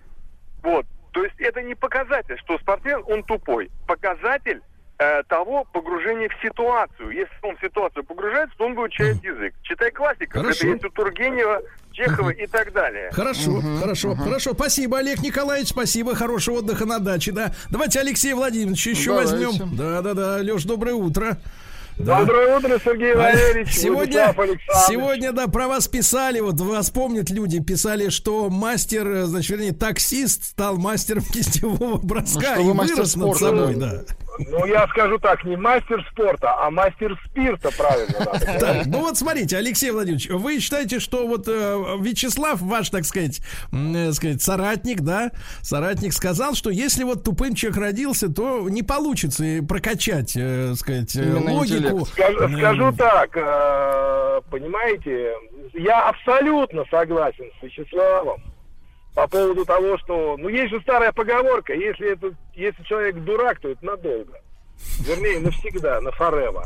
[0.62, 0.86] Вот.
[1.12, 3.70] То есть это не показатель, что спортсмен, он тупой.
[3.86, 4.60] Показатель
[4.98, 7.10] э, того погружения в ситуацию.
[7.10, 9.54] Если он в ситуацию погружается, то он выучает язык.
[9.62, 9.84] Читай.
[9.94, 10.50] Хорошо.
[10.50, 11.62] Это есть у Тургенева,
[11.92, 13.10] Чехова и так далее.
[13.12, 14.52] Хорошо, хорошо, хорошо.
[14.54, 15.68] Спасибо, Олег Николаевич.
[15.68, 16.14] Спасибо.
[16.14, 17.52] Хорошего отдыха на даче, да.
[17.70, 19.46] Давайте Алексея Владимировича еще Давайте.
[19.46, 19.76] возьмем.
[19.76, 20.36] Да, да, да.
[20.38, 21.38] Леш, доброе утро.
[21.98, 22.20] Да.
[22.20, 23.72] Доброе утро, Сергей А, Валерьевич.
[23.76, 24.34] Сегодня,
[24.88, 29.72] сегодня, да, про вас писали, вот вас помнят люди, писали, что мастер, э, значит, вернее,
[29.72, 34.02] таксист стал мастером кистевого броска Ну, что и вы мастер вырос над собой, да.
[34.38, 38.58] Ну, я скажу так, не мастер спорта, а мастер спирта, правильно надо.
[38.64, 41.50] Так, ну вот смотрите, Алексей Владимирович, вы считаете, что вот э,
[42.00, 43.40] Вячеслав, ваш, так сказать,
[43.72, 45.30] э, сказать, соратник, да,
[45.62, 51.14] соратник сказал, что если вот тупым человек родился, то не получится э, прокачать, э, сказать,
[51.14, 52.06] Именно логику.
[52.06, 55.32] Скажу, так, э, понимаете,
[55.74, 58.42] я абсолютно согласен с Вячеславом
[59.14, 63.68] по поводу того, что, ну, есть же старая поговорка, если, это, если человек дурак, то
[63.70, 64.40] это надолго.
[65.06, 66.64] Вернее, навсегда, на forever.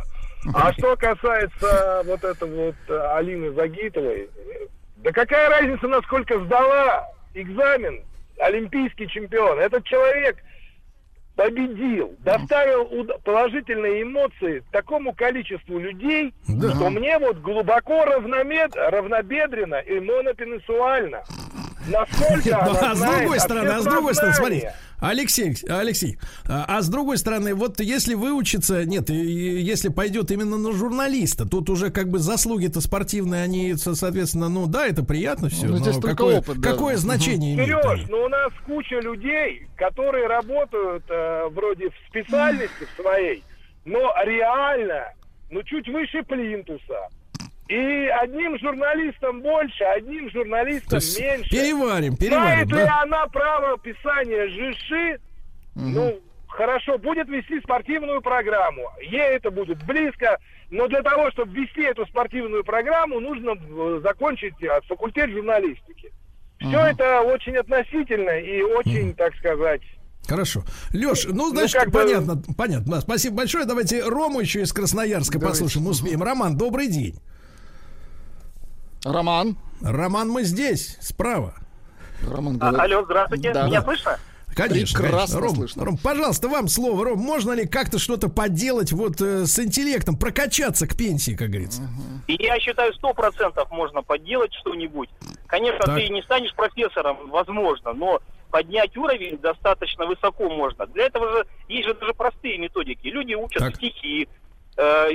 [0.55, 4.31] А что касается вот этого вот э, Алины Загитовой,
[4.97, 8.03] да какая разница, насколько сдала экзамен
[8.39, 9.59] олимпийский чемпион?
[9.59, 10.37] Этот человек
[11.37, 12.87] победил, доставил
[13.25, 16.71] положительные эмоции такому количеству людей, Да.
[16.75, 21.23] что мне вот глубоко равномед, равнобедренно и монопенсуально.
[21.87, 26.19] Насколько Ну, а с другой стороны, а с другой стороны, смотрите, Алексей, Алексей,
[26.49, 30.73] а, а с другой стороны, вот если выучится, нет, и- и если пойдет именно на
[30.73, 35.67] журналиста, тут уже как бы заслуги-то спортивные, они, со- соответственно, ну да, это приятно все,
[35.67, 36.71] Ну, но здесь только какое, опыт, да.
[36.73, 37.69] какое значение имеет?
[37.69, 43.45] Сереж, ну у нас куча людей, которые работают э, вроде в специальности в своей,
[43.85, 45.13] но реально,
[45.51, 47.09] ну чуть выше плинтуса.
[47.69, 51.51] И одним журналистом больше, одним То журналистом меньше.
[51.51, 53.03] переварим, переварим, Знает ли да?
[53.03, 55.21] она право писания жиши?
[55.75, 56.19] Ну,
[56.49, 58.83] хорошо, будет вести спортивную программу.
[59.03, 60.39] Ей это будет близко.
[60.71, 66.11] Но для того, чтобы вести эту спортивную программу, нужно э, закончить э, факультет журналистики.
[66.61, 69.83] Все это очень относительно и очень, так сказать,
[70.27, 70.63] Хорошо.
[70.93, 72.97] Леш, ну, Ну, значит, как бы- понятно, понятно.
[72.97, 73.65] Да, Спасибо большое.
[73.65, 75.63] Давайте Рому еще из Красноярска Давайте.
[75.65, 76.23] послушаем, успеем.
[76.23, 77.19] Роман, добрый день.
[79.13, 79.57] Роман.
[79.83, 81.55] Роман, мы здесь, справа.
[82.29, 82.81] Роман А, говорит.
[82.93, 83.53] алло, здравствуйте.
[83.53, 83.85] Да, Меня да.
[83.87, 84.19] слышно?
[84.55, 85.41] Конечно, Прекрасно конечно.
[85.41, 85.85] Ром, слышно.
[85.85, 87.05] Ром, пожалуйста, вам слово.
[87.05, 91.83] Ром, можно ли как-то что-то поделать вот э, с интеллектом, прокачаться к пенсии, как говорится?
[92.27, 95.11] И я считаю, сто процентов можно подделать что-нибудь.
[95.47, 95.97] Конечно, Так.
[95.97, 98.21] ты не станешь профессором, возможно, но
[98.51, 100.87] поднять уровень достаточно высоко можно.
[100.87, 103.07] Для этого же есть же даже простые методики.
[103.07, 103.77] Люди учат Так.
[103.77, 104.29] стихи,
[104.77, 105.09] э,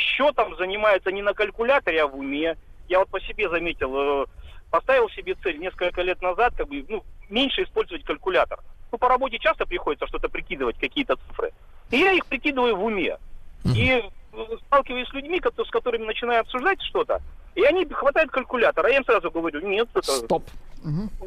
[0.00, 2.56] счетом занимаются не на калькуляторе, а в уме.
[2.88, 4.26] Я вот по себе заметил, э,
[4.70, 8.60] поставил себе цель несколько лет назад, как бы, ну, меньше использовать калькулятор.
[8.90, 11.52] Ну, по работе часто приходится что-то прикидывать, какие-то цифры.
[11.90, 13.18] И я их прикидываю в уме.
[13.64, 14.02] И
[14.32, 17.20] э, сталкиваюсь с людьми, с которыми начинаю обсуждать что-то,
[17.54, 20.44] и они хватают калькулятор, а я им сразу говорю, нет, это, Стоп.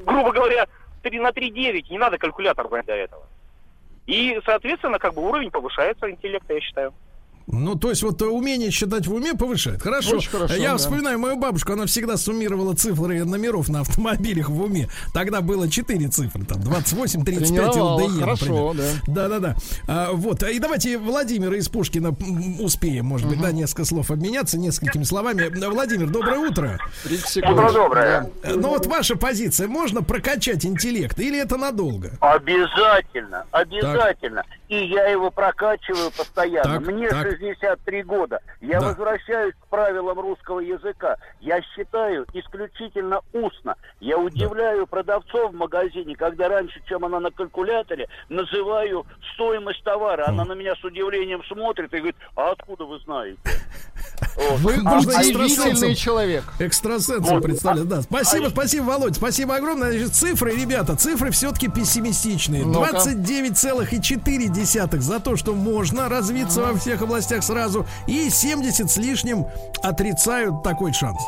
[0.06, 0.68] Грубо говоря,
[1.04, 3.24] 3 на 3,9, не надо калькулятор брать для этого.
[4.08, 6.94] И, соответственно, как бы уровень повышается интеллекта, я считаю.
[7.48, 9.82] Ну, то есть вот э, умение считать в уме повышает.
[9.82, 10.18] Хорошо.
[10.18, 10.78] Очень хорошо, Я да.
[10.78, 14.88] вспоминаю мою бабушку, она всегда суммировала цифры номеров на автомобилях в уме.
[15.14, 18.20] Тогда было 4 цифры, там 28, 35 Тренировала, ЛДЕ.
[18.20, 19.02] хорошо, например.
[19.08, 19.56] Да-да-да.
[19.88, 20.44] А, вот.
[20.44, 22.16] И давайте Владимира из Пушкина
[22.60, 25.50] успеем, может быть, да, несколько слов обменяться, несколькими словами.
[25.68, 26.80] Владимир, доброе утро.
[27.04, 27.54] 30 секунд.
[27.54, 28.32] Утро доброе.
[28.44, 28.50] Да.
[28.50, 32.12] Э, Ну вот ваша позиция, можно прокачать интеллект или это надолго?
[32.22, 36.80] Обязательно, обязательно и я его прокачиваю постоянно.
[36.80, 37.30] Так, Мне так.
[37.30, 38.40] 63 года.
[38.62, 38.88] Я да.
[38.88, 41.18] возвращаюсь к правилам русского языка.
[41.42, 43.76] Я считаю исключительно устно.
[44.00, 44.86] Я удивляю да.
[44.86, 50.30] продавцов в магазине, когда раньше, чем она на калькуляторе, называю стоимость товара.
[50.30, 50.48] Она mm.
[50.48, 53.40] на меня с удивлением смотрит и говорит, а откуда вы знаете?
[54.58, 56.44] Вы а удивительный человек.
[56.60, 57.86] Экстрасенсом представляю.
[57.86, 58.02] Да.
[58.02, 59.16] Спасибо, а спасибо, Володь.
[59.16, 59.92] Спасибо огромное.
[59.92, 62.64] Значит, цифры, ребята, цифры все-таки пессимистичные.
[62.64, 69.48] 29,4 десяток за то, что можно развиться во всех областях сразу, и 70 с лишним
[69.82, 71.20] отрицают такой шанс.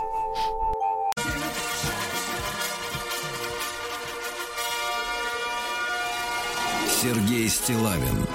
[7.02, 8.28] Сергей Стилавин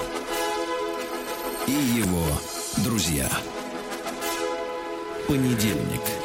[1.69, 2.25] и его
[2.79, 3.31] друзья.
[5.29, 6.18] Понедельник.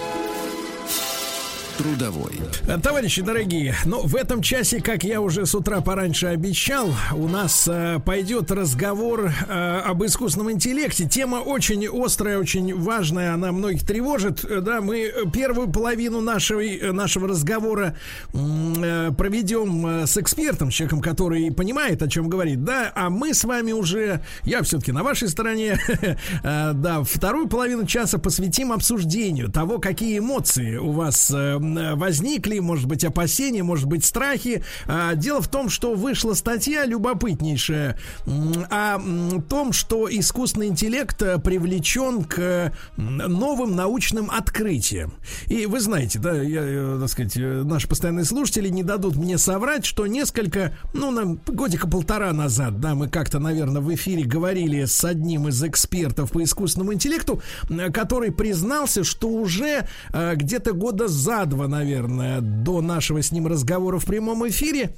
[1.78, 2.40] Трудовой.
[2.84, 7.68] Товарищи дорогие, ну в этом часе, как я уже с утра пораньше обещал, у нас
[7.68, 11.06] э, пойдет разговор э, об искусственном интеллекте.
[11.10, 14.46] Тема очень острая, очень важная, она многих тревожит.
[14.46, 17.98] Э, Да, мы первую половину нашего, э, нашего разговора
[18.34, 23.44] э, проведем э, с экспертом, человеком, который понимает, о чем говорит, да, а мы с
[23.44, 25.80] вами уже, я все-таки на вашей стороне,
[26.44, 31.34] да, вторую половину часа посвятим обсуждению того, какие эмоции у вас
[31.96, 34.64] возникли, может быть, опасения, может быть, страхи.
[34.86, 37.98] А, Дело в том, что вышла статья любопытнейшая
[38.70, 39.00] о
[39.50, 45.14] том, что искусственный интеллект э, привлечен к новым научным открытиям.
[45.48, 49.38] И вы знаете, да, я, э, так сказать, э, наши постоянные слушатели не дадут мне
[49.38, 54.86] соврать, что несколько, ну, нам годика полтора назад, да, мы как-то, наверное, в эфире говорили
[54.86, 57.42] с одним из экспертов по искусственному интеллекту,
[57.94, 64.00] который признался, что уже э, где-то года за два, наверное, до нашего с ним разговора
[64.00, 64.96] в прямом эфире,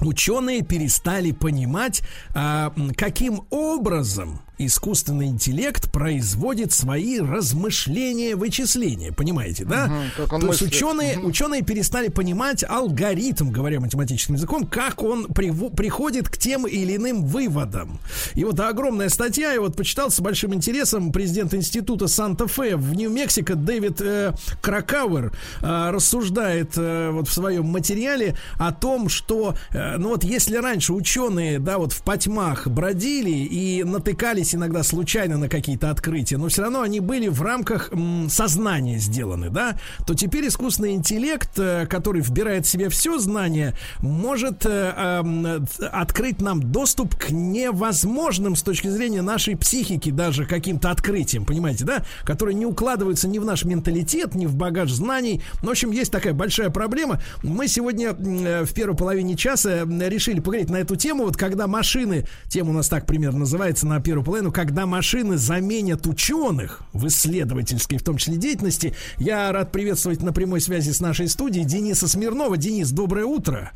[0.00, 2.02] Ученые перестали понимать,
[2.32, 9.12] а, каким образом искусственный интеллект производит свои размышления, вычисления.
[9.12, 9.90] Понимаете, да?
[10.18, 10.68] Он То есть мыслит.
[10.72, 16.96] ученые, ученые перестали понимать алгоритм, говоря математическим языком, как он приво- приходит к тем или
[16.96, 17.98] иным выводам.
[18.34, 23.54] И вот огромная статья, я вот почитал с большим интересом президент института Санта-Фе в Нью-Мексико
[23.54, 24.32] Дэвид э,
[24.62, 30.56] Кракауэр э, рассуждает э, вот в своем материале о том, что, э, ну вот если
[30.56, 36.48] раньше ученые, да, вот в потьмах бродили и натыкались иногда случайно на какие-то открытия, но
[36.48, 41.86] все равно они были в рамках м, сознания сделаны, да, то теперь искусственный интеллект, э,
[41.86, 48.62] который вбирает в себя все знание, может э, эм, открыть нам доступ к невозможным с
[48.62, 53.64] точки зрения нашей психики даже каким-то открытиям, понимаете, да, которые не укладываются ни в наш
[53.64, 55.42] менталитет, ни в багаж знаний.
[55.62, 57.20] Ну, в общем, есть такая большая проблема.
[57.42, 61.24] Мы сегодня э, в первой половине часа решили поговорить на эту тему.
[61.24, 65.36] Вот когда машины, тема у нас так примерно называется на первую половину, дедлайну, когда машины
[65.36, 68.94] заменят ученых в исследовательской, в том числе деятельности.
[69.18, 72.56] Я рад приветствовать на прямой связи с нашей студией Дениса Смирнова.
[72.56, 73.72] Денис, доброе утро.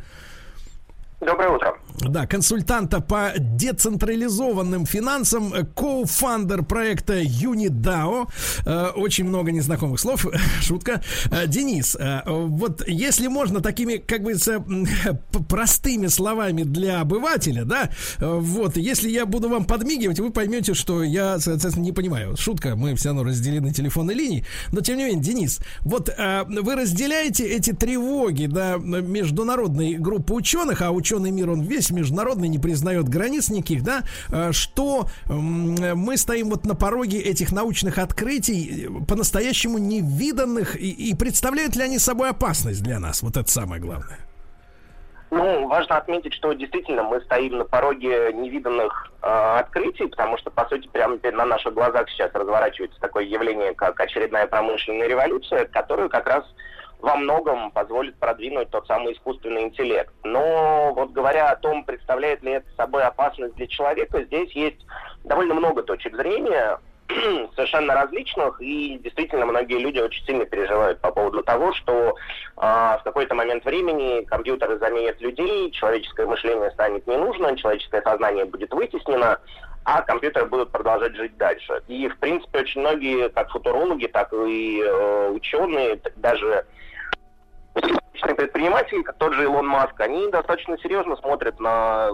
[1.25, 1.77] Доброе утро.
[2.01, 8.29] Да, консультанта по децентрализованным финансам, э, коуфандер проекта UniDAO.
[8.67, 10.27] Э, Очень много незнакомых слов,
[10.61, 11.01] шутка.
[11.31, 11.97] Э, Денис,
[12.27, 14.35] вот если можно такими, как бы,
[15.49, 21.39] простыми словами для обывателя, да, вот, если я буду вам подмигивать, вы поймете, что я,
[21.39, 22.37] соответственно, не понимаю.
[22.37, 24.45] Шутка, мы все равно разделены телефонной линией.
[24.73, 30.91] Но, тем не менее, Денис, вот вы разделяете эти тревоги, да, международной группы ученых, а
[31.13, 36.65] ученый мир, он весь международный, не признает границ никаких, да, э, что мы стоим вот
[36.65, 42.83] на пороге этих научных открытий, э, по-настоящему невиданных, и, и представляют ли они собой опасность
[42.83, 43.23] для нас?
[43.23, 44.19] Вот это самое главное.
[45.31, 49.27] Ну, важно отметить, что действительно мы стоим на пороге невиданных э,
[49.61, 54.47] открытий, потому что, по сути, прямо на наших глазах сейчас разворачивается такое явление, как очередная
[54.47, 56.45] промышленная революция, которую как раз
[57.03, 60.15] во многом позволит продвинуть тот самый искусственный интеллект.
[60.23, 64.87] Но вот говоря о том, представляет ли это собой опасность для человека, здесь есть
[65.25, 66.79] довольно много точек зрения,
[67.57, 72.15] совершенно различных, и действительно многие люди очень сильно переживают по поводу того, что
[72.57, 78.45] а, в какой-то момент времени компьютеры заменят людей, человеческое мышление станет не нужно, человеческое сознание
[78.45, 79.41] будет вытеснено,
[79.85, 81.83] а компьютеры будут продолжать жить дальше.
[81.89, 86.65] И, в принципе, очень многие, как футурологи, так и э, ученые, даже
[87.75, 92.11] различные предприниматели, как тот же Илон Маск, они достаточно серьезно смотрят на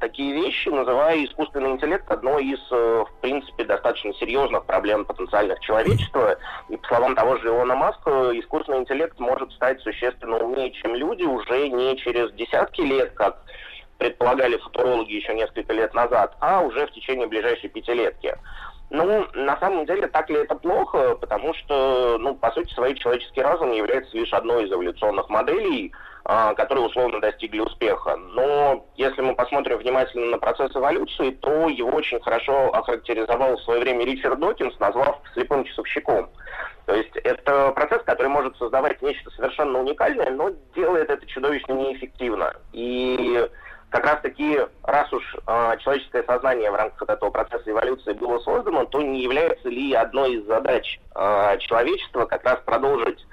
[0.00, 6.36] такие вещи, называя искусственный интеллект одной из, э, в принципе, достаточно серьезных проблем потенциальных человечества.
[6.68, 11.22] И по словам того же Илона Маска, искусственный интеллект может стать существенно умнее, чем люди,
[11.22, 13.42] уже не через десятки лет, как
[13.98, 18.36] предполагали футурологи еще несколько лет назад, а уже в течение ближайшей пятилетки.
[18.94, 21.14] Ну, на самом деле, так ли это плохо?
[21.14, 25.92] Потому что, ну, по сути, своей человеческий разум является лишь одной из эволюционных моделей,
[26.26, 28.16] а, которые условно достигли успеха.
[28.16, 33.80] Но если мы посмотрим внимательно на процесс эволюции, то его очень хорошо охарактеризовал в свое
[33.80, 36.28] время Ричард Докинс, назвав слепым часовщиком.
[36.84, 42.52] То есть это процесс, который может создавать нечто совершенно уникальное, но делает это чудовищно неэффективно.
[42.74, 43.48] И
[43.92, 48.38] как раз таки, раз уж э, человеческое сознание в рамках вот этого процесса эволюции было
[48.38, 53.24] создано, то не является ли одной из задач э, человечества как раз продолжить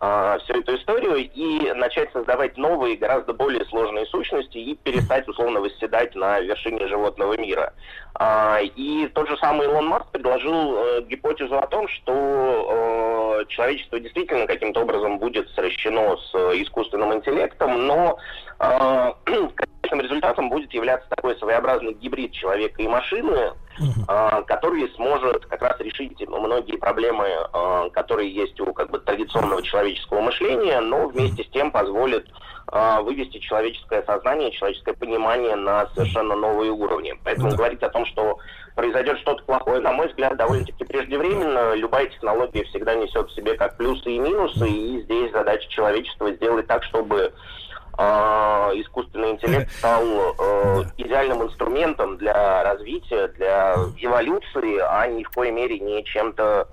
[0.00, 5.60] э, всю эту историю и начать создавать новые, гораздо более сложные сущности и перестать условно
[5.60, 7.72] восседать на вершине животного мира.
[8.14, 14.00] А, и тот же самый Илон Маск предложил э, гипотезу о том, что э, человечество
[14.00, 18.18] действительно каким-то образом будет сращено с э, искусственным интеллектом, но
[18.58, 19.12] э,
[19.90, 23.52] конечным результатом будет являться такой своеобразный гибрид человека и машины,
[24.08, 29.62] э, который сможет как раз решить многие проблемы, э, которые есть у как бы традиционного
[29.62, 32.26] человеческого мышления, но вместе с тем позволит
[32.72, 37.14] э, вывести человеческое сознание, человеческое понимание на совершенно новые уровни.
[37.24, 38.38] Поэтому говорить о том, что
[38.76, 41.74] произойдет что-то плохое, на мой взгляд, довольно-таки преждевременно.
[41.74, 46.66] Любая технология всегда несет в себе как плюсы и минусы, и здесь задача человечества сделать
[46.66, 47.32] так, чтобы
[47.98, 55.78] искусственный интеллект стал э, идеальным инструментом для развития, для эволюции, а ни в коей мере
[55.78, 56.68] не чем-то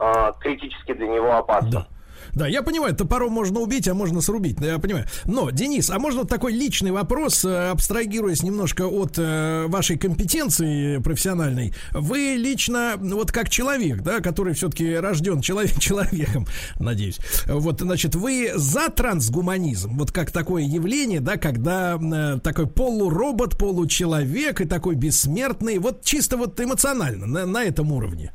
[0.00, 1.82] э, критически для него опасным.
[1.82, 1.86] Да,
[2.34, 5.06] я понимаю, топором можно убить, а можно срубить, да, я понимаю.
[5.24, 11.74] Но, Денис, а можно такой личный вопрос, э, абстрагируясь немножко от э, вашей компетенции профессиональной.
[11.92, 16.46] Вы лично, вот как человек, да, который все-таки рожден человек, человеком,
[16.78, 17.18] надеюсь.
[17.46, 24.60] Вот, значит, вы за трансгуманизм, вот как такое явление, да, когда э, такой полуробот, получеловек
[24.60, 28.32] и такой бессмертный, вот чисто вот эмоционально, на, на этом уровне.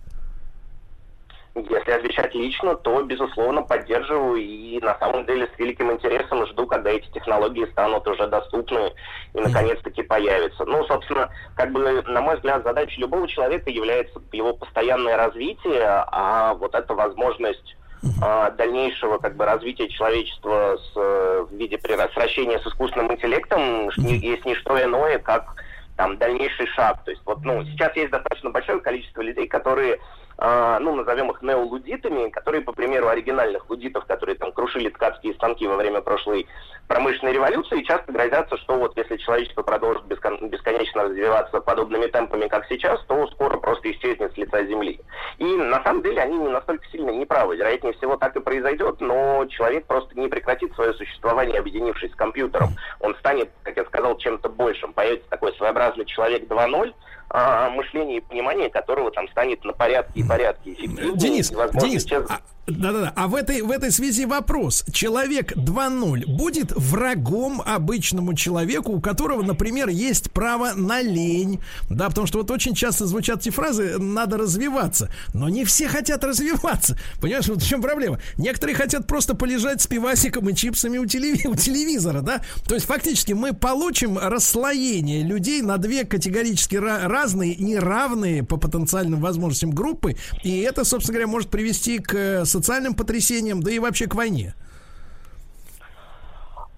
[1.58, 6.92] Если отвечать лично, то, безусловно, поддерживаю и на самом деле с великим интересом жду, когда
[6.92, 8.92] эти технологии станут уже доступны
[9.34, 10.66] и наконец-таки появятся.
[10.66, 16.54] Ну, собственно, как бы, на мой взгляд, задачей любого человека является его постоянное развитие, а
[16.54, 17.76] вот эта возможность
[18.22, 21.80] а, дальнейшего как бы развития человечества с, э, в виде
[22.14, 25.56] сращения с искусственным интеллектом есть не что иное, как
[25.96, 27.04] там дальнейший шаг.
[27.04, 30.00] То есть вот, ну, сейчас есть достаточно большое количество людей, которые
[30.40, 35.68] а, ну, назовем их неолудитами, которые, по примеру оригинальных лудитов, которые там крушили ткацкие станки
[35.68, 36.48] во время прошлой
[36.88, 42.66] промышленной революции, часто грозятся, что вот если человечество продолжит бескон- бесконечно развиваться подобными темпами, как
[42.68, 45.00] сейчас, то скоро просто исчезнет с лица Земли.
[45.40, 47.58] И на самом деле они не настолько сильно неправы.
[47.58, 52.70] Вероятнее всего так и произойдет, но человек просто не прекратит свое существование, объединившись с компьютером.
[53.00, 54.94] Он станет, как я сказал, чем-то большим.
[54.94, 56.94] Появится такой своеобразный человек 2.0,
[57.30, 61.16] а, мышления и понимания которого там станет на порядке и порядке эффективнее.
[61.18, 63.14] Денис, и, возможно, Денис, сейчас- а, да-да-да.
[63.16, 64.84] А в этой, в этой связи вопрос.
[64.92, 71.62] Человек 2.0 будет врагом обычному человеку, у которого, например, есть право на лень.
[71.90, 75.10] Да, потому что вот очень часто звучат эти фразы «надо развиваться».
[75.34, 76.98] Но не все хотят развиваться.
[77.22, 78.20] Понимаешь, вот в чем проблема?
[78.38, 82.42] Некоторые хотят просто полежать с пивасиком и чипсами у, телеви- у телевизора, да?
[82.68, 89.20] То есть фактически мы получим расслоение людей на две категорически ра- разные, неравные по потенциальным
[89.20, 90.16] возможностям группы.
[90.44, 94.54] И это, собственно говоря, может привести к э, социальным потрясениям, да и вообще к войне.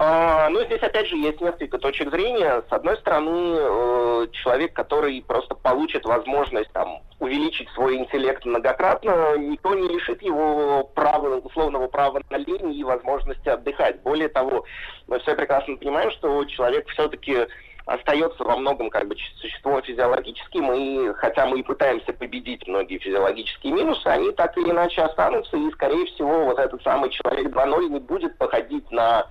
[0.01, 2.63] А, ну, здесь, опять же, есть несколько точек зрения.
[2.69, 9.75] С одной стороны, э, человек, который просто получит возможность там, увеличить свой интеллект многократно, никто
[9.75, 14.01] не лишит его права, условного права на лень и возможности отдыхать.
[14.01, 14.63] Более того,
[15.07, 17.47] мы все прекрасно понимаем, что человек все-таки
[17.89, 23.73] остается во многом как бы существом физиологическим, и хотя мы и пытаемся победить многие физиологические
[23.73, 27.99] минусы, они так или иначе останутся, и, скорее всего, вот этот самый человек 2.0 не
[27.99, 29.25] будет походить на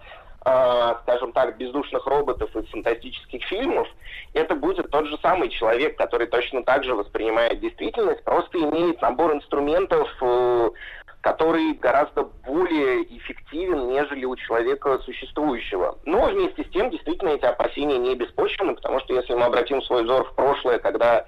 [0.45, 3.87] э, скажем так, бездушных роботов из фантастических фильмов,
[4.35, 9.35] это будет тот же самый человек, который точно так же воспринимает действительность, просто имеет набор
[9.35, 10.71] инструментов, э,
[11.29, 15.99] который гораздо более эффективен, нежели у человека существующего.
[16.07, 20.05] Но вместе с тем, действительно, эти опасения не беспочвены, потому что если мы обратим свой
[20.05, 21.27] взор в прошлое, когда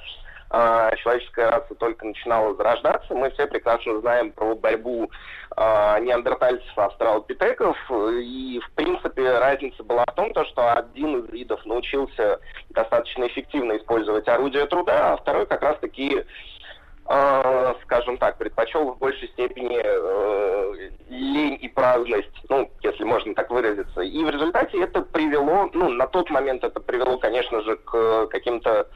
[0.53, 5.11] э, человеческая раса только начинала зарождаться, мы все прекрасно знаем про борьбу
[5.55, 11.31] э, неандертальцев и австралопитеков, и, в принципе, разница была в том, то, что один из
[11.31, 12.41] видов научился
[12.71, 16.25] достаточно эффективно использовать орудия труда, а второй как раз-таки
[17.11, 23.51] э, скажем так, предпочел в большей степени э, лень и праздность, ну, если можно так
[23.51, 24.01] выразиться.
[24.01, 28.87] И в результате это привело, ну, на тот момент это привело, конечно же, к каким-то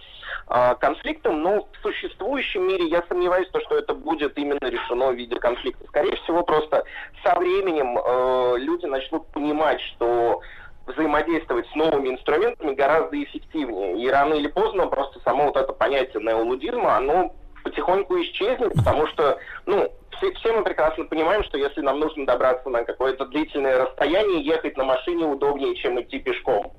[0.49, 5.17] э, конфликтам, но в существующем мире я сомневаюсь, то, что это будет именно решено в
[5.17, 5.85] виде конфликта.
[5.89, 6.85] Скорее всего, просто
[7.25, 10.41] со временем э, люди начнут понимать, что
[10.87, 13.99] взаимодействовать с новыми инструментами гораздо эффективнее.
[14.01, 17.35] И рано или поздно просто само вот это понятие неолудизма, оно
[17.65, 22.69] потихоньку исчезнет, потому что, ну, все, все мы прекрасно понимаем, что если нам нужно добраться
[22.69, 26.73] на какое-то длительное расстояние, ехать на машине удобнее, чем идти пешком.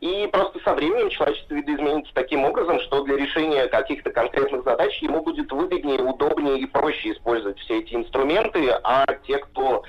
[0.00, 5.22] И просто со временем человечество видоизменится таким образом, что для решения каких-то конкретных задач ему
[5.22, 9.82] будет выгоднее, удобнее и проще использовать все эти инструменты, а те, кто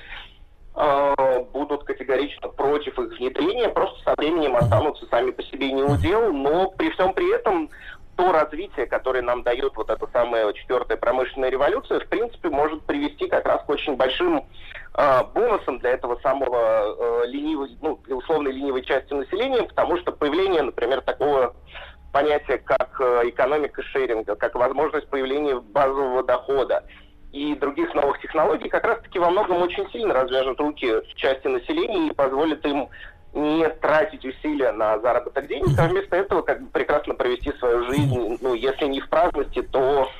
[0.74, 6.70] э, будут категорично против их внедрения, просто со временем останутся сами по себе неудел, но
[6.70, 7.70] при всем при этом
[8.20, 13.26] то развитие, которое нам дает вот эта самая четвертая промышленная революция, в принципе, может привести
[13.28, 14.44] как раз к очень большим
[14.94, 20.12] э, бонусам для этого самого э, ленивой, ну, для условной ленивой части населения, потому что
[20.12, 21.56] появление, например, такого
[22.12, 26.84] понятия, как э, экономика шеринга, как возможность появления базового дохода
[27.32, 32.14] и других новых технологий как раз-таки во многом очень сильно развяжет руки части населения и
[32.14, 32.90] позволит им
[33.32, 38.38] не тратить усилия на заработок денег, а вместо этого как бы прекрасно провести свою жизнь,
[38.40, 40.10] ну, если не в праздности, то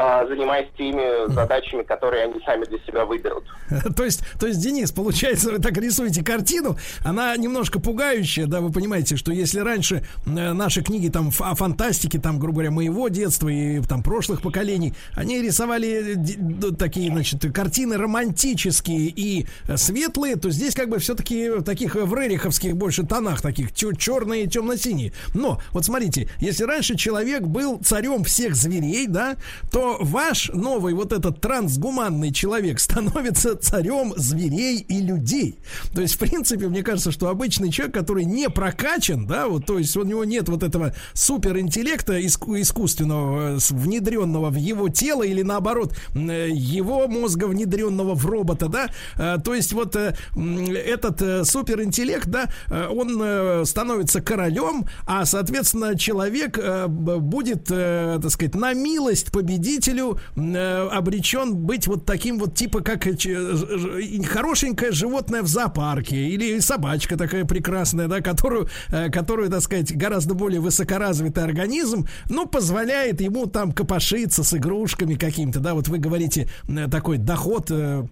[0.00, 3.44] занимаясь теми задачами, которые они сами для себя выберут.
[3.96, 8.72] То есть, то есть, Денис, получается, вы так рисуете картину, она немножко пугающая, да, вы
[8.72, 13.48] понимаете, что если раньше э, наши книги там о фантастике, там, грубо говоря, моего детства
[13.48, 20.50] и там прошлых поколений, они рисовали д- такие, значит, картины романтические и э, светлые, то
[20.50, 25.12] здесь как бы все-таки в таких э, в рериховских больше тонах, таких черные и темно-синие.
[25.34, 29.36] Но, вот смотрите, если раньше человек был царем всех зверей, да,
[29.70, 35.58] то ваш новый вот этот трансгуманный человек становится царем зверей и людей.
[35.94, 39.78] То есть, в принципе, мне кажется, что обычный человек, который не прокачан, да, вот, то
[39.78, 45.42] есть у него нет вот этого суперинтеллекта иску- искусственного, э, внедренного в его тело или
[45.42, 52.48] наоборот, э, его мозга внедренного в робота, да, Э, то есть вот этот суперинтеллект, да,
[52.90, 56.58] он становится королем, а, соответственно, человек
[56.88, 59.32] будет, так сказать, на милость
[59.80, 66.16] победителю э, обречен быть вот таким вот типа как э, ж- хорошенькое животное в зоопарке.
[66.16, 72.46] Или собачка такая прекрасная, да, которую, э, которую, так сказать, гораздо более высокоразвитый организм, ну,
[72.46, 78.04] позволяет ему там копошиться с игрушками какими-то, да, вот вы говорите, э, такой доход э,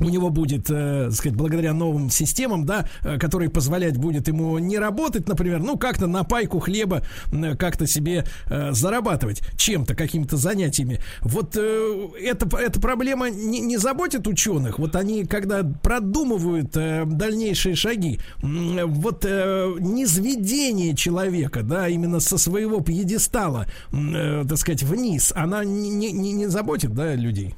[0.00, 4.78] у него будет, э, сказать, благодаря новым системам, да, э, которые позволять будет ему не
[4.78, 7.02] работать, например, ну, как-то на пайку хлеба
[7.32, 11.00] э, как-то себе э, зарабатывать чем-то, какими-то занятиями.
[11.22, 14.78] Вот э, эта, эта проблема не, не заботит ученых.
[14.78, 22.36] Вот они, когда продумывают э, дальнейшие шаги, м, вот э, низведение человека, да, именно со
[22.36, 27.54] своего пьедестала, э, так сказать, вниз, она не, не не заботит, да, людей?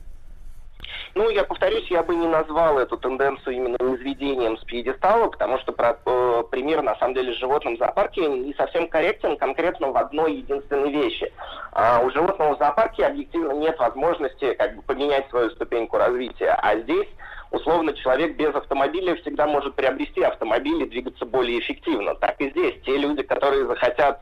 [1.15, 5.73] Ну, я повторюсь, я бы не назвал эту тенденцию именно низведением с пьедестала, потому что
[5.73, 9.97] про, э, пример, на самом деле, с животным в зоопарке не совсем корректен конкретно в
[9.97, 11.33] одной единственной вещи.
[11.73, 16.77] А у животного в зоопарке объективно нет возможности как бы, поменять свою ступеньку развития, а
[16.79, 17.09] здесь
[17.51, 22.15] условно человек без автомобиля всегда может приобрести автомобиль и двигаться более эффективно.
[22.15, 22.81] Так и здесь.
[22.85, 24.21] Те люди, которые захотят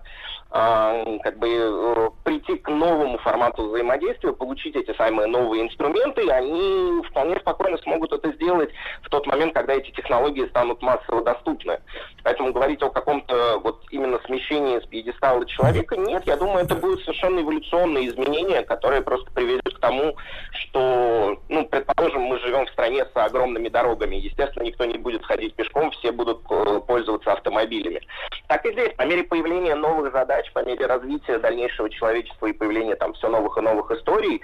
[0.51, 7.36] как бы э, прийти к новому формату взаимодействия, получить эти самые новые инструменты, они вполне
[7.40, 8.70] спокойно смогут это сделать
[9.02, 11.81] в тот момент, когда эти технологии станут массово доступны.
[12.23, 17.01] Поэтому говорить о каком-то вот именно смещении с пьедестала человека нет, я думаю, это будет
[17.01, 20.14] совершенно эволюционные изменения, которые просто приведут к тому,
[20.52, 24.16] что, ну, предположим, мы живем в стране с огромными дорогами.
[24.16, 28.01] Естественно, никто не будет ходить пешком, все будут э, пользоваться автомобилями.
[28.48, 32.97] Так и здесь, по мере появления новых задач, по мере развития дальнейшего человечества и появления
[32.97, 34.41] там все новых и новых историй,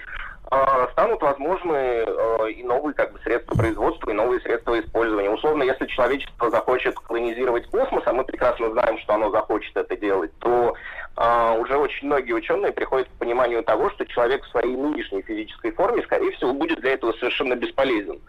[0.51, 5.29] э, станут возможны э, и новые как бы, средства производства, и новые средства использования.
[5.29, 10.31] Условно, если человечество захочет колонизировать космос, а мы прекрасно знаем, что оно захочет это делать,
[10.39, 10.75] то
[11.17, 15.71] э, уже очень многие ученые приходят к пониманию того, что человек в своей нынешней физической
[15.71, 18.19] форме, скорее всего, будет для этого совершенно бесполезен.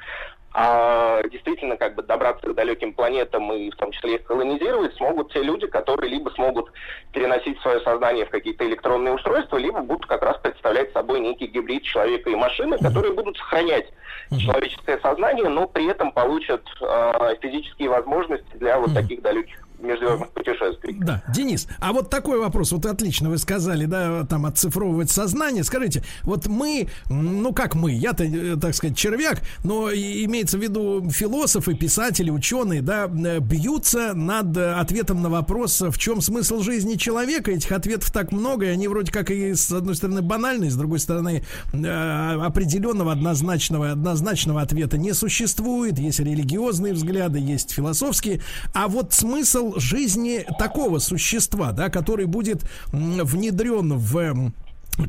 [0.57, 5.33] А действительно, как бы добраться к далеким планетам и в том числе их колонизировать смогут
[5.33, 6.71] те люди, которые либо смогут
[7.13, 11.83] переносить свое сознание в какие-то электронные устройства, либо будут как раз представлять собой некий гибрид
[11.83, 13.89] человека и машины, которые будут сохранять
[14.39, 20.97] человеческое сознание, но при этом получат э, физические возможности для вот таких далеких межзвездных путешествий.
[21.01, 25.65] Да, Денис, а вот такой вопрос, вот отлично вы сказали, да, там отцифровывать сознание.
[25.65, 31.09] Скажите, вот мы, ну как мы, я-то, э, так сказать, червяк, но имеется в виду
[31.11, 36.95] философы, писатели, ученые, да, э, бьются над э, ответом на вопрос, в чем смысл жизни
[36.95, 37.51] человека.
[37.51, 40.99] Этих ответов так много, и они вроде как и с одной стороны банальные, с другой
[40.99, 45.99] стороны определенного однозначного, однозначного ответа не существует.
[45.99, 48.41] Есть религиозные взгляды, есть философские.
[48.73, 52.63] А вот смысл жизни такого существа, да, который будет
[52.93, 54.53] внедрен в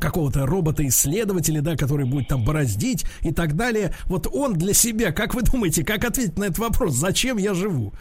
[0.00, 3.94] какого-то робота-исследователя, да, который будет там бороздить и так далее.
[4.06, 6.94] Вот он для себя, как вы думаете, как ответить на этот вопрос?
[6.94, 7.92] Зачем я живу?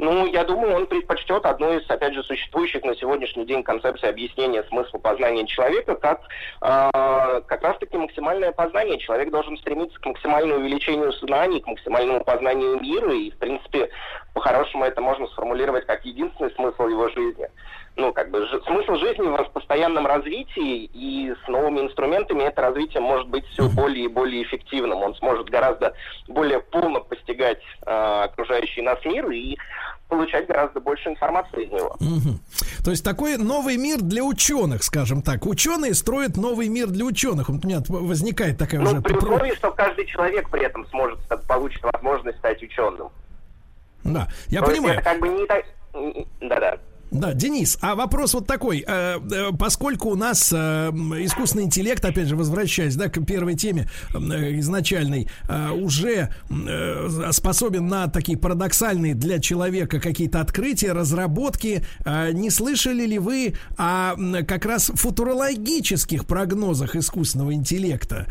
[0.00, 4.62] Ну, я думаю, он предпочтет одну из, опять же, существующих на сегодняшний день концепций объяснения
[4.62, 6.22] смысла познания человека, как
[6.62, 8.98] э, как раз-таки максимальное познание.
[8.98, 13.90] Человек должен стремиться к максимальному увеличению знаний, к максимальному познанию мира, и, в принципе,
[14.44, 17.46] по-хорошему это можно сформулировать как единственный смысл его жизни.
[17.96, 23.00] Ну, как бы, жи- смысл жизни в постоянном развитии, и с новыми инструментами это развитие
[23.02, 25.02] может быть все более и более эффективным.
[25.02, 25.92] Он сможет гораздо
[26.28, 29.58] более полно постигать э, окружающий нас мир и
[30.08, 31.96] получать гораздо больше информации из него.
[32.00, 32.40] Мгм.
[32.84, 35.44] То есть такой новый мир для ученых, скажем так.
[35.44, 37.50] Ученые строят новый мир для ученых.
[37.50, 41.20] У меня возникает такая уже Ну, при про- условии, что каждый человек при этом сможет,
[41.24, 43.10] ста- получит возможность стать ученым.
[44.04, 44.94] Да, я есть понимаю.
[44.94, 45.64] Это как бы не так...
[46.40, 46.78] Да-да.
[47.10, 48.84] Да, Денис, а вопрос вот такой.
[48.86, 50.90] э, э, Поскольку у нас э,
[51.24, 55.28] искусственный интеллект, опять же, возвращаясь да, к первой теме изначальной,
[55.74, 56.30] уже
[57.32, 61.84] способен на такие парадоксальные для человека какие-то открытия, разработки,
[62.32, 64.14] не слышали ли вы о
[64.46, 68.26] как раз футурологических прогнозах искусственного интеллекта?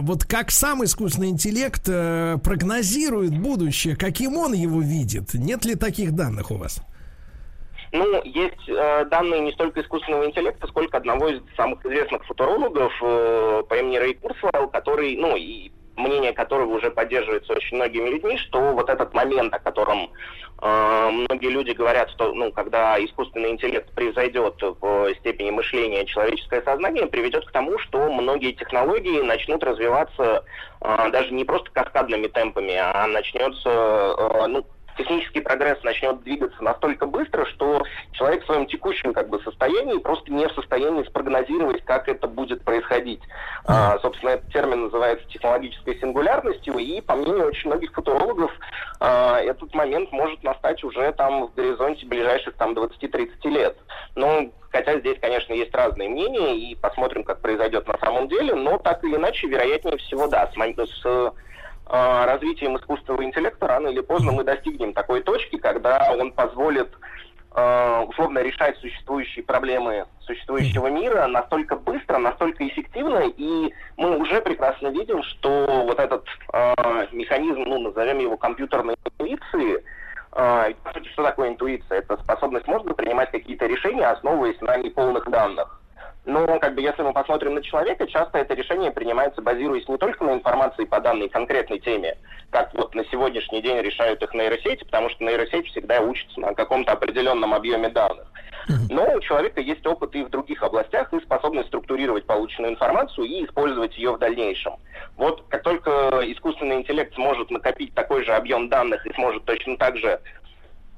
[0.00, 5.34] Вот как сам искусственный интеллект прогнозирует будущее, каким он его видит?
[5.34, 6.80] Нет ли таких данных у вас?
[7.92, 13.62] Ну, есть э, данные не столько искусственного интеллекта, сколько одного из самых известных футурологов э,
[13.68, 18.60] по имени Рэй Курсвелл, который, ну, и мнение которого уже поддерживается очень многими людьми, что
[18.72, 20.10] вот этот момент, о котором
[20.60, 27.06] э, многие люди говорят, что, ну, когда искусственный интеллект превзойдет в степени мышления человеческое сознание,
[27.06, 30.44] приведет к тому, что многие технологии начнут развиваться
[30.80, 34.66] э, даже не просто каскадными темпами, а начнется, э, ну,
[34.96, 37.82] технический прогресс начнет двигаться настолько быстро, что
[38.12, 42.64] человек в своем текущем как бы состоянии просто не в состоянии спрогнозировать, как это будет
[42.64, 43.20] происходить.
[43.64, 48.52] А, собственно, этот термин называется технологической сингулярностью, и по мнению очень многих футурологов
[49.00, 53.76] а, этот момент может настать уже там в горизонте ближайших там 20-30 лет.
[54.14, 58.76] Но Хотя здесь, конечно, есть разные мнения, и посмотрим, как произойдет на самом деле, но
[58.76, 61.32] так или иначе, вероятнее всего, да, с, с
[61.88, 66.88] развитием искусственного интеллекта рано или поздно мы достигнем такой точки, когда он позволит
[67.54, 74.88] э, условно решать существующие проблемы существующего мира настолько быстро, настолько эффективно, и мы уже прекрасно
[74.88, 76.74] видим, что вот этот э,
[77.12, 79.84] механизм, ну, назовем его компьютерной интуиции,
[80.32, 81.98] э, по сути, что такое интуиция?
[81.98, 85.80] Это способность мозга принимать какие-то решения, основываясь на неполных данных.
[86.26, 90.24] Но, как бы, если мы посмотрим на человека, часто это решение принимается, базируясь не только
[90.24, 92.18] на информации по данной конкретной теме,
[92.50, 96.92] как вот на сегодняшний день решают их нейросети, потому что нейросеть всегда учится на каком-то
[96.92, 98.26] определенном объеме данных.
[98.90, 103.44] Но у человека есть опыт и в других областях, и способность структурировать полученную информацию и
[103.44, 104.72] использовать ее в дальнейшем.
[105.16, 109.96] Вот как только искусственный интеллект сможет накопить такой же объем данных и сможет точно так
[109.96, 110.20] же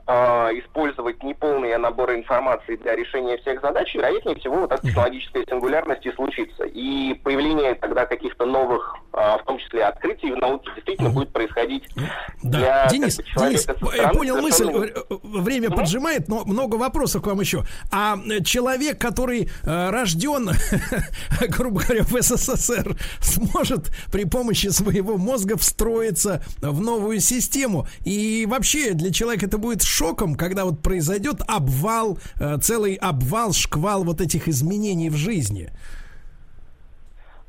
[0.09, 6.13] использовать неполные наборы информации для решения всех задач, вероятнее всего вот эта технологическая сингулярность и
[6.13, 6.65] случится.
[6.65, 11.85] И появление тогда каких-то новых, э, в том числе открытий в науке, действительно будет происходить
[12.43, 12.59] Да.
[12.59, 13.67] для Денис, Денис,
[13.97, 14.71] я понял мысль.
[14.73, 17.65] Э, э, Время поджимает, но много вопросов к вам еще.
[17.93, 20.51] А э, человек, который рожден,
[21.49, 27.87] грубо говоря, в СССР, сможет при помощи своего мозга встроиться в новую систему.
[28.05, 34.05] И вообще для человека это будет шоком, когда вот произойдет обвал, э, целый обвал, шквал
[34.05, 35.71] вот этих изменений в жизни.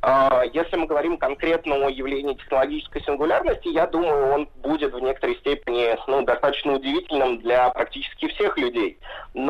[0.01, 5.35] А, Если мы говорим конкретно о явлении технологической сингулярности, я думаю, он будет в некоторой
[5.37, 8.97] степени ну, достаточно удивительным для практически всех людей.
[9.33, 9.49] Но,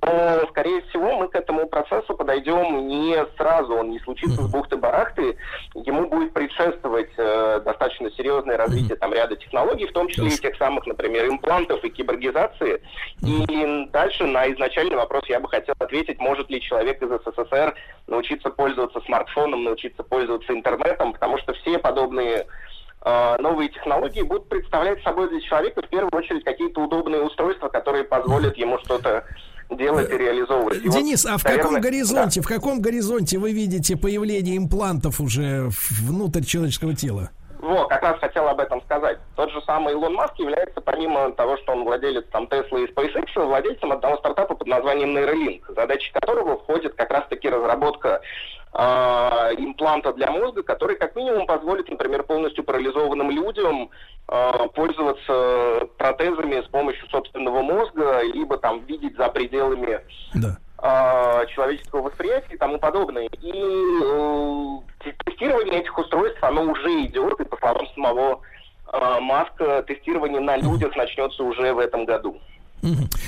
[0.49, 5.37] скорее всего, мы к этому процессу подойдем не сразу, он не случится с бухты-барахты.
[5.75, 10.55] Ему будет предшествовать э, достаточно серьезное развитие там, ряда технологий, в том числе и тех
[10.57, 12.81] самых, например, имплантов и киборгизации.
[13.21, 17.75] И дальше на изначальный вопрос я бы хотел ответить, может ли человек из СССР
[18.07, 22.45] научиться пользоваться смартфоном, научиться пользоваться интернетом, потому что все подобные
[23.03, 28.03] э, новые технологии будут представлять собой для человека в первую очередь какие-то удобные устройства, которые
[28.03, 29.23] позволят ему что-то
[29.69, 30.83] делать и реализовывать.
[30.83, 31.89] И вот, Денис, а в наверное, каком да.
[31.89, 37.29] горизонте, в каком горизонте вы видите появление имплантов уже внутрь человеческого тела?
[37.59, 39.19] Во, как раз хотел об этом сказать.
[39.35, 43.27] Тот же самый Илон Маск является, помимо того, что он владелец там Tesla и SpaceX,
[43.35, 48.21] владельцем одного стартапа под названием Neuralink, задачей которого входит как раз-таки разработка
[48.71, 53.89] а, импланта для мозга, который как минимум позволит, например, полностью парализованным людям
[54.27, 59.99] а, пользоваться протезами с помощью собственного мозга, либо там видеть за пределами
[60.77, 63.27] а, человеческого восприятия и тому подобное.
[63.41, 68.41] И э, те- тестирование этих устройств, оно уже идет, и по словам самого
[68.93, 72.39] э, Маска, тестирование на людях начнется уже в этом году.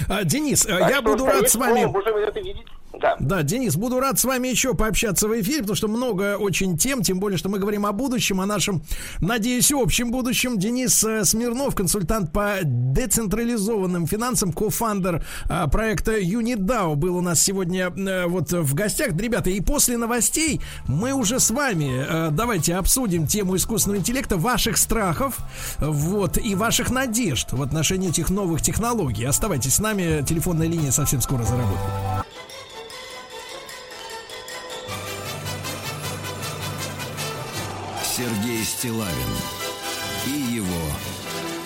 [0.08, 1.82] А, Денис, а, Так я буду рад с вами.
[2.28, 2.66] это видеть.
[3.02, 3.16] Да.
[3.20, 7.02] Да, Денис, буду рад с вами еще пообщаться в эфире, потому что много очень тем,
[7.02, 8.84] тем более, что мы говорим о будущем, о нашем,
[9.20, 10.60] надеюсь, общем будущем.
[10.60, 17.92] Денис э, Смирнов, консультант по децентрализованным финансам, кофандер э, проекта UnitDAO, был у нас сегодня
[17.96, 19.16] э, вот в гостях.
[19.18, 24.78] Ребята, и после новостей мы уже с вами э, давайте обсудим тему искусственного интеллекта, ваших
[24.78, 25.38] страхов,
[25.80, 29.24] вот, и ваших надежд в отношении этих новых технологий.
[29.42, 32.24] Оставайтесь с нами, телефонная линия совсем скоро заработает.
[38.04, 39.12] Сергей Стилавин
[40.28, 40.92] и его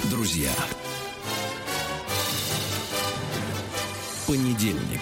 [0.10, 0.52] друзья.
[4.26, 5.02] Понедельник.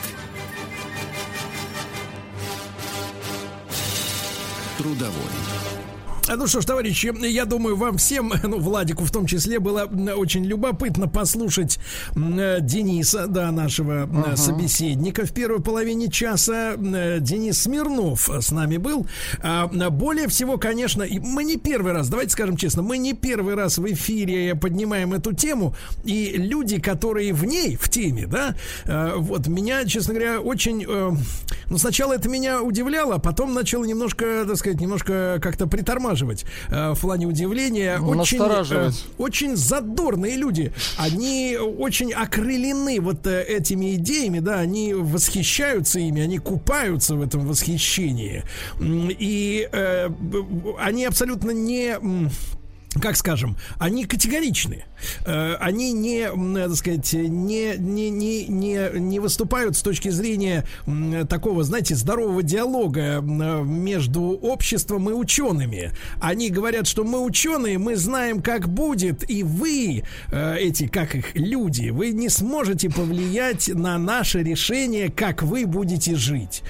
[4.79, 5.82] Трудовой.
[6.29, 9.89] А, Ну что ж, товарищи, я думаю, вам всем, ну, Владику в том числе, было
[10.15, 11.79] очень любопытно послушать
[12.15, 14.37] э, Дениса, да, нашего Ага.
[14.37, 16.75] собеседника в первой половине часа.
[16.77, 19.05] Э, Денис Смирнов с нами был.
[19.41, 23.77] А, Более всего, конечно, мы не первый раз, давайте скажем честно, мы не первый раз
[23.77, 25.75] в эфире поднимаем эту тему,
[26.05, 28.55] и люди, которые в ней, в теме, да,
[28.85, 34.45] э, вот меня, честно говоря, очень, ну, сначала это меня удивляло, а потом начало немножко,
[34.47, 36.12] так сказать, немножко как-то притормаживать
[36.69, 37.97] э, в плане удивления.
[37.99, 39.05] Ну, Очень, настораживать.
[39.07, 40.73] э, очень задорные люди.
[40.97, 47.47] Они очень окрылены вот э, этими идеями, да, они восхищаются ими, они купаются в этом
[47.47, 48.43] восхищении.
[48.79, 50.09] И э,
[50.79, 51.97] они абсолютно не...
[53.01, 54.85] как скажем, они категоричны.
[55.25, 60.65] Э, Они не, так сказать, не, не, не, не, не выступают с точки зрения
[61.29, 65.91] такого, знаете, здорового диалога между обществом и учеными.
[66.21, 71.35] Они говорят, что мы ученые, мы знаем, как будет, и вы, э, эти, как их,
[71.35, 76.63] люди, вы не сможете повлиять на наше решение, как вы будете жить.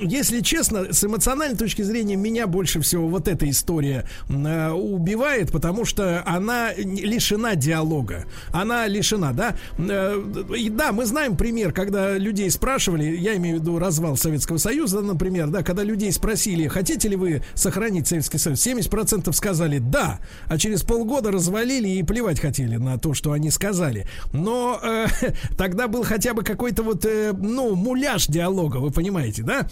[0.00, 5.69] Если честно, с эмоциональной точки зрения, меня больше всего вот эта история э, убивает, потому
[5.70, 8.24] потому что она лишена диалога.
[8.50, 9.54] Она лишена, да?
[9.78, 10.20] Э,
[10.56, 15.00] и да, мы знаем пример, когда людей спрашивали, я имею в виду развал Советского Союза,
[15.00, 20.58] например, да, когда людей спросили, хотите ли вы сохранить Советский Союз, 70% сказали да, а
[20.58, 24.08] через полгода развалили и плевать хотели на то, что они сказали.
[24.32, 25.06] Но э,
[25.56, 29.68] тогда был хотя бы какой-то вот, э, ну, муляж диалога, вы понимаете, да?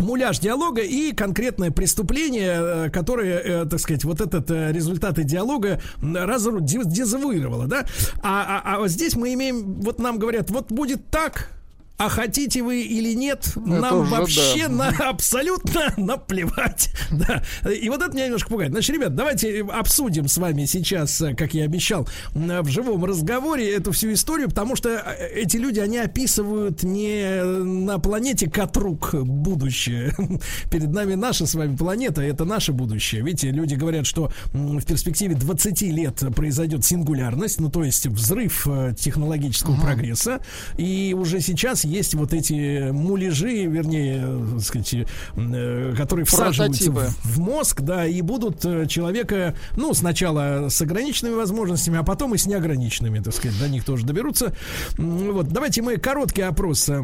[0.00, 5.80] Муляж диалога и конкретное преступление, э, которое, э, так сказать, вот этот э, результаты диалога
[6.00, 7.86] разру- де- дезавуировало, да?
[8.22, 11.50] А, а, а здесь мы имеем, вот нам говорят, вот будет так,
[11.98, 14.74] а хотите вы или нет, это нам уже вообще да.
[14.74, 16.90] на абсолютно наплевать.
[17.10, 17.42] Да.
[17.70, 18.70] И вот это меня немножко пугает.
[18.70, 23.72] Значит, ребят, давайте обсудим с вами сейчас, э, как я обещал, м, в живом разговоре
[23.74, 30.14] эту всю историю, потому что э, эти люди, они описывают не на планете Катрук будущее.
[30.70, 33.22] Перед нами наша с вами планета, это наше будущее.
[33.22, 38.94] Видите, люди говорят, что в перспективе 20 лет произойдет сингулярность, ну то есть взрыв э,
[38.96, 40.40] технологического прогресса,
[40.76, 47.14] и уже сейчас есть вот эти муляжи, вернее, так сказать, э, которые всаживаются Прототипы.
[47.22, 52.34] в, в мозг, да, и будут э, человека, ну, сначала с ограниченными возможностями, а потом
[52.34, 54.54] и с неограниченными, так сказать, до них тоже доберутся.
[54.96, 57.02] Вот, давайте мы короткий опрос э,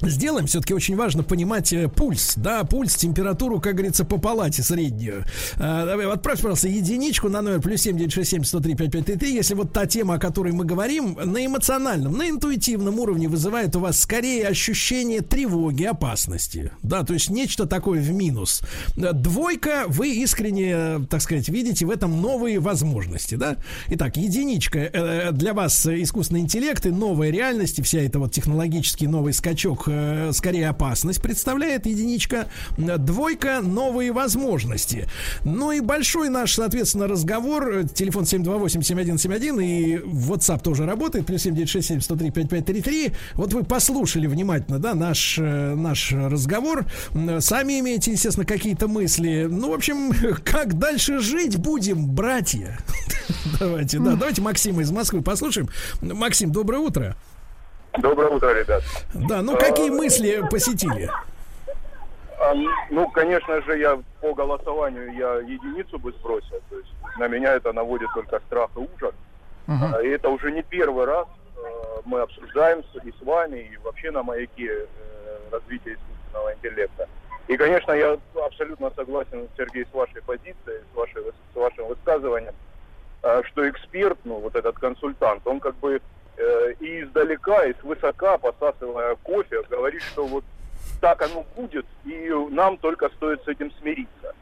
[0.00, 5.24] Сделаем, все-таки очень важно понимать э, пульс, да, пульс, температуру, как говорится, по палате среднюю.
[5.58, 9.06] Давай, отправь, пожалуйста, единичку на номер плюс семь девять шесть семь сто три пять пять
[9.06, 13.28] три три, если вот та тема, о которой мы говорим, на эмоциональном, на интуитивном уровне
[13.28, 18.62] вызывает у вас скорее ощущение тревоги, опасности, да, то есть нечто такое в минус.
[18.96, 23.56] Э, Двойка, вы искренне, э, так сказать, видите в этом новые возможности, да.
[23.88, 28.32] Итак, единичка э, для вас э, искусственный интеллект и новая реальность, и вся эта вот
[28.32, 32.48] технологический новый скачок э, скорее опасность представляет единичка.
[32.76, 35.08] Двойка новые возможности.
[35.44, 37.84] Ну и большой наш, соответственно, разговор.
[37.88, 41.26] Телефон 728-7171 и WhatsApp тоже работает.
[41.26, 43.14] Плюс 7967-103-5533.
[43.34, 46.86] Вот вы послушали внимательно, да, наш, э, наш разговор.
[47.40, 49.46] Сами имеете, естественно, какие-то мысли.
[49.50, 50.12] Ну, в общем,
[50.44, 52.78] как дальше жить будем, братья?
[53.58, 55.68] Давайте, да, давайте Максима из Москвы послушаем.
[56.00, 57.16] Максим, доброе утро.
[57.98, 58.82] Доброе утро, ребят.
[59.14, 61.10] Да, ну какие мысли посетили?
[62.40, 62.54] А,
[62.90, 66.60] ну, конечно же, я по голосованию я единицу бы сбросил.
[66.70, 69.14] То есть на меня это наводит только страх и ужас.
[69.66, 69.94] Мгм.
[69.94, 71.60] А, И это уже не первый раз э,
[72.04, 74.86] мы обсуждаем с- и с вами, и вообще на маяке э,
[75.52, 77.08] развития искусственного интеллекта.
[77.46, 82.54] И, конечно, я абсолютно согласен, Сергей, с вашей позицией, с, вашей, с вашим высказыванием,
[83.22, 86.00] э, что эксперт, ну, вот этот консультант, он как бы
[86.36, 90.44] э, и издалека, и свысока, посасывая кофе, говорит, что вот
[91.00, 94.34] так оно будет, и нам только стоит с этим смириться.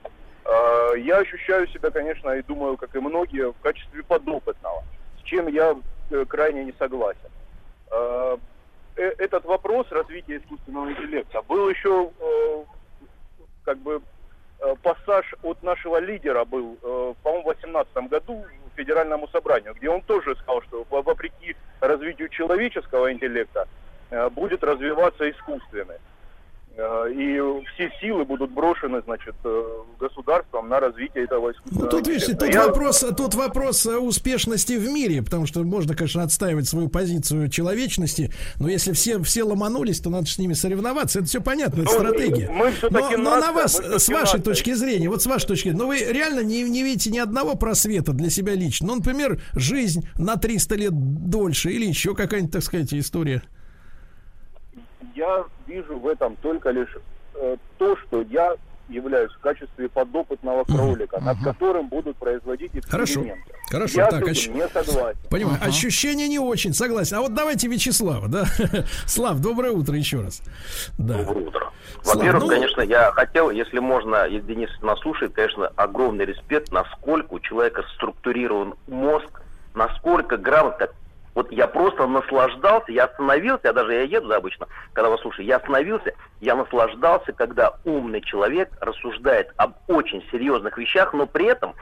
[0.44, 4.82] Э, Я ощущаю себя, конечно, и думаю, как и многие, в качестве подопытного,
[5.20, 5.76] с чем я
[6.10, 7.30] э, крайне не согласен.
[7.90, 8.36] Э,
[8.96, 12.64] э, Этот вопрос развития искусственного интеллекта был еще, э,
[13.64, 14.02] как бы,
[14.60, 18.44] э, пассаж от нашего лидера был, э, по-моему, в 2018 году
[18.76, 23.66] Федеральному собранию, где он тоже сказал, что во- вопреки развитию человеческого интеллекта
[24.10, 25.98] э, будет развиваться искусственный.
[26.76, 27.38] Э, И
[27.74, 29.62] все силы будут брошены, значит, э,
[29.98, 32.46] государством на развитие этого искусственного Ну, тут, видите, интеллекта.
[32.46, 37.48] тут Я- вопрос, тут вопрос успешности в мире, потому что можно, конечно, отстаивать свою позицию
[37.50, 41.18] человечности, но если все, все ломанулись, то надо с ними соревноваться.
[41.18, 42.48] Это все понятно, это Ну, стратегия.
[42.50, 44.40] мы но, но на вас, с вашей нация.
[44.42, 47.56] точки зрения, вот с вашей точки зрения, ну вы реально не, не видите ни одного
[47.56, 48.86] просвета для себя лично.
[48.86, 53.42] Ну, например, жизнь на 300 лет дольше или еще какая-нибудь, так сказать, история.
[55.20, 56.96] Я вижу в этом только лишь
[57.34, 58.54] э, то, что я
[58.88, 63.20] являюсь в качестве подопытного кролика, над которым будут производить Хорошо.
[63.20, 63.52] эксперименты.
[63.70, 65.18] Хорошо, я так, с а этим щ- не согласен.
[65.30, 67.18] Понимаю, ощущения не очень, согласен.
[67.18, 68.44] А вот давайте Вячеслава, да?
[69.06, 70.42] Слав, доброе утро еще раз.
[70.98, 71.18] Да.
[71.22, 71.70] Доброе утро.
[72.02, 76.72] Слав, Во-первых, ну- конечно, я хотел, если можно, если Денис нас слушает, конечно, огромный респект,
[76.72, 79.42] насколько у человека структурирован мозг,
[79.74, 80.88] насколько грамотно.
[81.34, 85.46] Вот я просто наслаждался, я остановился, я даже я еду да, обычно, когда вас слушаю,
[85.46, 91.74] я остановился, я наслаждался, когда умный человек рассуждает об очень серьезных вещах, но при этом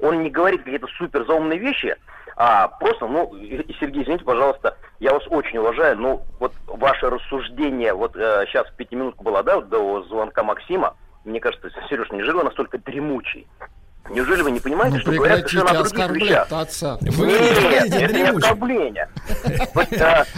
[0.00, 1.96] он не говорит какие-то супер заумные вещи,
[2.36, 3.32] а просто, ну,
[3.80, 9.22] Сергей, извините, пожалуйста, я вас очень уважаю, но вот ваше рассуждение, вот э, сейчас пятиминутка
[9.22, 13.46] была, да, вот до звонка Максима, мне кажется, Сереж, неужели вы настолько дремучий?
[14.10, 16.52] Неужели вы не понимаете, Ну, что говорят совершенно о других вещах?
[16.52, 16.98] отца.
[17.00, 19.08] Вы Нет, говорите, это не оскорбление.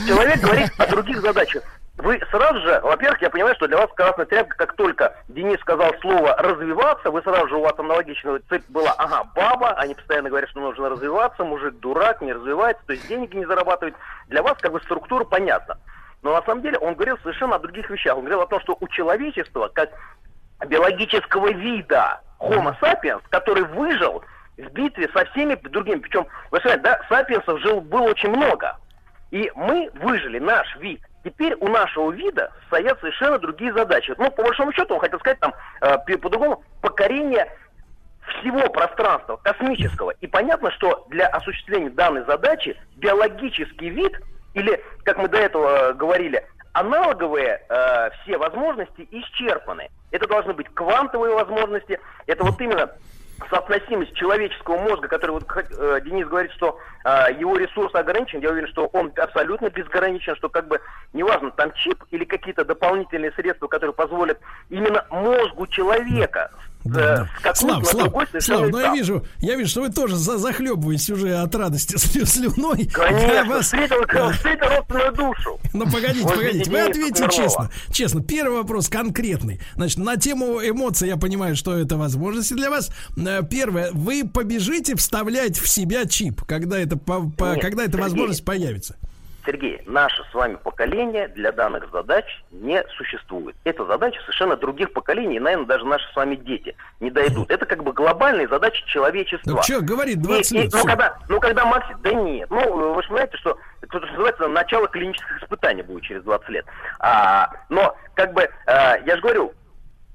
[0.07, 1.63] Человек говорит о других задачах.
[1.99, 5.93] вы сразу же, во-первых, я понимаю, что для вас красная тряпка, как только Денис сказал
[6.01, 10.49] слово «развиваться», вы сразу же, у вас аналогичная цепь была, ага, баба, они постоянно говорят,
[10.51, 13.95] что нужно развиваться, мужик дурак, не развивается, то есть деньги не зарабатывает.
[14.29, 15.79] Для вас как бы структура понятна.
[16.23, 18.15] Но на самом деле он говорил совершенно о других вещах.
[18.17, 19.91] Он говорил о том, что у человечества, как
[20.67, 24.23] биологического вида Homo sapiens, который выжил
[24.57, 26.01] в битве со всеми другими.
[26.01, 28.77] Причем, вы знаете, да, сапиенсов жил, было очень много.
[29.31, 31.01] И мы выжили, наш вид.
[31.25, 34.15] Теперь у нашего вида стоят совершенно другие задачи.
[34.17, 37.47] Ну, по большому счету, он хотел сказать там, э, по-другому, покорение
[38.41, 40.11] всего пространства космического.
[40.21, 44.13] И понятно, что для осуществления данной задачи биологический вид,
[44.55, 46.45] или, как мы до этого говорили,
[46.79, 49.89] аналоговые э, все возможности исчерпаны.
[50.11, 51.99] Это должны быть квантовые возможности.
[52.27, 52.91] Это вот именно
[53.51, 58.69] соотносимость человеческого мозга, который вот э, Денис говорит, что э, его ресурс ограничен, я уверен,
[58.69, 60.81] что он абсолютно безграничен, что как бы
[61.13, 64.39] неважно, там чип или какие-то дополнительные средства, которые позволят
[64.71, 66.51] именно мозгу человека
[66.85, 67.55] да, да.
[67.55, 71.55] Слав, Слав, Слав, но я вижу, я вижу, что вы тоже за захлебываетесь уже от
[71.55, 72.87] радости слюной.
[72.87, 73.67] Конечно, я вас...
[73.67, 74.03] встретил,
[74.33, 75.61] встретил родственную душу.
[75.73, 77.71] Ну, погодите, вот погодите, вы ответьте честно.
[77.91, 79.61] Честно, первый вопрос конкретный.
[79.75, 82.91] Значит, на тему эмоций я понимаю, что это возможности для вас.
[83.17, 88.45] Э, первое, вы побежите вставлять в себя чип, когда это, по, по, когда эта возможность
[88.45, 88.97] появится?
[89.49, 93.57] Сергей, наше с вами поколение для данных задач не существует.
[93.65, 97.51] Это задачи совершенно других поколений, и, наверное, даже наши с вами дети не дойдут.
[97.51, 99.51] Это как бы глобальные задачи человечества.
[99.51, 100.75] Ну, что, говорит 20 и, лет.
[100.75, 101.87] И, ну, когда, ну, когда Макс...
[102.01, 102.51] Да нет.
[102.51, 106.67] Ну, вы же понимаете, что это называется начало клинических испытаний будет через 20 лет.
[106.99, 109.55] А, но, как бы, а, я же говорю,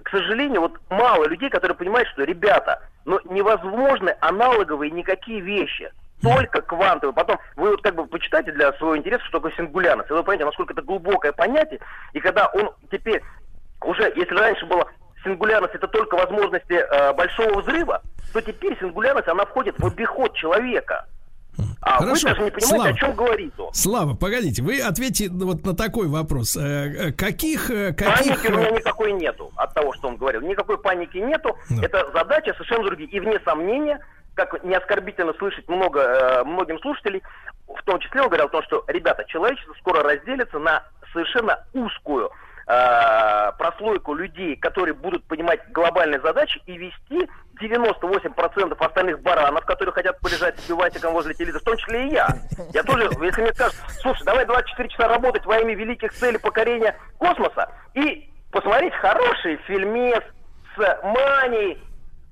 [0.03, 5.91] к сожалению, вот мало людей, которые понимают, что, ребята, ну, невозможны аналоговые никакие вещи
[6.22, 7.14] только квантовый.
[7.14, 10.10] Потом вы вот как бы почитайте для своего интереса, что такое сингулярность.
[10.10, 11.80] И вы поймете, насколько это глубокое понятие.
[12.14, 13.22] И когда он теперь
[13.81, 14.88] уже, если раньше было
[15.23, 18.02] сингулярность это только возможности э, большого взрыва,
[18.34, 21.06] то теперь сингулярность, она входит в обиход человека.
[21.81, 22.27] А Хорошо.
[22.27, 23.73] вы даже не понимаете, Слава, о чем говорит он.
[23.73, 26.57] Слава, погодите, вы ответьте вот на такой вопрос.
[26.57, 27.68] Э, э, каких...
[27.68, 28.06] каких...
[28.06, 30.41] Паники у меня никакой нету от того, что он говорил.
[30.41, 31.56] Никакой паники нету.
[31.69, 31.85] Да.
[31.85, 33.10] Это задача совершенно другие.
[33.10, 33.99] И вне сомнения,
[34.35, 37.22] как не оскорбительно слышать много, э, многим слушателей,
[37.68, 42.31] в том числе он говорил о том, что, ребята, человечество скоро разделится на совершенно узкую
[42.68, 47.30] э, прослойку людей, которые будут понимать глобальные задачи и вести
[47.61, 52.27] 98% остальных баранов, которые хотят полежать с пивасиком возле телевизора, в том числе и я.
[52.73, 56.95] Я тоже, если мне скажут, слушай, давай 24 часа работать во имя великих целей покорения
[57.18, 60.23] космоса и посмотреть хороший фильмец
[60.76, 61.80] с манией,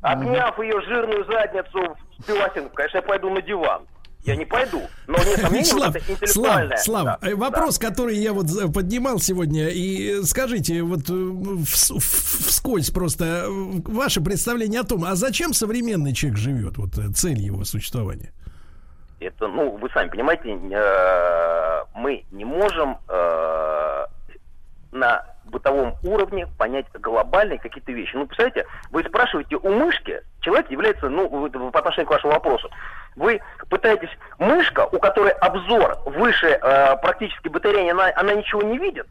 [0.01, 3.83] Обняв ее жирную задницу в пивасинку, конечно, я пойду на диван.
[4.23, 4.81] Я не пойду.
[5.07, 7.35] Но не сомнение, Слав, вот это Слав, Слав, да.
[7.35, 7.89] вопрос, да.
[7.89, 15.05] который я вот поднимал сегодня, и скажите, вот э, вскользь просто ваше представление о том,
[15.05, 18.31] а зачем современный человек живет, вот э, цель его существования?
[19.19, 22.97] Это, ну, вы сами понимаете, э, мы не можем
[24.91, 28.15] на бытовом уровне понять глобальные какие-то вещи.
[28.15, 31.29] Ну, представляете, вы спрашиваете у мышки, человек является, ну,
[31.71, 32.69] по отношению к вашему вопросу,
[33.15, 34.09] вы пытаетесь,
[34.39, 39.07] мышка, у которой обзор выше э, практически батареи, она, она ничего не видит,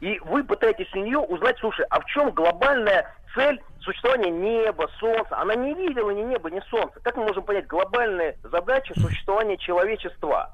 [0.00, 5.38] и вы пытаетесь у нее узнать, слушай, а в чем глобальная цель существования неба, солнца?
[5.38, 6.98] Она не видела ни неба, ни солнца.
[7.02, 10.52] Как мы можем понять глобальные задачи существования человечества?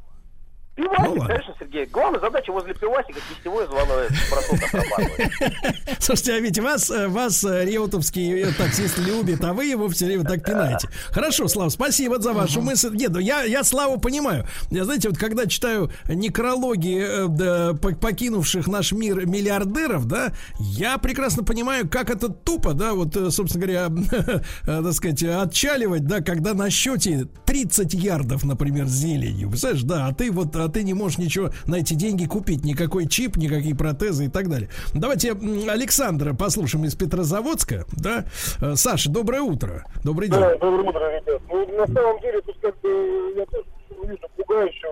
[0.75, 1.85] Пивасик, ну, конечно, Сергей.
[1.85, 4.09] Главная задача возле пивасика гостевое званое
[5.99, 10.07] Слушайте, а ведь вас, э, вас э, реутовский э, таксист любит, а вы его все
[10.07, 10.89] время так пинаете.
[11.11, 12.97] Хорошо, Слава, спасибо за вашу мысль.
[12.97, 14.47] Нет, ну я, я Славу понимаю.
[14.71, 21.87] Я, знаете, вот когда читаю некрологи да, покинувших наш мир миллиардеров, да, я прекрасно понимаю,
[21.87, 23.89] как это тупо, да, вот, собственно говоря,
[24.65, 29.51] так сказать, отчаливать, да, когда на счете 30 ярдов, например, зеленью.
[29.51, 33.09] Представляешь, да, а ты вот а ты не можешь ничего на эти деньги купить, никакой
[33.09, 34.69] чип, никакие протезы и так далее.
[34.95, 38.25] Давайте Александра послушаем из Петрозаводска, да?
[38.61, 39.85] Э, Саша, доброе утро.
[40.05, 40.41] Добрый день.
[40.41, 41.43] Да, доброе утро, ребят.
[41.49, 43.65] Ну, на самом деле, тут как бы я тоже
[44.05, 44.89] вижу пугающе.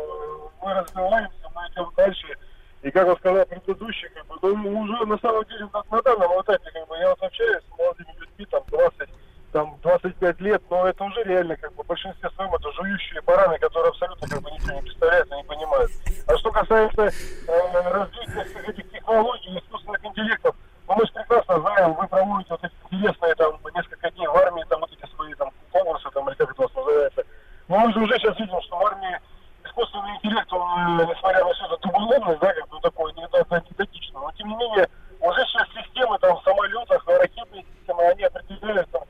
[0.63, 2.37] Мы развиваемся, мы идем дальше.
[2.83, 6.41] И как он сказал предыдущий, как бы, ну, уже на самом деле на, на данном
[6.41, 9.11] этапе, как бы, я вот общаюсь с молодыми людьми, там, 20
[9.53, 13.59] там 25 лет, но это уже реально как бы в большинстве своем это жующие бараны,
[13.59, 15.91] которые абсолютно как бы ничего не представляют и не понимают.
[16.27, 20.55] А что касается э, развития всех этих технологий, искусственных интеллектов,
[20.89, 24.65] ну, мы же прекрасно знаем, вы проводите вот эти интересные там несколько дней в армии,
[24.69, 27.23] там вот эти свои там конкурсы, там, или как это у вас называется.
[27.69, 29.21] Но мы же уже сейчас видим, что в армии
[29.65, 33.75] искусственный интеллект, он, э, несмотря на всю эту тубулонность, да, как бы такой, не, не
[33.77, 34.89] тактично, но тем не менее,
[35.21, 39.03] уже сейчас системы там в самолетах, ракетные системы, они определяют там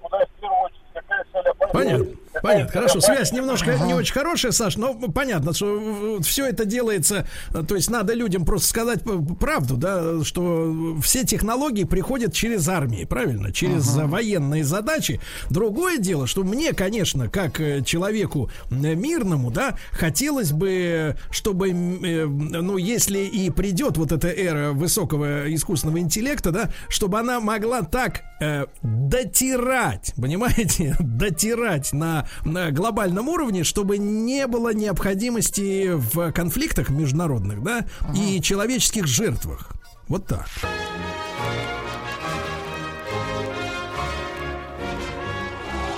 [1.72, 2.06] Понятно.
[2.42, 3.00] Понятно, хорошо.
[3.00, 7.26] Связь немножко не очень хорошая, Саш, но понятно, что все это делается,
[7.68, 9.00] то есть надо людям просто сказать
[9.38, 15.20] правду, да, что все технологии приходят через армии, правильно, через э, военные задачи.
[15.50, 22.76] Другое дело, что мне, конечно, как э, человеку мирному, да, хотелось бы, чтобы, э, ну,
[22.76, 28.66] если и придет вот эта эра высокого искусственного интеллекта, да, чтобы она могла так э,
[28.82, 37.86] дотирать, понимаете, дотирать на, на глобальном уровне, чтобы не было необходимости в конфликтах международных, да,
[38.14, 39.72] и человеческих жертвах.
[40.08, 40.48] Вот так.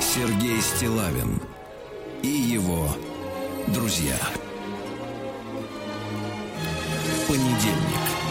[0.01, 1.41] Сергей Стилавин
[2.23, 2.89] и его
[3.69, 4.19] друзья.
[7.27, 8.22] Понедельник.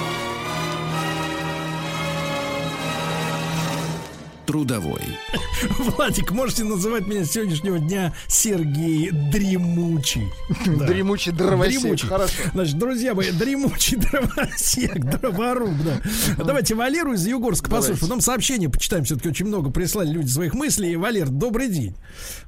[4.46, 5.02] Трудовой.
[5.80, 10.32] Владик, можете называть меня с сегодняшнего дня Сергей Дремучий.
[10.66, 10.88] Да.
[10.88, 12.08] Дремучий дровосек, Дремучий.
[12.08, 12.34] хорошо.
[12.54, 16.44] Значит, друзья мои, дремучий дровосек, дроворуб, да.
[16.44, 18.00] Давайте Валеру из Югорска послушаем.
[18.00, 19.04] Потом сообщение почитаем.
[19.04, 20.96] Все-таки очень много прислали люди своих мыслей.
[20.96, 21.96] Валер, добрый день.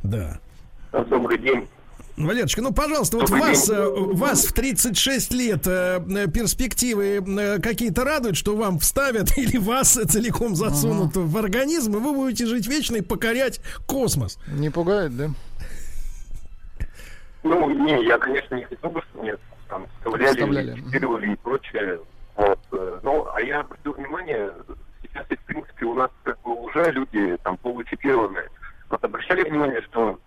[0.03, 0.39] Да.
[0.91, 1.67] Добрый день.
[2.15, 8.03] Валерочка, ну, пожалуйста, вот вас, э, вас в 36 лет э, э, перспективы э, какие-то
[8.03, 12.97] радуют, что вам вставят или вас целиком засунут в организм, и вы будете жить вечно
[12.97, 14.37] и покорять космос.
[14.47, 15.29] Не пугает, да?
[17.41, 19.35] Ну, не, я, конечно, не хотел бы, что мне
[19.67, 21.33] там вставляли, Вставляли.
[21.33, 21.99] и прочее.
[22.35, 22.59] Вот.
[23.03, 24.51] Ну, а я обратил внимание,
[25.01, 28.49] сейчас, в принципе, у нас как бы уже люди там получипированные.
[28.89, 30.19] Вот обращали внимание, что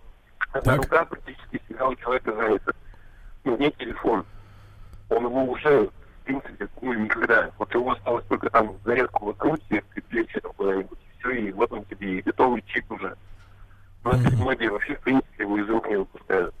[0.57, 2.71] одна рука практически всегда у человека занята.
[3.43, 4.25] Ну, не телефон.
[5.09, 7.49] Он его уже, в принципе, ну, никогда.
[7.57, 11.51] Вот его осталось только там зарядку воткнуть себе в плечи там куда-нибудь, и все, и
[11.51, 13.15] вот он тебе и готовый чип уже.
[14.03, 16.53] У нас многие вообще, в принципе, его из рук не выпускают.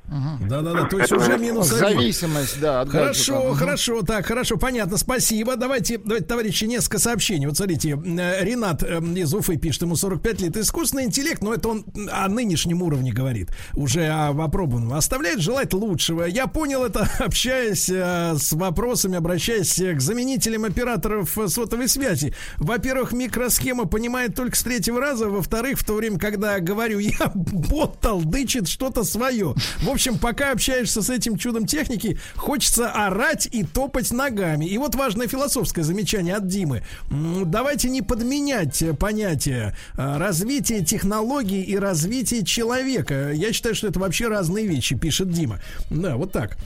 [0.47, 1.97] Да-да-да, то есть Это уже минус один.
[1.97, 5.55] Зависимость, да, Хорошо, хорошо, так, хорошо, понятно, спасибо.
[5.55, 7.47] Давайте, давайте, товарищи, несколько сообщений.
[7.47, 10.57] Вот смотрите, э, Ренат э, из Уфы пишет, ему 45 лет.
[10.57, 14.93] Искусственный интеллект, но это он о нынешнем уровне говорит, уже о опробованном.
[14.93, 16.23] Оставляет желать лучшего.
[16.23, 22.33] Я понял это, общаясь э, с вопросами, обращаясь к заменителям операторов сотовой связи.
[22.57, 25.27] Во-первых, микросхема понимает только с третьего раза.
[25.27, 29.55] Во-вторых, в то время, когда говорю я, бот толдычит что-то свое.
[29.81, 34.65] В общем, пока общаешься с этим чудом техники, хочется орать и топать ногами.
[34.65, 36.83] И вот важное философское замечание от Димы.
[37.09, 43.31] Давайте не подменять э, понятие э, развития технологий и развития человека.
[43.31, 45.59] Я считаю, что это вообще разные вещи, пишет Дима.
[45.89, 46.57] Да, вот так.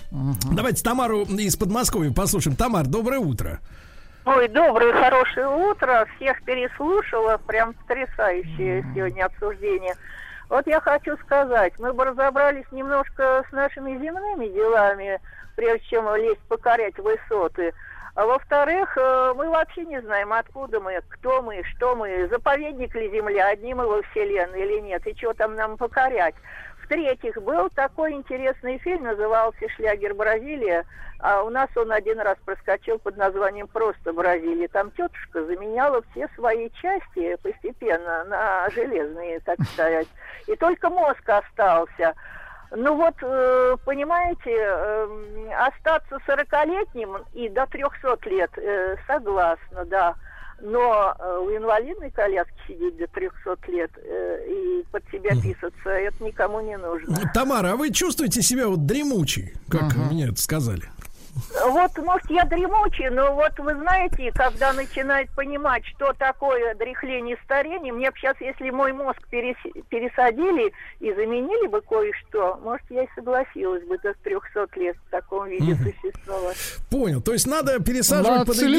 [0.52, 2.56] Давайте Тамару из Подмосковья послушаем.
[2.56, 3.60] Тамар, доброе утро.
[4.26, 6.08] Ой, доброе, хорошее утро.
[6.16, 7.38] Всех переслушала.
[7.48, 9.96] Прям потрясающее сегодня обсуждение.
[10.52, 15.18] Вот я хочу сказать, мы бы разобрались немножко с нашими земными делами,
[15.56, 17.74] прежде чем лезть покорять высоты.
[18.16, 23.10] А во-вторых, э, мы вообще не знаем, откуда мы, кто мы, что мы, заповедник ли
[23.12, 26.36] Земля, одни мы во Вселенной или нет, и что там нам покорять.
[26.92, 30.84] В-третьих, был такой интересный фильм, назывался «Шлягер Бразилия»,
[31.20, 34.68] а у нас он один раз проскочил под названием «Просто Бразилия».
[34.68, 40.10] Там тетушка заменяла все свои части постепенно на железные, так сказать.
[40.48, 42.14] И только мозг остался.
[42.72, 50.16] Ну вот, э, понимаете, эм, остаться 40-летним и до 300 лет, э, согласна, да.
[50.64, 56.24] Но э, в инвалидной коляске сидеть до 300 лет э, и под себя писаться, это
[56.24, 57.32] никому не нужно.
[57.34, 60.84] Тамара, а вы чувствуете себя вот дремучей, как мне это сказали?
[61.70, 67.40] Вот, может, я дремучий, но вот вы знаете, когда начинает понимать, что такое дряхление и
[67.44, 69.56] старение, мне бы сейчас, если мой мозг перес-
[69.90, 75.48] пересадили и заменили бы кое-что, может, я и согласилась бы до 300 лет в таком
[75.50, 76.58] виде существовать.
[76.90, 77.22] Понял.
[77.22, 78.78] То есть надо пересаживать Да, под целиком,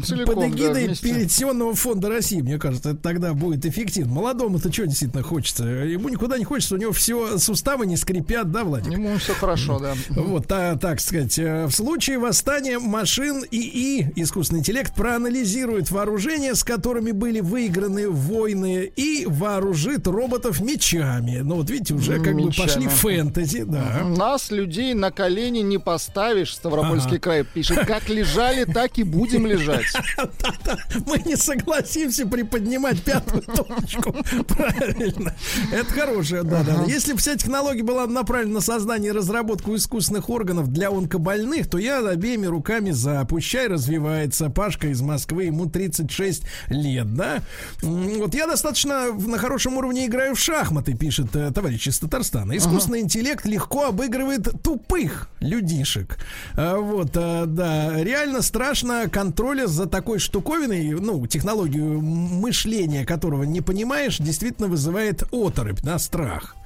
[0.00, 1.08] эгидой, целиком, под да, эгидой вместе.
[1.14, 2.40] Пенсионного фонда России.
[2.40, 4.12] Мне кажется, это тогда будет эффективно.
[4.14, 5.64] Молодому-то что действительно хочется?
[5.64, 8.92] Ему никуда не хочется, у него все суставы не скрипят, да, Владик?
[8.92, 9.94] Ему все хорошо, да.
[10.10, 16.64] Вот, та- так сказать, э, в случае восстания машин ИИ, искусственный интеллект проанализирует вооружения, с
[16.64, 21.40] которыми были выиграны войны, и вооружит роботов мечами.
[21.42, 22.66] Ну, вот видите, уже как бы Мечами.
[22.66, 24.04] пошли фэнтези, да.
[24.04, 27.18] Нас, людей, на колени не поставишь, Ставропольский Ага.
[27.20, 27.86] край пишет.
[27.86, 29.84] Как лежали, так и будем лежать.
[31.06, 34.16] Мы не согласимся приподнимать пятую точку.
[34.48, 35.34] Правильно.
[35.70, 36.84] Это хорошее, да, да.
[36.86, 41.78] Если бы вся технология была направлена на создание и разработку искусственных органов для онкобольных, то
[41.82, 43.24] я обеими руками за.
[43.24, 44.50] Пущай развивается.
[44.50, 47.42] Пашка из Москвы, ему 36 лет, да?
[47.82, 52.56] Вот я достаточно на хорошем уровне играю в шахматы, пишет э, товарищ из Татарстана.
[52.56, 56.18] Искусственный интеллект легко обыгрывает тупых людишек.
[56.54, 63.60] А, Вот, а, да, реально страшно контроля за такой штуковиной, ну, технологию мышления которого не
[63.60, 66.56] понимаешь, действительно вызывает оторопь, да, страх.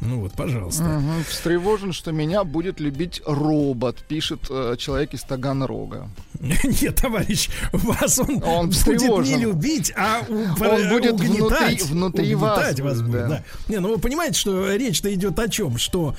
[0.00, 0.82] Ну вот, пожалуйста.
[0.84, 1.24] Мгм.
[1.28, 6.08] Встревожен, что меня будет любить робот, пишет э, человек из Таганрога.
[6.40, 9.24] Нет, товарищ, вас он, Он будет встревожен.
[9.24, 13.28] не любить, а у- Он будет угнетать, внутри- внутри угнетать вас вас будет, да.
[13.28, 13.42] да.
[13.68, 15.76] Не, ну вы понимаете, что речь-то идет о чем?
[15.76, 16.14] Что,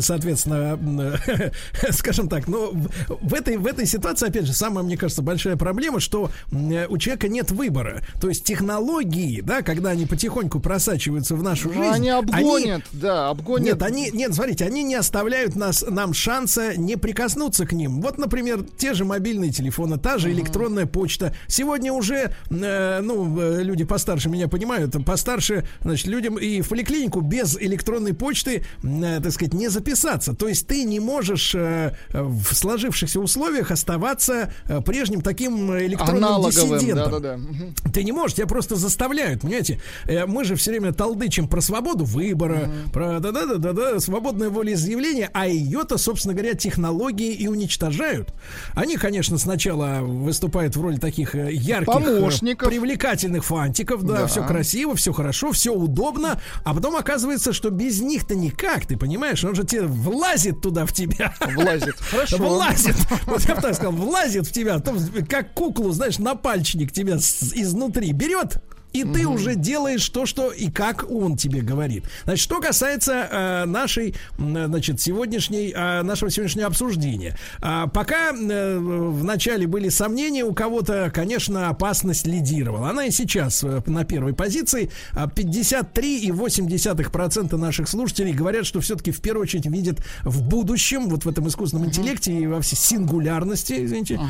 [0.00, 0.78] соответственно,
[1.90, 2.72] скажем так, ну,
[3.08, 7.28] в- этой, в этой ситуации, опять же, самая, мне кажется, большая проблема, что у человека
[7.28, 8.02] нет выбора.
[8.20, 13.19] То есть технологии, да, когда они потихоньку просачиваются в нашу Ну, жизнь, они обгонят, да,
[13.28, 13.66] обгонят.
[13.66, 18.00] нет, они, нет, смотрите, они не оставляют нас, нам шанса не прикоснуться к ним.
[18.00, 21.34] Вот, например, те же мобильные телефоны, та же электронная почта.
[21.46, 27.20] Сегодня уже, э, ну, э, люди постарше меня понимают, постарше, значит, людям и в поликлинику
[27.20, 30.34] без электронной почты, э, так сказать, не записаться.
[30.34, 36.24] То есть ты не можешь э, в сложившихся условиях оставаться э, прежним таким э, электронным
[36.24, 37.10] Аналоговым, диссидентом.
[37.12, 37.36] да-да-да.
[37.36, 37.74] Мгм.
[37.92, 39.80] Ты не можешь, тебя просто заставляют, понимаете?
[40.06, 45.98] Э, Мы же все время толдычим про свободу выбора, про да-да-да-да, свободное волеизъявление, а ее-то,
[45.98, 48.32] собственно говоря, технологии и уничтожают.
[48.74, 52.68] Они, конечно, сначала выступают в роли таких э, ярких, э, Помощников.
[52.68, 54.26] привлекательных фантиков, да, Да.
[54.26, 59.42] все красиво, все хорошо, все удобно, а потом оказывается, что без них-то никак, ты понимаешь?
[59.44, 61.34] Он же тебе влазит туда в тебя.
[61.54, 61.96] Влазит.
[61.98, 62.36] Хорошо.
[62.36, 62.96] Влазит.
[63.26, 64.94] Вот я бы так сказал, влазит в тебя, то
[65.28, 68.62] как куклу, знаешь, на пальчик тебя изнутри берет.
[68.92, 72.04] И ты уже делаешь то, что и как он тебе говорит.
[72.24, 77.36] Значит, что касается э, нашей, значит, сегодняшней, э, нашего сегодняшнего обсуждения.
[77.60, 82.90] А, пока э, в начале были сомнения у кого-то, конечно, опасность лидировала.
[82.90, 84.90] Она и сейчас э, на первой позиции.
[85.12, 91.28] А 53,8% наших слушателей говорят, что все-таки в первую очередь видят в будущем, вот в
[91.28, 94.20] этом искусственном интеллекте и во всей сингулярности, извините,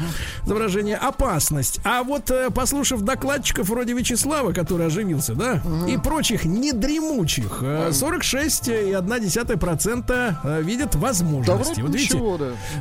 [0.44, 1.80] за выражение, опасность.
[1.84, 10.34] А вот э, послушав докладчиков вроде Вячеслава, который оживился, да, и прочих недремучих, э, 46,1%
[10.44, 11.80] э, видят Да возможности.
[11.80, 12.18] вроде вот видите,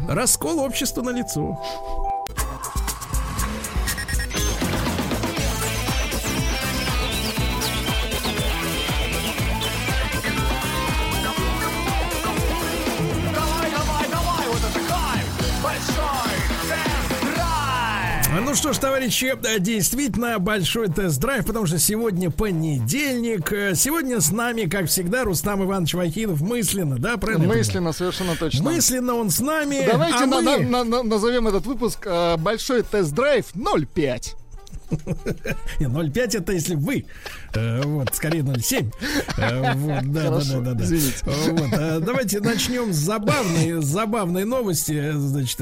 [0.08, 0.16] да.
[0.16, 1.58] раскол общества на лицо.
[18.70, 23.52] Что ж, товарищи, э, действительно большой тест-драйв, потому что сегодня понедельник.
[23.52, 27.48] Э, Сегодня с нами, как всегда, Рустам Иванович Вахидов мысленно, да, правильно?
[27.48, 28.66] Мысленно, совершенно точно.
[28.66, 29.84] Мысленно он с нами.
[29.88, 34.36] Давайте а на- мы- на- на- назовем этот выпуск э, «Большой тест-драйв 05».
[35.80, 37.06] Не, 0,5 это если вы.
[37.54, 38.92] Э, Вот, скорее 0,7.
[39.38, 40.84] Э, Вот, да, да, Хорошо, да, да, да.
[40.84, 41.16] извините.
[41.26, 45.12] Вот, э, давайте начнем с забавной, с забавной новости.
[45.14, 45.60] Значит,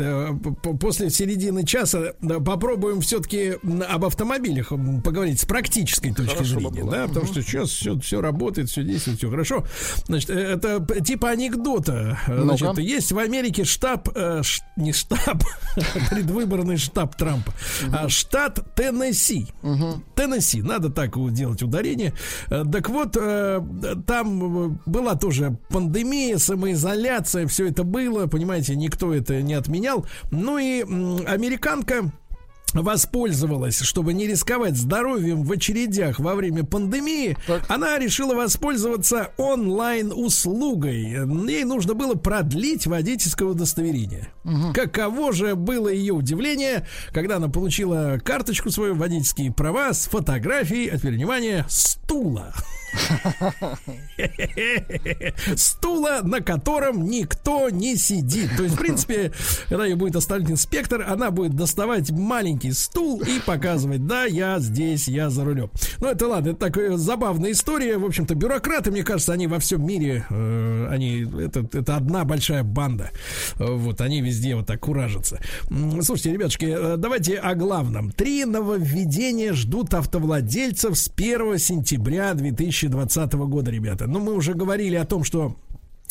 [0.80, 2.14] после середины часа
[2.46, 3.56] попробуем все-таки
[3.90, 4.70] об автомобилях
[5.04, 6.92] поговорить с практической точки Хорошо зрения, было.
[6.92, 9.66] да, потому что сейчас все, все работает, все действует, все хорошо.
[10.08, 12.20] Значит, это типа анекдота.
[12.28, 12.58] Ну-ка.
[12.58, 14.10] Значит, есть в Америке штаб,
[14.76, 15.44] не штаб,
[16.10, 17.54] предвыборный штаб Трампа,
[17.92, 19.48] а штат Теннесси.
[20.16, 21.77] Теннесси, надо так делать ударение.
[22.50, 23.62] Э, Так вот, э,
[24.06, 30.06] там э, была тоже пандемия, самоизоляция, все это было, понимаете, никто это не отменял.
[30.32, 32.12] Ну и американка
[32.74, 37.38] воспользовалась, чтобы не рисковать здоровьем в очередях во время пандемии,
[37.68, 41.28] она решила воспользоваться онлайн-услугой.
[41.50, 44.30] Ей нужно было продлить водительское удостоверение.
[44.74, 50.98] Каково же было ее удивление, когда она получила карточку свою, водительские права с фотографией, а
[50.98, 52.54] теперь внимание, стула.
[55.56, 58.50] Стула, на котором никто не сидит.
[58.56, 59.32] То есть, в принципе,
[59.70, 65.08] когда ее будет оставлять инспектор, она будет доставать маленький стул и показывать, да, я здесь,
[65.08, 65.70] я за рулем.
[66.00, 67.98] Ну, это ладно, это такая забавная история.
[67.98, 72.64] В общем-то, бюрократы, мне кажется, они во всем мире, э, они, это, это одна большая
[72.64, 73.12] банда.
[73.56, 75.40] Вот, они везде вот так куражатся.
[76.02, 78.12] Слушайте, ребятушки, э, давайте о главном.
[78.12, 82.34] Три нововведения ждут автовладельцев с 1 сентября
[82.86, 84.08] 2020 года, ребята.
[84.08, 85.56] Ну, мы уже говорили о том, что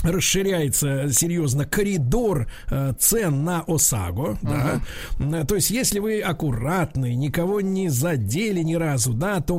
[0.02, 4.80] расширяется серьезно коридор э, цен на ОСАГО, да.
[5.18, 9.58] Э, То есть, если вы аккуратны, никого не задели ни разу, да, то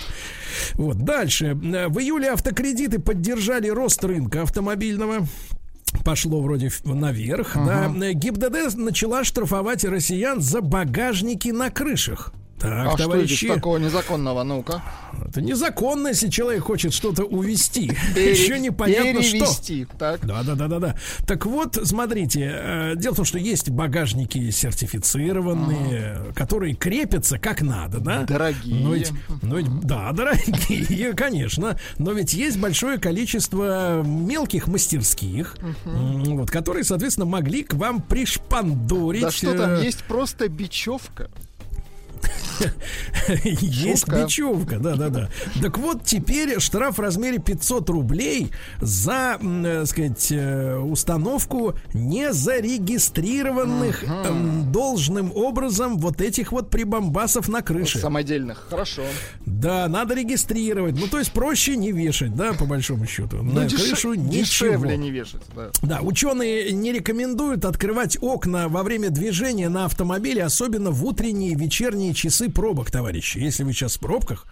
[0.74, 1.54] Вот, дальше.
[1.54, 5.26] В июле автокредиты поддержали рост рынка автомобильного
[6.02, 7.92] пошло вроде наверх, да.
[8.02, 12.32] Э, ГИБДД начала штрафовать россиян за багажники на крышах.
[12.64, 14.42] Так, а что товарищи, здесь такого незаконного?
[14.42, 14.82] Ну-ка.
[15.28, 17.92] это незаконно, если человек хочет что-то увести.
[18.16, 19.32] Еще непонятно что.
[19.32, 19.86] перевести.
[19.98, 20.24] Так.
[20.24, 20.96] Да, да, да, да, да.
[21.26, 27.98] Так вот, смотрите, э, дело в том, что есть багажники сертифицированные, которые крепятся как надо,
[28.00, 28.22] да?
[28.22, 28.82] Дорогие.
[28.82, 29.12] Но ведь,
[29.42, 31.78] но ведь- да, дорогие, конечно.
[31.98, 39.22] Но ведь есть большое количество мелких мастерских, вот, которые, соответственно, могли к вам пришпандорить.
[39.22, 41.30] Да что там, э, есть просто бечевка.
[43.44, 45.28] Есть бечевка, да, да, да.
[45.60, 54.04] Так вот, теперь штраф в размере 500 рублей за, м, э, сказать, э, установку незарегистрированных
[54.70, 57.98] должным образом вот этих вот прибамбасов на крыше.
[57.98, 58.66] Самодельных.
[58.70, 59.02] Хорошо.
[59.46, 60.94] Да, надо регистрировать.
[60.98, 63.38] Ну, то есть проще не вешать, да, по большому счету.
[63.42, 64.86] Ну, на крышу ничего.
[64.86, 65.42] не вешать.
[65.82, 71.54] Да, ученые не рекомендуют открывать окна во время движения на автомобиле, особенно в утренние и
[71.54, 73.38] вечерние часы пробок, товарищи.
[73.38, 74.46] Если вы сейчас в пробках,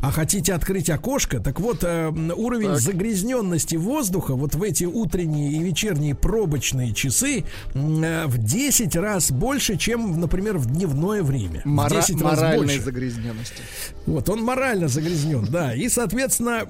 [0.00, 2.80] а хотите открыть окошко, так вот, э, уровень Так.
[2.80, 9.76] загрязненности воздуха вот в эти утренние и вечерние пробочные часы э, в 10 раз больше,
[9.76, 11.62] чем, например, в дневное время.
[11.64, 12.82] В Мора- 10 раз моральной больше.
[12.82, 13.62] загрязненности.
[14.06, 15.74] Вот, он морально загрязнен, да.
[15.74, 16.66] И, соответственно,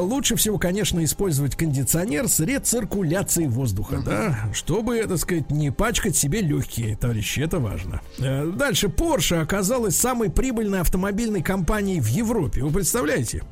[0.00, 6.40] лучше всего, конечно, использовать кондиционер с рециркуляцией воздуха, да, чтобы, так сказать, не пачкать себе
[6.42, 8.00] легкие, товарищи, это важно.
[8.18, 12.62] Э, Дальше, Porsche оказалась самой прибыльной автомобильной компанией в Европе.
[12.64, 13.44] Вы представляете?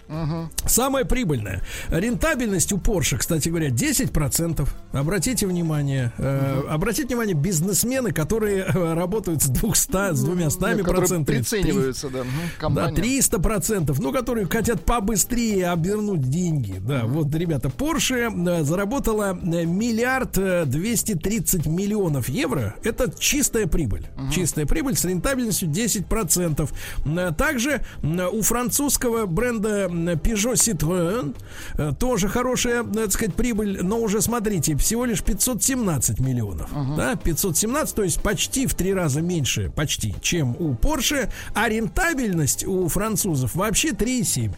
[0.66, 1.62] Самая прибыльная.
[1.90, 4.69] Рентабельность у Porsche, кстати говоря, 10%.
[4.93, 6.12] Обратите внимание.
[6.19, 11.36] э, Обратите внимание, бизнесмены, которые э, работают с 200, с двумя Которые процентами.
[11.36, 12.19] прицениваются, да.
[12.24, 12.97] мгм, Да, компания.
[12.97, 16.78] 300 процентов, ну, которые хотят побыстрее обернуть деньги.
[16.81, 18.28] Да, вот, ребята, Porsche
[18.61, 22.74] э, заработала э, миллиард э, 230 миллионов евро.
[22.82, 24.07] Это чистая прибыль.
[24.35, 26.73] Чистая прибыль с рентабельностью 10 процентов.
[27.05, 31.35] Э, Также э, у французского бренда э, Peugeot Citroën
[31.75, 36.70] э, тоже хорошая, так сказать, прибыль, но уже, смотрите, всего лишь 517 миллионов.
[36.97, 42.65] Да, 517, то есть почти в три раза меньше, почти, чем у Porsche, а рентабельность
[42.66, 44.53] у французов вообще 3,7.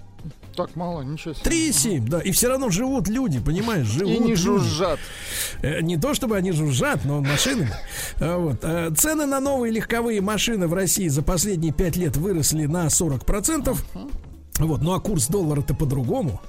[0.67, 1.51] Так мало, ничего себе.
[1.51, 4.99] 3,7, да, и все равно живут люди, понимаешь, живут И не жужжат.
[5.63, 7.73] Э, Не то чтобы они жужжат, но машинами.
[8.21, 8.59] А, Вот.
[8.63, 13.77] Э, Цены на новые легковые машины в России за последние 5 лет выросли на 40%.
[14.59, 14.83] Вот.
[14.83, 16.41] Ну а курс доллара-то по-другому.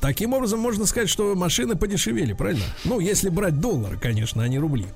[0.00, 2.64] Таким образом, можно сказать, что машины подешевели, правильно?
[2.84, 4.86] Ну, если брать доллары, конечно, а не рубли.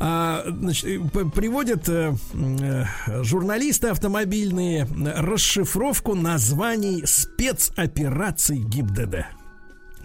[0.00, 1.00] А, значит,
[1.34, 2.84] приводят э, э,
[3.22, 9.37] журналисты автомобильные э, расшифровку названий спецопераций ГИБДД.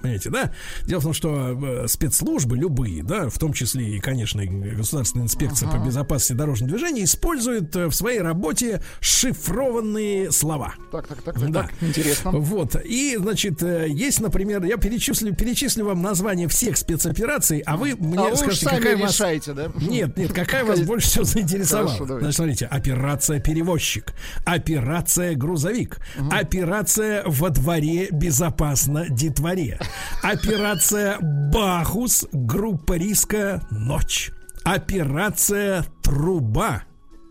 [0.04, 0.52] Понимаете, да?
[0.86, 5.70] Дело в том, что э, спецслужбы любые, да, в том числе и, конечно, Государственная инспекция
[5.70, 10.74] по безопасности дорожного движения, используют э, в своей работе шифрованные слова.
[10.92, 11.62] Так, так, так, так, Да.
[11.64, 11.72] так.
[11.80, 12.32] Интересно.
[12.32, 12.76] Вот.
[12.84, 18.20] И, значит, э, есть, например, я перечислю, перечислю вам название всех спецопераций, а вы мне
[18.20, 19.14] а вы сами какая вас...
[19.14, 19.72] решаете, да?
[19.80, 21.88] Нет, нет, какая вас больше всего заинтересовала?
[21.88, 22.20] Хорошо.
[22.20, 24.14] Значит, смотрите, операция перевозчик,
[24.44, 26.00] операция грузовик,
[26.30, 29.80] операция во дворе безопасно детворе,
[30.22, 33.62] операция Бахус, группа риска.
[33.72, 34.32] Ночь,
[34.64, 36.84] операция труба.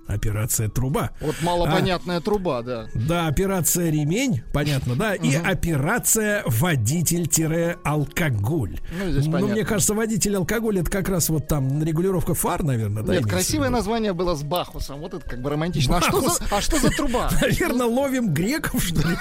[0.06, 1.10] Операция труба.
[1.20, 2.86] Вот А, малопонятная труба, да.
[2.94, 8.80] да, операция ремень, понятно, да, и операция водитель-алкоголь.
[8.98, 9.54] Ну, здесь Ну, понятно.
[9.54, 13.14] мне кажется, водитель-алкоголь это как раз вот там регулировка фар, наверное, да?
[13.14, 15.00] Нет, красивое название было с Бахусом.
[15.00, 15.98] Вот это как бы романтично.
[15.98, 17.30] А что, за, а что за труба?
[17.40, 19.16] Наверное, ловим греков, что ли?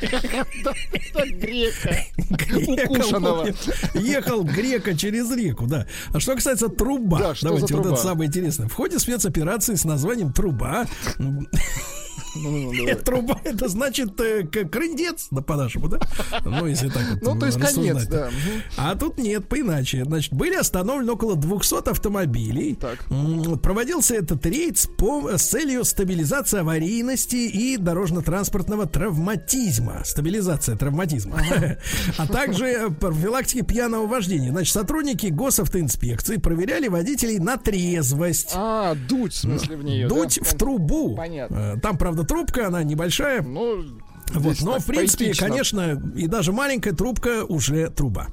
[0.00, 0.74] Это
[1.30, 1.96] грека.
[2.90, 3.48] Укушенного.
[3.94, 5.86] Ехал грека через реку, да.
[6.12, 8.68] А что касается труба, давайте вот это самое интересное.
[8.68, 10.86] В ходе спецоперации названием труба.
[12.36, 12.72] Ну,
[13.04, 15.98] Труба это значит э, крындец, да по-нашему, да?
[16.44, 17.22] Ну, если так вот.
[17.22, 18.30] Ну, то есть конец, да.
[18.76, 20.04] А тут нет, поиначе.
[20.04, 22.78] Значит, были остановлены около 200 автомобилей.
[23.62, 30.02] Проводился этот рейд с, по- с целью стабилизации аварийности и дорожно-транспортного травматизма.
[30.04, 31.40] Стабилизация травматизма.
[32.18, 34.50] А также э, профилактики пьяного вождения.
[34.50, 38.52] Значит, сотрудники госавтоинспекции проверяли водителей на трезвость.
[38.54, 40.08] А, дуть, в смысле, в нее.
[40.08, 41.16] Дуть в трубу.
[41.16, 41.74] Понятно.
[41.76, 43.42] Э, Там, правда, трубка, она небольшая.
[43.42, 43.84] Ну,
[44.32, 45.48] Вот, но, в принципе, поэтично.
[45.48, 48.28] конечно, и даже маленькая трубка уже труба.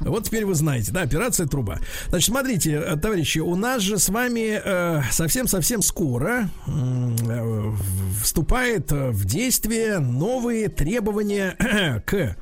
[0.00, 1.78] Вот теперь вы знаете, да, операция труба.
[2.08, 7.72] Значит, смотрите, э, товарищи, у нас же с вами э, совсем-совсем скоро э,
[8.22, 11.56] вступает э, в действие новые требования
[12.06, 12.36] к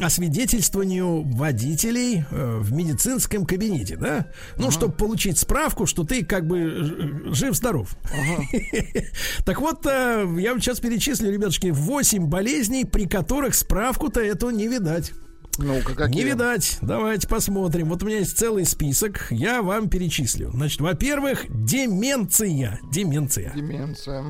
[0.00, 4.26] освидетельствованию водителей э, в медицинском кабинете, да?
[4.56, 7.96] Ну, чтобы получить справку, что ты как бы ж- жив-здоров.
[9.44, 14.68] Так вот, э, я вам сейчас перечислю, ребятушки, 8 болезней, при которых справку-то эту не
[14.68, 15.12] видать.
[15.58, 16.22] Ну-ка, какие?
[16.24, 16.78] Не видать.
[16.80, 17.88] Давайте посмотрим.
[17.88, 19.26] Вот у меня есть целый список.
[19.30, 20.50] Я вам перечислю.
[20.50, 22.80] Значит, во-первых, деменция.
[22.90, 23.52] Деменция.
[23.54, 24.24] Деменция.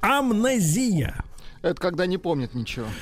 [0.00, 1.24] Амнезия.
[1.62, 2.86] Это когда не помнит ничего.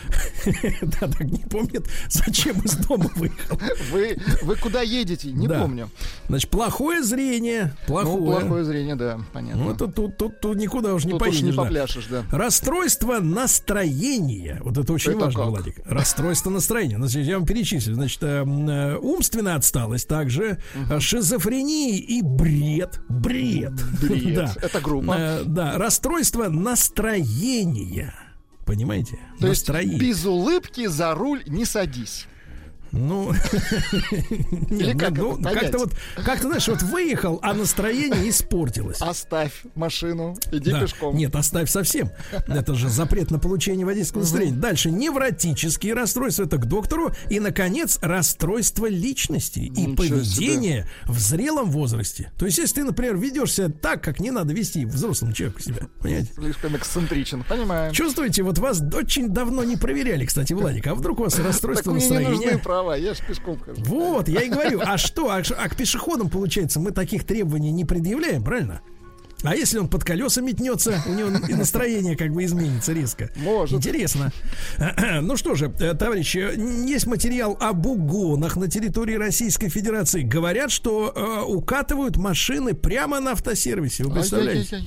[0.82, 3.58] Да, так не помнит, зачем из дома выехал.
[3.92, 5.32] Вы, вы куда едете?
[5.32, 5.60] Не Да.
[5.60, 5.90] помню.
[6.28, 7.74] Значит, плохое зрение.
[7.86, 8.16] Плохое.
[8.16, 9.64] Ну, плохое зрение, да, понятно.
[9.64, 11.42] Ну, тут, тут, тут, тут никуда уже не Тут уж поедешь.
[11.42, 11.62] не да.
[11.62, 12.24] попляшешь, да.
[12.30, 14.60] Расстройство настроения.
[14.62, 15.48] Вот это очень Это важно, как?
[15.50, 15.74] Владик.
[15.84, 16.96] Расстройство настроения.
[16.96, 17.94] Значит, я вам перечислю.
[17.94, 20.58] Значит, э, э, умственная отсталость также,
[20.90, 23.00] э, шизофрения и бред.
[23.08, 23.72] Бред.
[24.00, 24.34] Бред.
[24.34, 24.54] Да.
[24.62, 25.14] Это группа.
[25.18, 28.14] Э, Да, расстройство настроения.
[28.70, 29.18] Понимаете?
[29.40, 29.98] То есть Настроение.
[29.98, 32.28] без улыбки за руль не садись.
[32.92, 33.32] Ну,
[34.70, 39.00] Или как ну, как-то вот, как-то, знаешь, вот выехал, а настроение испортилось.
[39.00, 40.80] Оставь машину, иди Да.
[40.80, 41.16] пешком.
[41.16, 42.10] Нет, оставь совсем.
[42.48, 44.58] Это же запрет на получение водительского удостоверения.
[44.58, 47.12] Дальше невротические расстройства, это к доктору.
[47.28, 52.32] И, наконец, расстройство личности и Ничего поведения в зрелом возрасте.
[52.38, 55.88] То есть, если ты, например, ведешь себя так, как не надо вести взрослому человеку себя,
[56.00, 56.32] понимаете?
[56.34, 57.92] Слишком эксцентричен, понимаю.
[57.92, 62.58] Чувствуете, вот вас очень давно не проверяли, кстати, Владик, а вдруг у вас расстройство настроения?
[62.80, 63.82] Права, я ж пешком хожу.
[63.84, 67.84] Вот, я и говорю, а что, а, а к пешеходам, получается, мы таких требований не
[67.84, 68.80] предъявляем, правильно?
[69.42, 73.30] А если он под колеса метнется, у него и настроение как бы изменится резко.
[73.36, 73.76] Может.
[73.78, 74.32] Интересно.
[75.22, 76.38] Ну что же, э, товарищи,
[76.88, 80.22] есть материал об угонах на территории Российской Федерации.
[80.22, 84.04] Говорят, что э, укатывают машины прямо на автосервисе.
[84.04, 84.78] Вы представляете?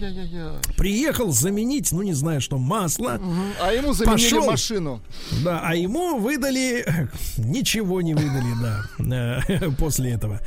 [0.78, 3.20] Приехал заменить, ну не знаю, что, масло.
[3.62, 4.46] А ему заменили Пошел.
[4.46, 5.02] машину.
[5.44, 6.86] Да, а ему выдали
[7.38, 8.54] ничего не выдали,
[9.00, 10.40] да, э, после этого.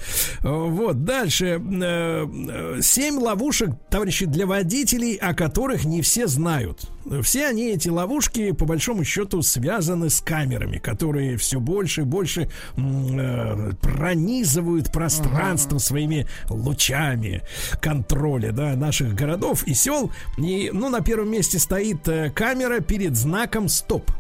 [0.43, 6.81] Э, Вот дальше э, э, семь ловушек, товарищи, для водителей, о которых не все знают.
[7.23, 12.51] Все они эти ловушки по большому счету связаны с камерами, которые все больше и больше
[12.77, 17.41] э, пронизывают пространство своими лучами
[17.81, 20.13] контроля, да, наших городов и сел.
[20.37, 24.11] И, ну, на первом месте стоит э, камера перед знаком стоп.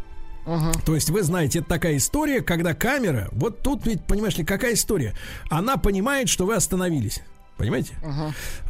[0.86, 4.72] То есть вы знаете, это такая история, когда камера, вот тут ведь, понимаешь ли, какая
[4.72, 5.12] история?
[5.50, 7.20] Она понимает, что вы остановились.
[7.56, 7.94] Понимаете?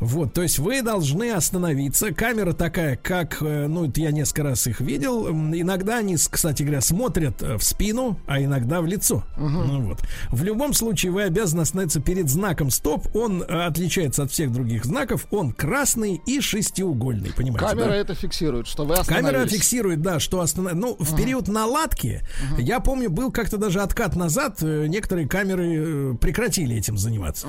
[0.00, 2.12] Вот, то есть вы должны остановиться.
[2.12, 5.28] Камера такая, как, э, ну, я несколько раз их видел.
[5.28, 9.24] Иногда они, кстати говоря, смотрят э, в спину, а иногда в лицо.
[9.36, 9.98] Ну, вот.
[10.30, 13.08] В любом случае вы обязаны остановиться перед знаком стоп.
[13.16, 15.26] Он э, отличается от всех других знаков.
[15.32, 17.66] Он красный и шестиугольный, понимаете?
[17.66, 17.96] Камера да?
[17.96, 19.32] это фиксирует, что вы остановились.
[19.32, 20.74] Камера фиксирует, да, что останов...
[20.74, 22.22] Ну, в период наладки,
[22.56, 27.48] я помню, был как-то даже откат назад, некоторые камеры прекратили этим заниматься.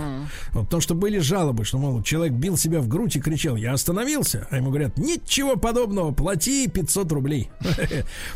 [0.53, 3.73] Вот, потому что были жалобы, что, мол, человек бил себя в грудь и кричал, я
[3.73, 7.49] остановился, а ему говорят, ничего подобного, плати 500 рублей.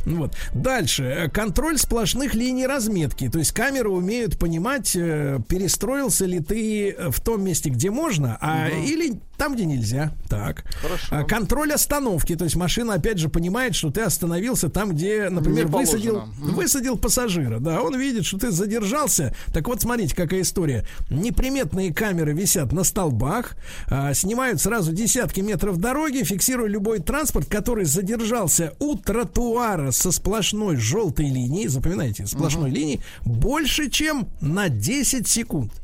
[0.06, 0.36] Ну Вот.
[0.54, 1.04] Дальше.
[1.04, 3.30] Э, Контроль сплошных линий разметки.
[3.30, 8.70] То есть камеры умеют понимать, э, перестроился ли ты в том месте, где можно, а
[8.70, 10.12] или там, где нельзя.
[10.30, 10.66] Так.
[11.10, 12.36] А, Контроль остановки.
[12.36, 17.58] То есть машина, опять же, понимает, что ты остановился там, где, например, высадил, высадил пассажира.
[17.58, 19.36] Да, он видит, что ты задержался.
[19.52, 20.86] Так вот, смотрите, какая история.
[21.10, 23.56] Неприметные камеры висят на столбах,
[23.88, 30.76] а, снимают сразу десятки метров дороги, фиксируя любой транспорт, который задержался у тротуара со сплошной
[30.76, 35.81] желтой линией, запоминайте, сплошной линии, больше, чем на 10 секунд.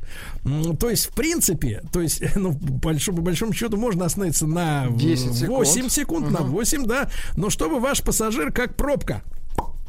[0.78, 5.34] То есть, в принципе, то есть, ну, большому, по большому счету, можно остановиться на 10
[5.34, 5.58] секунд.
[5.58, 6.50] 8 секунд, на Мгм.
[6.50, 9.22] 8, да, но чтобы ваш пассажир как пробка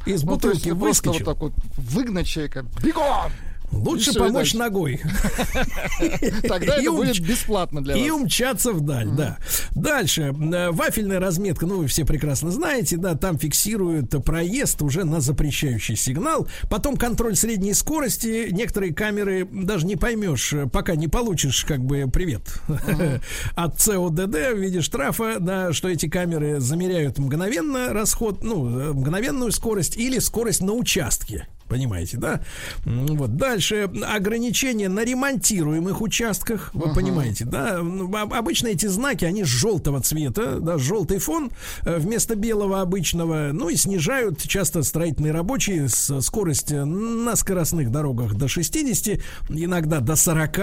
[0.05, 1.25] из Ну, то есть бутылки выскочил.
[1.25, 2.65] вот так вот выгнать человека.
[2.83, 3.31] Бегом!
[3.71, 4.57] Лучше И и помочь дальше.
[4.57, 5.01] ногой.
[6.47, 8.19] Тогда И это будет бесплатно для И вас.
[8.21, 9.37] умчаться вдаль, да.
[9.75, 10.33] Дальше.
[10.33, 15.95] э, Вафельная разметка, ну, вы все прекрасно знаете, да, там фиксируют проезд уже на запрещающий
[15.95, 16.47] сигнал.
[16.69, 18.49] Потом контроль средней скорости.
[18.51, 22.41] Некоторые камеры даже не поймешь, э, пока не получишь, как бы, привет
[23.55, 29.51] от ЦОДД в виде штрафа, да, что эти камеры замеряют мгновенно расход, ну, э, мгновенную
[29.51, 31.47] скорость или скорость на участке.
[31.69, 32.41] Понимаете, да?
[32.85, 33.35] Вот.
[33.37, 36.71] Дальше ограничения на ремонтируемых участках.
[36.73, 37.77] Вы понимаете, да?
[37.77, 41.51] Ну, об- Обычно эти знаки, они желтого цвета, да, желтый фон
[41.85, 43.51] э, вместо белого обычного.
[43.53, 49.19] Ну и снижают часто строительные рабочие скорость э, на скоростных дорогах до 60,
[49.49, 50.57] иногда до 40.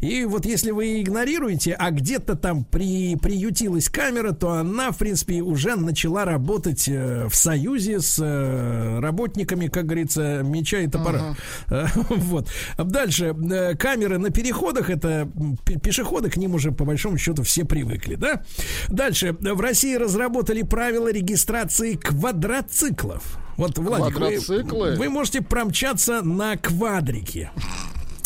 [0.00, 5.40] И вот если вы игнорируете, а где-то там при, приютилась камера, то она, в принципе,
[5.42, 8.18] уже начала работать э, в союзе с
[9.00, 11.36] работниками, как говорится, меча и топора.
[11.70, 12.48] Э, Вот.
[12.78, 13.34] Дальше.
[13.50, 15.28] э, Камеры на переходах, это
[15.82, 18.42] пешеходы, к ним уже по большому счету все привыкли, да?
[18.88, 19.36] Дальше.
[19.40, 23.38] В России разработали правила регистрации квадроциклов.
[23.56, 24.96] Вот, Владик, вы- Квадроциклы?
[24.96, 27.50] вы можете промчаться на квадрике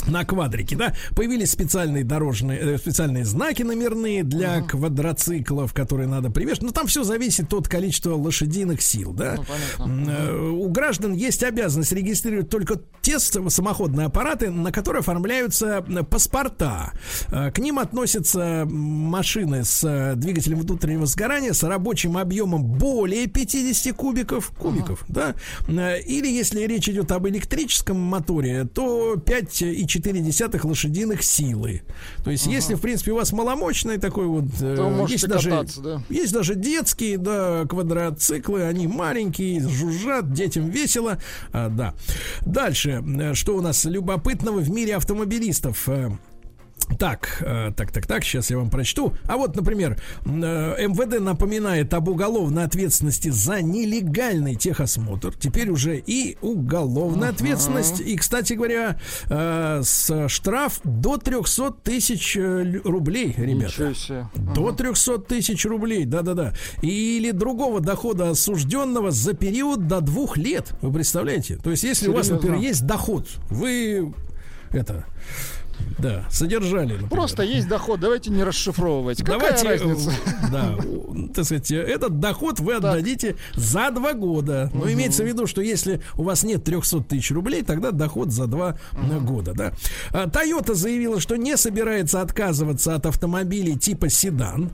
[0.09, 6.63] на квадрике, да, появились специальные дорожные, э, специальные знаки номерные для квадроциклов, которые надо привешивать.
[6.63, 9.37] Но там все зависит от количества лошадиных сил, да.
[9.79, 16.03] М, э, У граждан есть обязанность регистрировать только те самоходные аппараты, на которые оформляются э,
[16.03, 16.93] паспорта.
[17.29, 25.05] К ним относятся машины с двигателем внутреннего сгорания с рабочим объемом более 50 кубиков, кубиков,
[25.09, 25.35] да.
[25.69, 29.17] Э, Или если речь идет об электрическом моторе, то
[30.01, 31.83] 5,4 лошадиных силы.
[32.25, 34.45] То есть, если, в принципе, у вас маломощный такой вот...
[34.61, 36.03] э, То есть даже, кататься, да.
[36.09, 41.19] есть даже детские, да, квадроциклы, они маленькие, жужжат, детям весело,
[41.53, 41.95] А, да.
[42.43, 45.89] Дальше, э, что у нас любопытного в мире автомобилистов?
[46.91, 47.45] Э, Так,
[47.77, 49.15] так, так, так, сейчас я вам прочту.
[49.27, 50.29] А вот, например, э,
[50.89, 55.33] МВД напоминает об уголовной ответственности за нелегальный техосмотр.
[55.39, 58.01] Теперь уже и уголовная ответственность.
[58.01, 58.99] И, кстати говоря,
[59.31, 63.95] э, с штраф до 300 тысяч рублей, ребята.
[63.95, 64.29] Себе.
[64.35, 66.53] До 300 тысяч рублей, да-да-да.
[66.83, 70.75] Или другого дохода осужденного за период до двух лет.
[70.83, 71.57] Вы представляете?
[71.57, 72.49] То есть, если у вас, Серьезно?
[72.49, 74.13] например, есть доход, вы
[74.71, 75.05] это...
[75.99, 76.93] Да, содержали.
[76.93, 77.11] например.
[77.11, 79.19] Просто есть доход, давайте не расшифровывать.
[79.23, 80.11] Какая Давайте, разница?
[80.11, 84.71] э, да, у- так сказать, этот доход вы отдадите за два года.
[84.73, 84.93] Но Мгм.
[84.93, 88.79] имеется в виду, что если у вас нет 300 тысяч рублей, тогда доход за два
[88.93, 89.73] э, года, да.
[90.13, 94.71] А, Toyota заявила, что не собирается отказываться от автомобилей типа седан.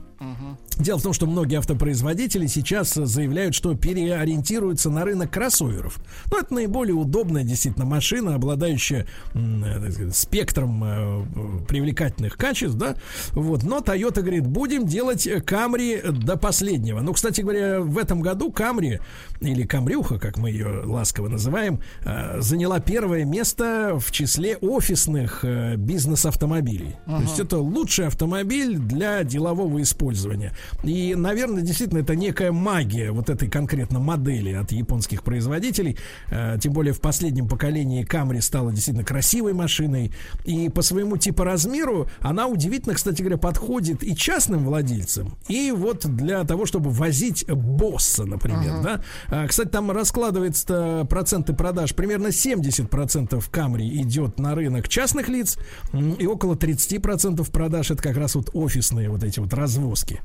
[0.77, 5.99] Дело в том, что многие автопроизводители сейчас заявляют, что переориентируются на рынок кроссоверов.
[6.31, 11.25] Ну, это наиболее удобная действительно машина, обладающая э, сказать, спектром э,
[11.67, 12.95] привлекательных качеств, да.
[13.31, 13.63] Вот.
[13.63, 16.99] Но Toyota говорит, будем делать Camry до последнего.
[16.99, 18.99] Ну, кстати говоря, в этом году Camry,
[19.39, 25.75] или Камрюха, как мы ее ласково называем, э, заняла первое место в числе офисных э,
[25.77, 26.95] бизнес-автомобилей.
[27.05, 30.53] То есть это лучший автомобиль для делового использования.
[30.83, 35.97] И, наверное, действительно, это некая магия вот этой конкретно модели от японских производителей.
[36.29, 40.11] Э, Тем более в последнем поколении Camry стала действительно красивой машиной.
[40.45, 46.05] И по своему типа размеру она удивительно, кстати говоря, подходит и частным владельцам, и вот
[46.05, 49.01] для того, чтобы возить босса, например, да.
[49.27, 51.93] А, Кстати, там раскладывается проценты продаж.
[51.95, 55.57] Примерно 70% Camry идет на рынок частных лиц,
[55.93, 60.21] и около 30% продаж это как раз вот офисные вот эти вот развозки.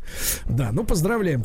[0.48, 1.42] Да, ну поздравляем.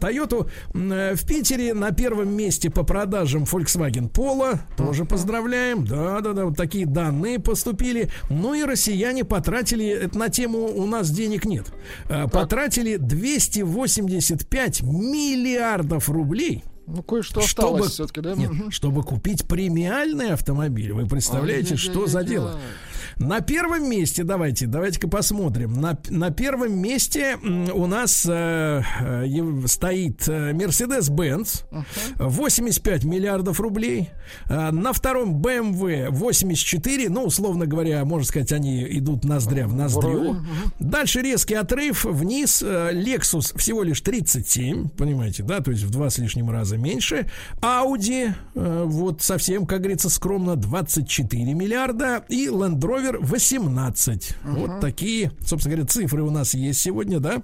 [0.74, 4.60] М, э, В Питере на первом месте по продажам Volkswagen Polo.
[4.78, 5.86] Тоже поздравляем.
[5.86, 8.10] Да, да, да, вот такие данные поступили.
[8.30, 11.68] Ну и россияне потратили это на тему «У нас денег нет».
[12.10, 16.64] Э, Потратили 285 миллиардов рублей.
[16.88, 18.36] Ну, кое-что Чтобы, осталось все-таки, да?
[18.36, 20.94] нет, чтобы купить премиальный автомобиль.
[20.94, 22.60] Вы представляете, что за дело?
[23.18, 25.80] На первом месте, давайте, давайте-ка посмотрим.
[25.80, 27.38] На, на первом месте
[27.74, 31.64] у нас э, э, стоит э, Mercedes-Benz,
[32.20, 34.10] 85 миллиардов рублей.
[34.50, 40.34] Э, на втором BMW 84, ну, условно говоря, можно сказать, они идут ноздря в ноздрю.
[40.34, 40.42] Вровень,
[40.80, 42.62] Дальше резкий отрыв вниз.
[42.64, 47.30] э, Lexus всего лишь 37, понимаете, да, то есть в два с лишним раза меньше.
[47.62, 52.24] Audi, э, вот совсем, как говорится, скромно 24 миллиарда.
[52.30, 54.36] И Land Rover 18.
[54.44, 57.42] Вот такие, собственно говоря, цифры у нас есть сегодня, да.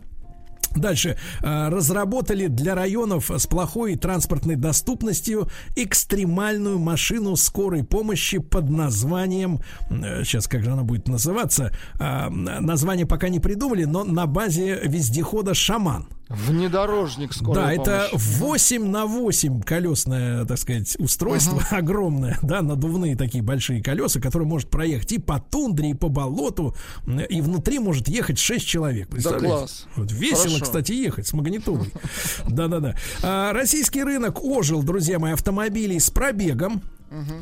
[0.75, 1.17] Дальше.
[1.43, 9.59] А, Разработали для районов с плохой транспортной доступностью экстремальную машину скорой помощи под названием...
[9.89, 11.73] э, Сейчас, как же она будет называться?
[11.99, 16.07] Название пока не придумали, но на базе вездехода «Шаман».
[16.35, 18.39] Внедорожник скорой Да, это помощи.
[18.39, 24.69] 8 на 8 колесное, так сказать, устройство огромное, да, надувные такие большие колеса, которые может
[24.69, 26.75] проехать и по тундре, и по болоту,
[27.29, 29.09] и внутри может ехать 6 человек.
[29.09, 29.47] Представляете?
[29.47, 29.87] класс.
[29.95, 30.63] Вот весело, Хорошо.
[30.65, 31.91] кстати, ехать с магнитолой.
[32.47, 32.95] Да-да-да.
[33.23, 36.81] А, Российский рынок ожил, друзья мои, автомобилей с пробегом.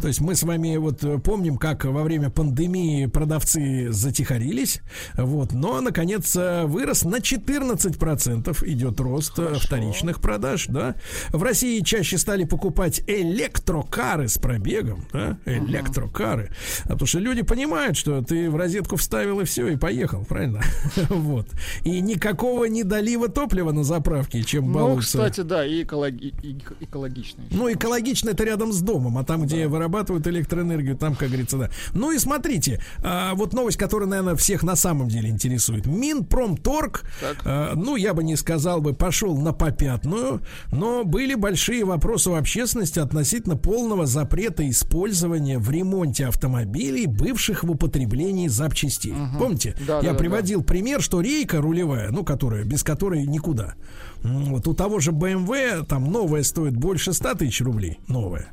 [0.02, 4.82] То есть мы с вами вот э, помним, как во время пандемии продавцы затихарились,
[5.16, 10.96] вот, но наконец э, вырос на 14% идет рост э, вторичных продаж, да.
[11.32, 16.50] В России чаще стали покупать электрокары с пробегом, да, электрокары,
[16.86, 20.62] а потому что люди понимают, что ты в розетку вставил и все, и поехал, правильно?
[21.10, 21.48] Вот.
[21.84, 25.18] И никакого недолива топлива на заправке, чем Ну, балуются.
[25.20, 27.46] кстати, да, и экологи- и экологичный.
[27.52, 31.70] Ну, экологично это рядом с домом, а там, где вырабатывают электроэнергию, там, как говорится, да.
[31.94, 35.86] Ну и смотрите, а, вот новость, которая, наверное, всех на самом деле интересует.
[35.86, 37.04] Минпромторг,
[37.46, 42.36] а, ну, я бы не сказал бы, пошел на попятную, но были большие вопросы у
[42.36, 49.14] общественности относительно полного запрета использования в ремонте автомобилей, бывших в употреблении запчастей.
[49.38, 49.76] Помните?
[49.88, 53.76] Да, я да, да, приводил пример, что рейка рулевая, ну, которая, без которой никуда.
[54.24, 58.52] Вот у того же BMW там новая стоит больше 100 тысяч рублей, новая.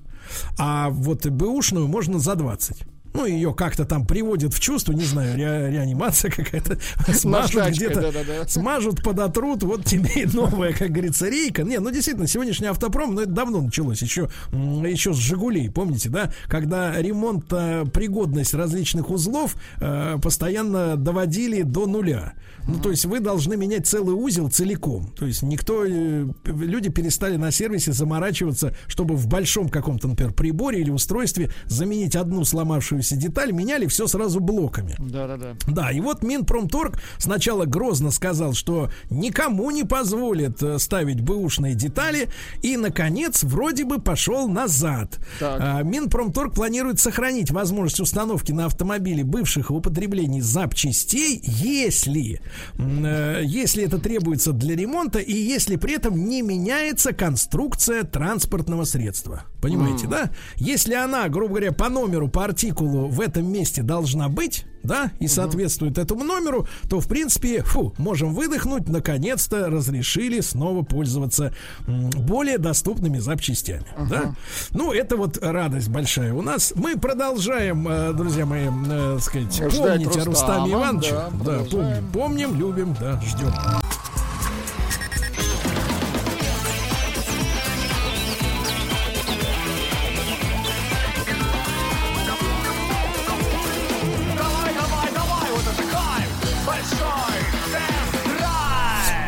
[0.59, 2.85] А вот бэушную можно за 20.
[3.17, 6.79] Ну, ее как-то там приводят в чувство, не знаю, ре- реанимация какая-то.
[7.13, 8.49] Смажут где-то, да-да-да.
[8.49, 11.63] смажут, подотрут, вот тебе и новая, как говорится, рейка.
[11.63, 16.33] Не, ну, действительно, сегодняшний автопром, ну, это давно началось, еще, еще с «Жигулей», помните, да?
[16.49, 22.35] Когда ремонт, э, пригодность различных узлов э, постоянно доводили до нуля.
[22.69, 25.13] Ну, то есть вы должны менять целый узел целиком.
[25.17, 30.81] То есть никто, э, люди перестали на сервисе заморачиваться, чтобы в большом каком-то, например, приборе
[30.81, 34.97] или устройстве заменить одну сломавшуюся деталь, меняли все сразу блоками.
[34.99, 35.55] Да, да, да.
[35.69, 42.29] Да, и вот Минпромторг сначала грозно сказал, что никому не позволит э, ставить бэушные детали,
[42.63, 45.19] и, наконец, вроде бы пошел назад.
[45.39, 45.61] Так.
[45.61, 52.41] А, Минпромторг планирует сохранить возможность установки на автомобиле бывших в употреблении запчастей, если,
[52.79, 59.43] э, если это требуется для ремонта и если при этом не меняется конструкция транспортного средства.
[59.61, 60.11] Понимаете, М.
[60.11, 60.31] да?
[60.57, 65.27] Если она, грубо говоря, по номеру, по артикулу в этом месте должна быть, да, и
[65.27, 71.53] соответствует этому номеру, то, в принципе, фу, можем выдохнуть, наконец-то разрешили снова пользоваться
[71.87, 74.35] более доступными запчастями, да.
[74.71, 76.73] Ну, это вот радость большая у нас.
[76.77, 81.13] Мы продолжаем, э, друзья мои, э, сказать, Ждать помнить о Рустама, Рустаме Ивановиче.
[81.13, 83.53] да, Да, помним, помним, любим, да, ждем.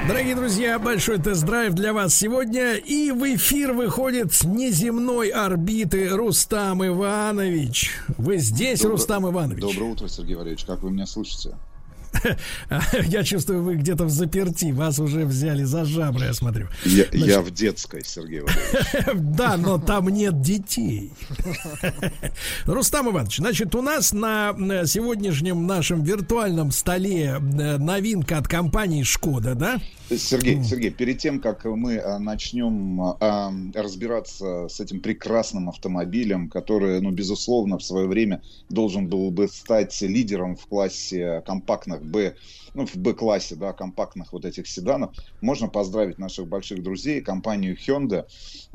[0.09, 2.77] Дорогие друзья, большой тест-драйв для вас сегодня.
[2.77, 7.91] И в эфир выходит с неземной орбиты Рустам Иванович.
[8.17, 9.61] Вы здесь, Добро- Рустам Иванович?
[9.61, 10.65] Доброе утро, Сергей Валерьевич.
[10.65, 11.57] Как вы меня слышите?
[13.07, 14.73] Я чувствую, вы где-то в заперти.
[14.73, 16.69] Вас уже взяли за жабры, я смотрю.
[16.85, 19.37] Я, Значит, я в детской, Сергей Валерьевич.
[19.37, 21.13] Да, но там нет детей.
[22.67, 29.03] Рустам Иванович, значит, у нас на э, сегодняшнем нашем виртуальном столе э, новинка от компании
[29.03, 29.81] Шкода, да?
[30.17, 37.01] Сергей, Сергей, перед тем, как мы а, начнем а, разбираться с этим прекрасным автомобилем, который,
[37.01, 42.37] ну, безусловно, в свое время должен был бы стать лидером в классе компактных Б,
[42.75, 48.25] ну, в Б-классе, да, компактных вот этих седанов, можно поздравить наших больших друзей, компанию Hyundai,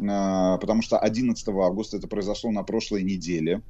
[0.07, 3.61] а, потому что 11 августа это произошло на прошлой неделе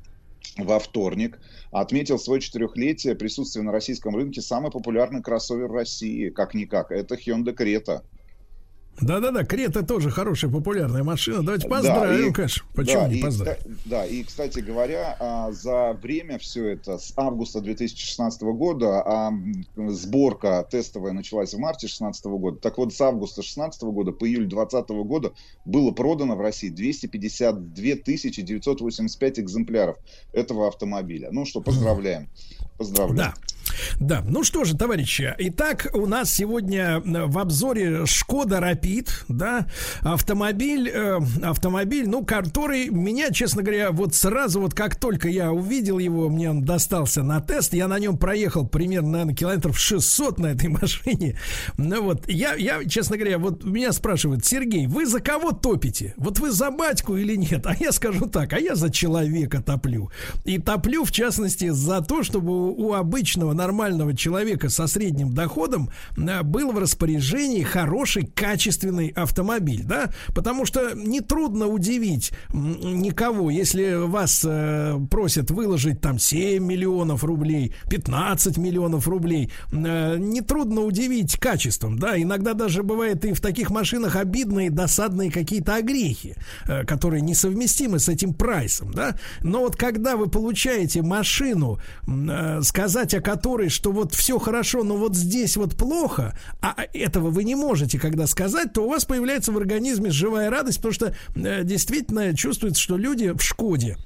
[0.57, 1.39] во вторник
[1.71, 8.01] отметил свое четырехлетие присутствия на российском рынке самый популярный кроссовер России, как-никак, это Hyundai Creta.
[9.01, 11.43] Да-да-да, Крета тоже хорошая, популярная машина.
[11.43, 12.63] Давайте Да, поздравим, и- конечно.
[12.75, 13.77] Почему да, не и, поздравим?
[13.85, 19.31] Да, и, кстати говоря, а, за время все это, с августа 2016 года, а
[19.75, 24.47] сборка тестовая началась в марте 2016 года, так вот, с августа 2016 года по июль
[24.47, 25.33] 2020 года
[25.65, 27.95] было продано в России 252
[28.43, 29.97] 985 экземпляров
[30.31, 31.29] этого автомобиля.
[31.31, 32.29] Ну что, поздравляем.
[32.77, 33.17] Поздравляем.
[33.17, 33.52] Да.
[33.99, 39.67] Да, ну что же, товарищи, итак, у нас сегодня э, в обзоре Шкода Рапид, да,
[40.01, 45.99] автомобиль, э, автомобиль, ну, который меня, честно говоря, вот сразу вот как только я увидел
[45.99, 50.47] его, мне он достался на тест, я на нем проехал примерно, наверное, километров 600 на
[50.47, 51.39] этой машине,
[51.77, 56.13] ну вот, я, я, честно говоря, вот меня спрашивают, Сергей, вы за кого топите?
[56.17, 57.65] Вот вы за батьку или нет?
[57.65, 60.11] А я скажу так, а я за человека топлю.
[60.43, 66.43] И топлю, в частности, за то, чтобы у обычного нормального человека со средним доходом э,
[66.43, 74.99] был в распоряжении хороший, качественный автомобиль, да, потому что нетрудно удивить никого, если вас э,
[75.09, 82.53] просят выложить там 7 миллионов рублей, 15 миллионов рублей, э, нетрудно удивить качеством, да, иногда
[82.53, 86.35] даже бывает и в таких машинах обидные, досадные какие-то огрехи,
[86.67, 91.79] э, которые несовместимы с этим прайсом, да, но вот когда вы получаете машину,
[92.61, 97.43] сказать о которой, что вот все хорошо, но вот здесь вот плохо, а этого вы
[97.43, 101.63] не можете когда сказать, то у вас появляется в организме живая радость, потому что э,
[101.63, 103.97] действительно чувствуется, что люди в Шкоде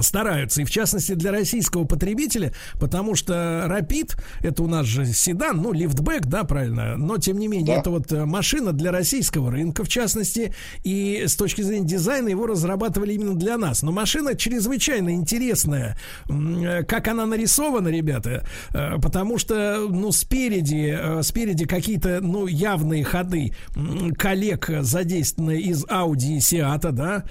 [0.00, 5.58] стараются, и в частности для российского потребителя, потому что Rapid, это у нас же седан,
[5.62, 7.80] ну, лифтбэк, да, правильно, но тем не менее, да.
[7.80, 12.46] это вот э, машина для российского рынка, в частности, и с точки зрения дизайна его
[12.46, 13.82] разрабатывали именно для нас.
[13.82, 15.96] Но машина чрезвычайно интересная,
[16.28, 23.52] э, как она нарисована, ребята, э, потому что, ну, спереди, спереди какие-то, ну, явные ходы
[24.18, 27.24] коллег задействованы из Audi и Seat, да,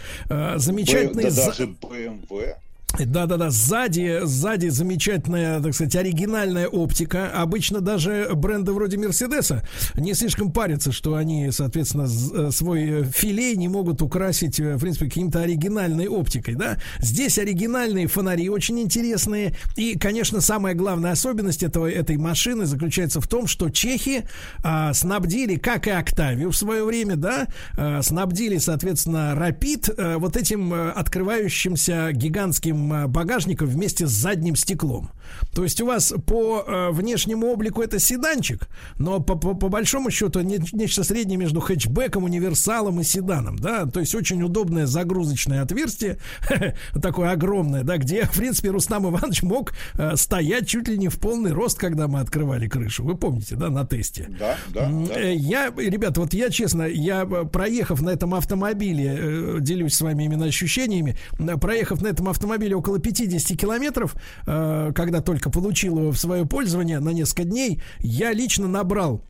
[0.57, 1.31] замечательные...
[1.31, 2.52] Да, даже BMW.
[2.99, 7.29] Да-да-да, сзади, сзади замечательная, так сказать, оригинальная оптика.
[7.29, 9.63] Обычно даже бренды вроде Мерседеса
[9.95, 15.05] не слишком парятся, что они, соответственно, э, свой филей не могут украсить, э, в принципе,
[15.05, 16.77] каким-то оригинальной оптикой, да.
[16.99, 19.55] Здесь оригинальные фонари очень интересные.
[19.75, 24.25] И, конечно, самая главная особенность этого, этой машины заключается в том, что чехи
[24.63, 30.37] а, снабдили, как и Октавию в свое время, да, а, снабдили, соответственно, Рапид а, вот
[30.37, 35.09] этим открывающимся гигантским Э, багажника вместе с задним стеклом.
[35.53, 40.09] То есть у вас по э, внешнему облику это седанчик, но по, по, по большому
[40.11, 45.61] счету не, нечто среднее между хэтчбеком, универсалом и седаном, да, то есть очень удобное загрузочное
[45.61, 46.17] отверстие,
[47.01, 51.19] такое огромное, да, где, в принципе, Рустам Иванович мог э, стоять чуть ли не в
[51.19, 53.03] полный рост, когда мы открывали крышу.
[53.03, 54.27] Вы помните, да, на тесте?
[54.39, 54.89] Да, да.
[54.89, 55.19] да.
[55.19, 60.01] Э, я, ребята, вот я честно, я э, проехав на этом автомобиле, э, делюсь с
[60.01, 61.17] вами именно ощущениями,
[61.61, 66.99] проехав на этом автомобиле около 50 километров, э, когда только получил его в свое пользование
[66.99, 69.23] на несколько дней, я лично набрал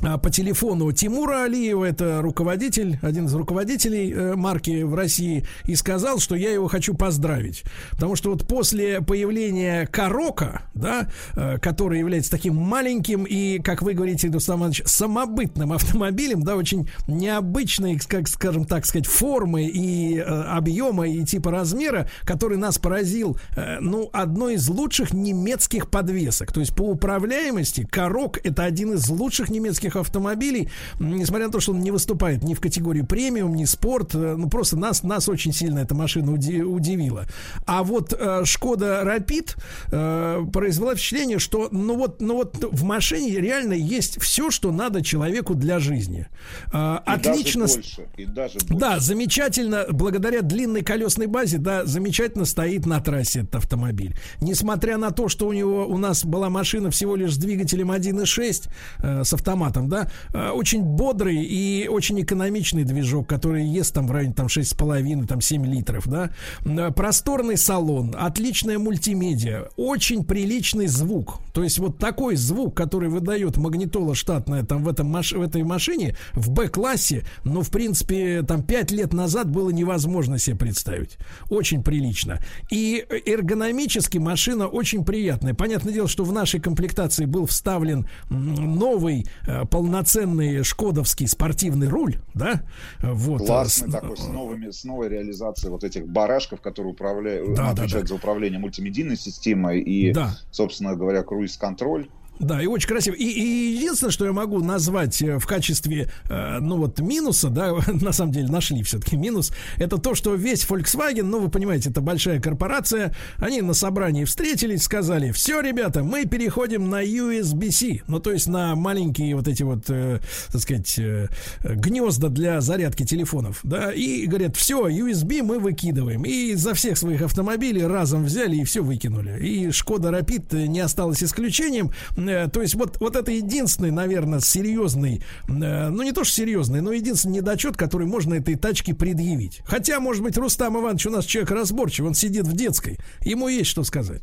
[0.00, 6.18] по телефону Тимура Алиева, это руководитель, один из руководителей э, марки в России, и сказал,
[6.18, 7.64] что я его хочу поздравить.
[7.92, 13.94] Потому что вот после появления Карока, да, э, который является таким маленьким и, как вы
[13.94, 20.22] говорите, Рустам Иванович, самобытным автомобилем, да, очень необычной, как скажем так сказать, формы и э,
[20.22, 23.38] объема и типа размера, который нас поразил,
[23.80, 26.52] ну, одной из лучших немецких подвесок.
[26.52, 31.60] То есть по управляемости Карок это один из лучших немецких легких автомобилей, несмотря на то,
[31.60, 35.28] что он не выступает ни в категории премиум, ни спорт, э, ну просто нас, нас
[35.28, 37.26] очень сильно эта машина удивила.
[37.66, 39.56] А вот э, Шкода Rapid
[39.90, 45.02] э, произвела впечатление, что ну вот, ну вот в машине реально есть все, что надо
[45.02, 46.26] человеку для жизни.
[46.72, 47.62] И отлично.
[47.62, 48.74] Даже больше, и даже больше.
[48.74, 54.16] Да, замечательно, благодаря длинной колесной базе, да, замечательно стоит на трассе этот автомобиль.
[54.40, 58.68] Несмотря на то, что у него у нас была машина всего лишь с двигателем 1.6
[58.98, 64.06] э, с автоматом, автоматом, да, э, очень бодрый и очень экономичный движок, который ест там
[64.06, 66.30] в районе там 6,5, там 7 литров, да,
[66.64, 73.56] э, просторный салон, отличная мультимедиа, очень приличный звук, то есть вот такой звук, который выдает
[73.56, 78.90] магнитола штатная там в, этом, в этой машине, в Б-классе, ну, в принципе, там 5
[78.92, 81.18] лет назад было невозможно себе представить.
[81.50, 82.38] Очень прилично.
[82.70, 85.54] И эргономически машина очень приятная.
[85.54, 92.62] Понятное дело, что в нашей комплектации был вставлен новый э, полноценный шкодовский спортивный руль, да?
[93.00, 93.46] Вот.
[93.46, 98.00] Классный такой, с, новыми, с новой реализацией вот этих барашков, которые управляют, да, отвечают да,
[98.00, 98.06] да.
[98.06, 100.36] за управление мультимедийной системой и, да.
[100.50, 102.08] собственно говоря, круиз-контроль.
[102.40, 103.14] Да, и очень красиво.
[103.14, 107.72] И, и единственное, что я могу назвать э, в качестве, э, ну вот, минуса, да,
[107.86, 112.00] на самом деле нашли все-таки минус, это то, что весь Volkswagen, ну, вы понимаете, это
[112.00, 118.32] большая корпорация, они на собрании встретились, сказали, все, ребята, мы переходим на USB-C, ну, то
[118.32, 120.18] есть на маленькие вот эти вот, э,
[120.50, 121.28] так сказать, э,
[121.62, 126.24] гнезда для зарядки телефонов, да, и говорят, все, USB мы выкидываем.
[126.24, 129.38] И за всех своих автомобилей разом взяли и все выкинули.
[129.40, 131.92] И Шкода Rapid не осталось исключением.
[132.28, 136.80] Э, то есть вот, вот это единственный, наверное, серьезный, э, ну не то что серьезный,
[136.80, 139.60] но единственный недочет, который можно этой тачке предъявить.
[139.64, 143.70] Хотя, может быть, Рустам Иванович у нас человек разборчивый, он сидит в детской, ему есть
[143.70, 144.22] что сказать.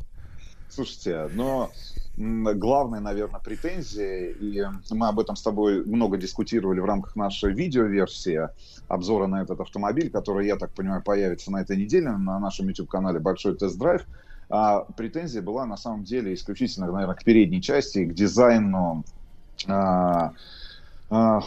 [0.70, 1.70] Слушайте, но
[2.16, 8.48] главная, наверное, претензия, и мы об этом с тобой много дискутировали в рамках нашей видеоверсии
[8.88, 13.18] обзора на этот автомобиль, который, я так понимаю, появится на этой неделе на нашем YouTube-канале
[13.18, 14.02] «Большой тест-драйв».
[14.54, 19.02] А претензия была на самом деле исключительно, наверное, к передней части, к дизайну.
[19.66, 20.32] А,
[21.08, 21.40] а,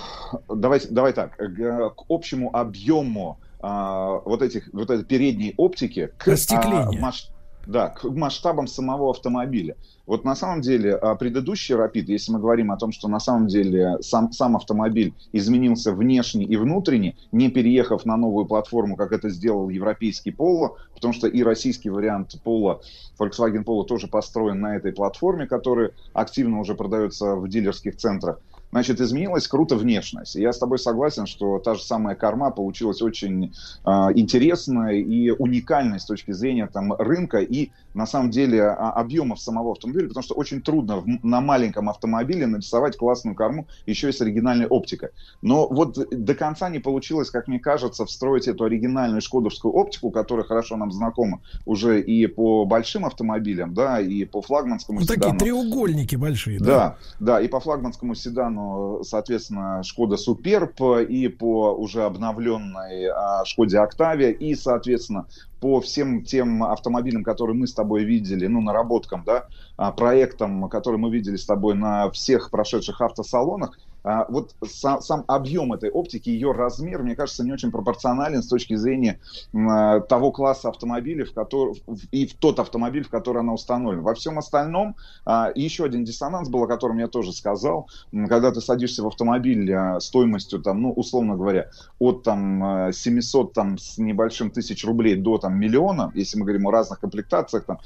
[0.50, 6.92] давайте, давай так, к общему объему а, вот этих вот этой передней оптики к а,
[6.94, 7.30] масш,
[7.68, 9.76] да, к масштабам самого автомобиля.
[10.06, 13.48] Вот на самом деле а, предыдущий Rapid, если мы говорим о том, что на самом
[13.48, 19.30] деле сам, сам автомобиль изменился внешне и внутренне, не переехав на новую платформу, как это
[19.30, 22.82] сделал европейский Polo, потому что и российский вариант Polo,
[23.20, 28.40] Volkswagen Polo тоже построен на этой платформе, которая активно уже продается в дилерских центрах.
[28.72, 30.36] Значит, изменилась круто внешность.
[30.36, 33.54] Я с тобой согласен, что та же самая корма получилась очень
[33.86, 39.40] э, интересной и уникальной с точки зрения там, рынка и, на самом деле, а, объемов
[39.40, 44.12] самого автомобиля, потому что очень трудно в, на маленьком автомобиле нарисовать классную корму еще и
[44.12, 45.10] с оригинальной оптикой.
[45.42, 50.46] Но вот до конца не получилось, как мне кажется, встроить эту оригинальную шкодовскую оптику, которая
[50.46, 55.22] хорошо нам знакома уже и по большим автомобилям, да, и по флагманскому ну, седану.
[55.22, 56.66] Такие треугольники большие, да?
[56.66, 58.65] Да, да, и по флагманскому седану
[59.04, 65.28] соответственно, Шкода Суперб и по уже обновленной а, Шкоде Октавия и, соответственно,
[65.60, 69.46] по всем тем автомобилям, которые мы с тобой видели, ну, наработкам, да,
[69.78, 75.26] а, проектам, которые мы видели с тобой на всех прошедших автосалонах, а, вот сам, сам
[75.28, 79.20] объем этой оптики, ее размер, мне кажется, не очень пропорционален с точки зрения
[79.54, 84.04] а, того класса автомобилей, в который, и в тот автомобиль, в который она установлена.
[84.04, 88.62] Во всем остальном а, еще один диссонанс был, о котором я тоже сказал, когда ты
[88.62, 94.86] садишься в автомобиль стоимостью, там, ну, условно говоря, от там 700 там, с небольшим тысяч
[94.86, 97.80] рублей до там миллиона, если мы говорим о разных комплектациях, там,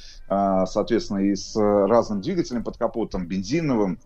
[0.66, 4.00] соответственно, и с разным двигателем под капотом, бензиновым,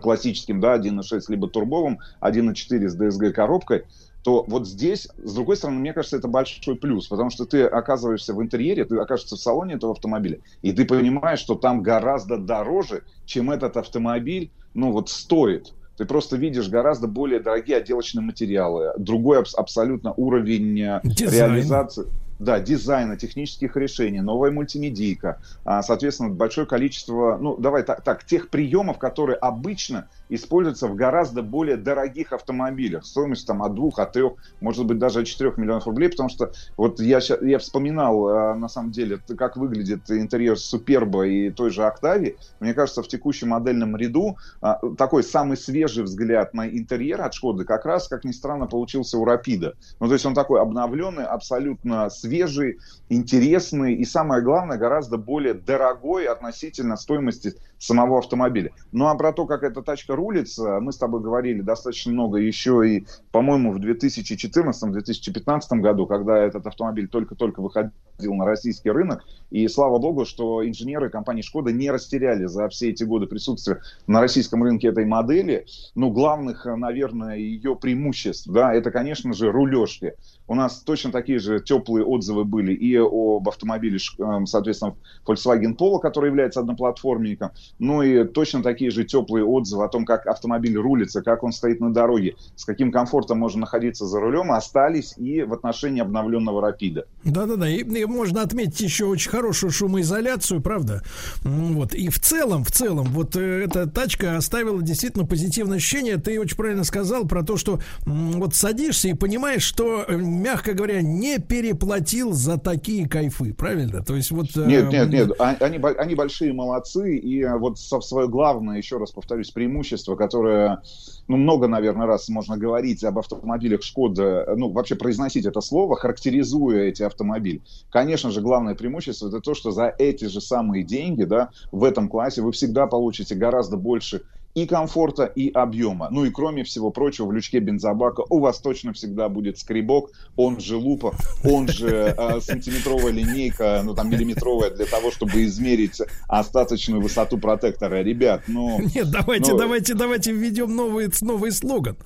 [0.00, 3.84] классическим, да, 1.6, либо турбовым, 1.4 с DSG коробкой,
[4.22, 8.34] то вот здесь, с другой стороны, мне кажется, это большой плюс, потому что ты оказываешься
[8.34, 13.04] в интерьере, ты окажешься в салоне этого автомобиля, и ты понимаешь, что там гораздо дороже,
[13.24, 15.72] чем этот автомобиль, ну вот стоит.
[15.96, 21.52] Ты просто видишь гораздо более дорогие отделочные материалы, другой абсолютно уровень э, Дизайн.
[21.52, 22.06] реализации
[22.40, 28.48] да, дизайна, технических решений, новая мультимедийка, а, соответственно, большое количество, ну, давай так, так, тех
[28.48, 34.34] приемов, которые обычно используются в гораздо более дорогих автомобилях, стоимость там от двух, от трех,
[34.60, 38.68] может быть, даже от четырех миллионов рублей, потому что вот я, я вспоминал, а, на
[38.68, 43.96] самом деле, как выглядит интерьер Суперба и той же Октави, мне кажется, в текущем модельном
[43.96, 48.66] ряду а, такой самый свежий взгляд на интерьер от Шкоды как раз, как ни странно,
[48.66, 49.74] получился у Рапида.
[49.98, 52.78] Ну, то есть он такой обновленный, абсолютно свежий,
[53.08, 58.70] интересный и, самое главное, гораздо более дорогой относительно стоимости самого автомобиля.
[58.92, 62.88] Ну а про то, как эта тачка рулится, мы с тобой говорили достаточно много еще
[62.88, 69.24] и, по-моему, в 2014-2015 году, когда этот автомобиль только-только выходил на российский рынок.
[69.50, 74.20] И слава богу, что инженеры компании «Шкода» не растеряли за все эти годы присутствия на
[74.20, 75.66] российском рынке этой модели.
[75.94, 80.12] Ну, главных, наверное, ее преимуществ, да, это, конечно же, рулежки.
[80.46, 86.00] У нас точно такие же теплые отзывы были и об автомобиле, эм, соответственно, Volkswagen Polo,
[86.00, 91.22] который является одноплатформенником, ну и точно такие же теплые отзывы о том, как автомобиль рулится,
[91.22, 95.52] как он стоит на дороге, с каким комфортом можно находиться за рулем, остались и в
[95.52, 97.06] отношении обновленного Рапида.
[97.24, 101.02] Да-да-да, и, и можно отметить еще очень хорошую шумоизоляцию, правда?
[101.42, 106.16] Вот, и в целом, в целом, вот э, эта тачка оставила действительно позитивное ощущение.
[106.16, 111.02] Ты очень правильно сказал про то, что вот садишься и понимаешь, что э, мягко говоря,
[111.02, 114.02] не переплатил платил за такие кайфы, правильно?
[114.02, 114.46] То есть вот...
[114.56, 119.12] э, Нет, нет, нет, а- они, они большие молодцы, и вот свое главное, еще раз
[119.12, 120.82] повторюсь, преимущество, которое,
[121.28, 126.84] ну, много, наверное, раз можно говорить об автомобилях Шкода, ну, вообще произносить это слово, характеризуя
[126.84, 127.62] эти автомобили.
[127.90, 132.08] Конечно же, главное преимущество это то, что за эти же самые деньги, да, в этом
[132.08, 134.22] классе вы всегда получите гораздо больше
[134.54, 136.08] и комфорта, и объема.
[136.10, 140.58] Ну и кроме всего прочего, в лючке бензобака у вас точно всегда будет скребок, он
[140.58, 141.14] же лупа,
[141.44, 148.02] он же э, сантиметровая линейка, ну там миллиметровая для того, чтобы измерить остаточную высоту протектора.
[148.02, 148.80] Ребят, ну...
[148.94, 151.96] Нет, давайте, ну, давайте, давайте введем новый, новый слоган.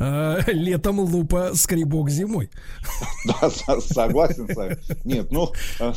[0.00, 2.50] Э, Летом лупа, скребок зимой.
[3.26, 4.76] Да, со- согласен с вами.
[5.04, 5.92] Нет, ну, э,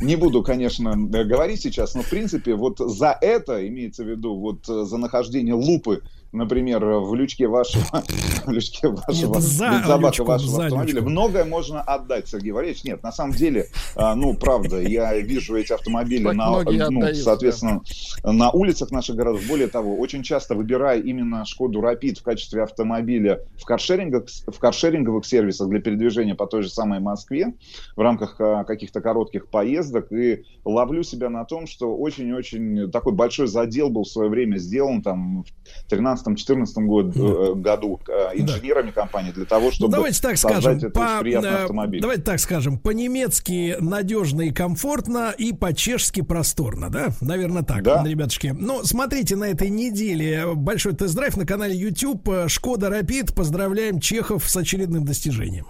[0.00, 4.66] не буду, конечно, говорить сейчас, но, в принципе, вот за это, имеется в виду, вот
[4.66, 5.19] за нахождение
[5.52, 6.02] лупы,
[6.32, 7.84] например, в лючке вашего,
[8.46, 11.10] в лючке вашего Нет, за бензобака вашего за автомобиля, лючком.
[11.10, 12.84] многое можно отдать, Сергей Валерьевич.
[12.84, 17.16] Нет, на самом деле, а, ну, правда, я вижу эти автомобили Так на, ну, отдают,
[17.16, 17.82] соответственно,
[18.22, 19.42] на улицах наших городов.
[19.48, 25.26] Более того, очень часто выбирая именно Шкоду Рапид в качестве автомобиля в каршерингах, в каршеринговых
[25.26, 27.54] сервисах для передвижения по той же самой Москве
[27.96, 33.48] в рамках а, каких-то коротких поездок и ловлю себя на том, что очень-очень такой большой
[33.48, 35.44] задел был в свое время сделан там
[35.86, 40.76] в 13-14 год, э, году э, инженерами компании для того, Ну, чтобы давайте так скажем,
[40.76, 42.00] этот по, приятный э, автомобиль.
[42.00, 47.08] давайте так скажем, по-немецки надежно и комфортно, и по-чешски просторно, да?
[47.20, 48.04] Наверное, так, Да.
[48.04, 48.54] ребятушки.
[48.58, 53.34] Ну, смотрите на этой неделе большой тест-драйв на канале YouTube Шкода Рапид.
[53.34, 55.66] Поздравляем чехов с очередным достижением.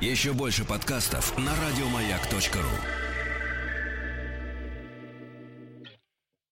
[0.00, 3.07] Еще больше подкастов на радиомаяк.ру.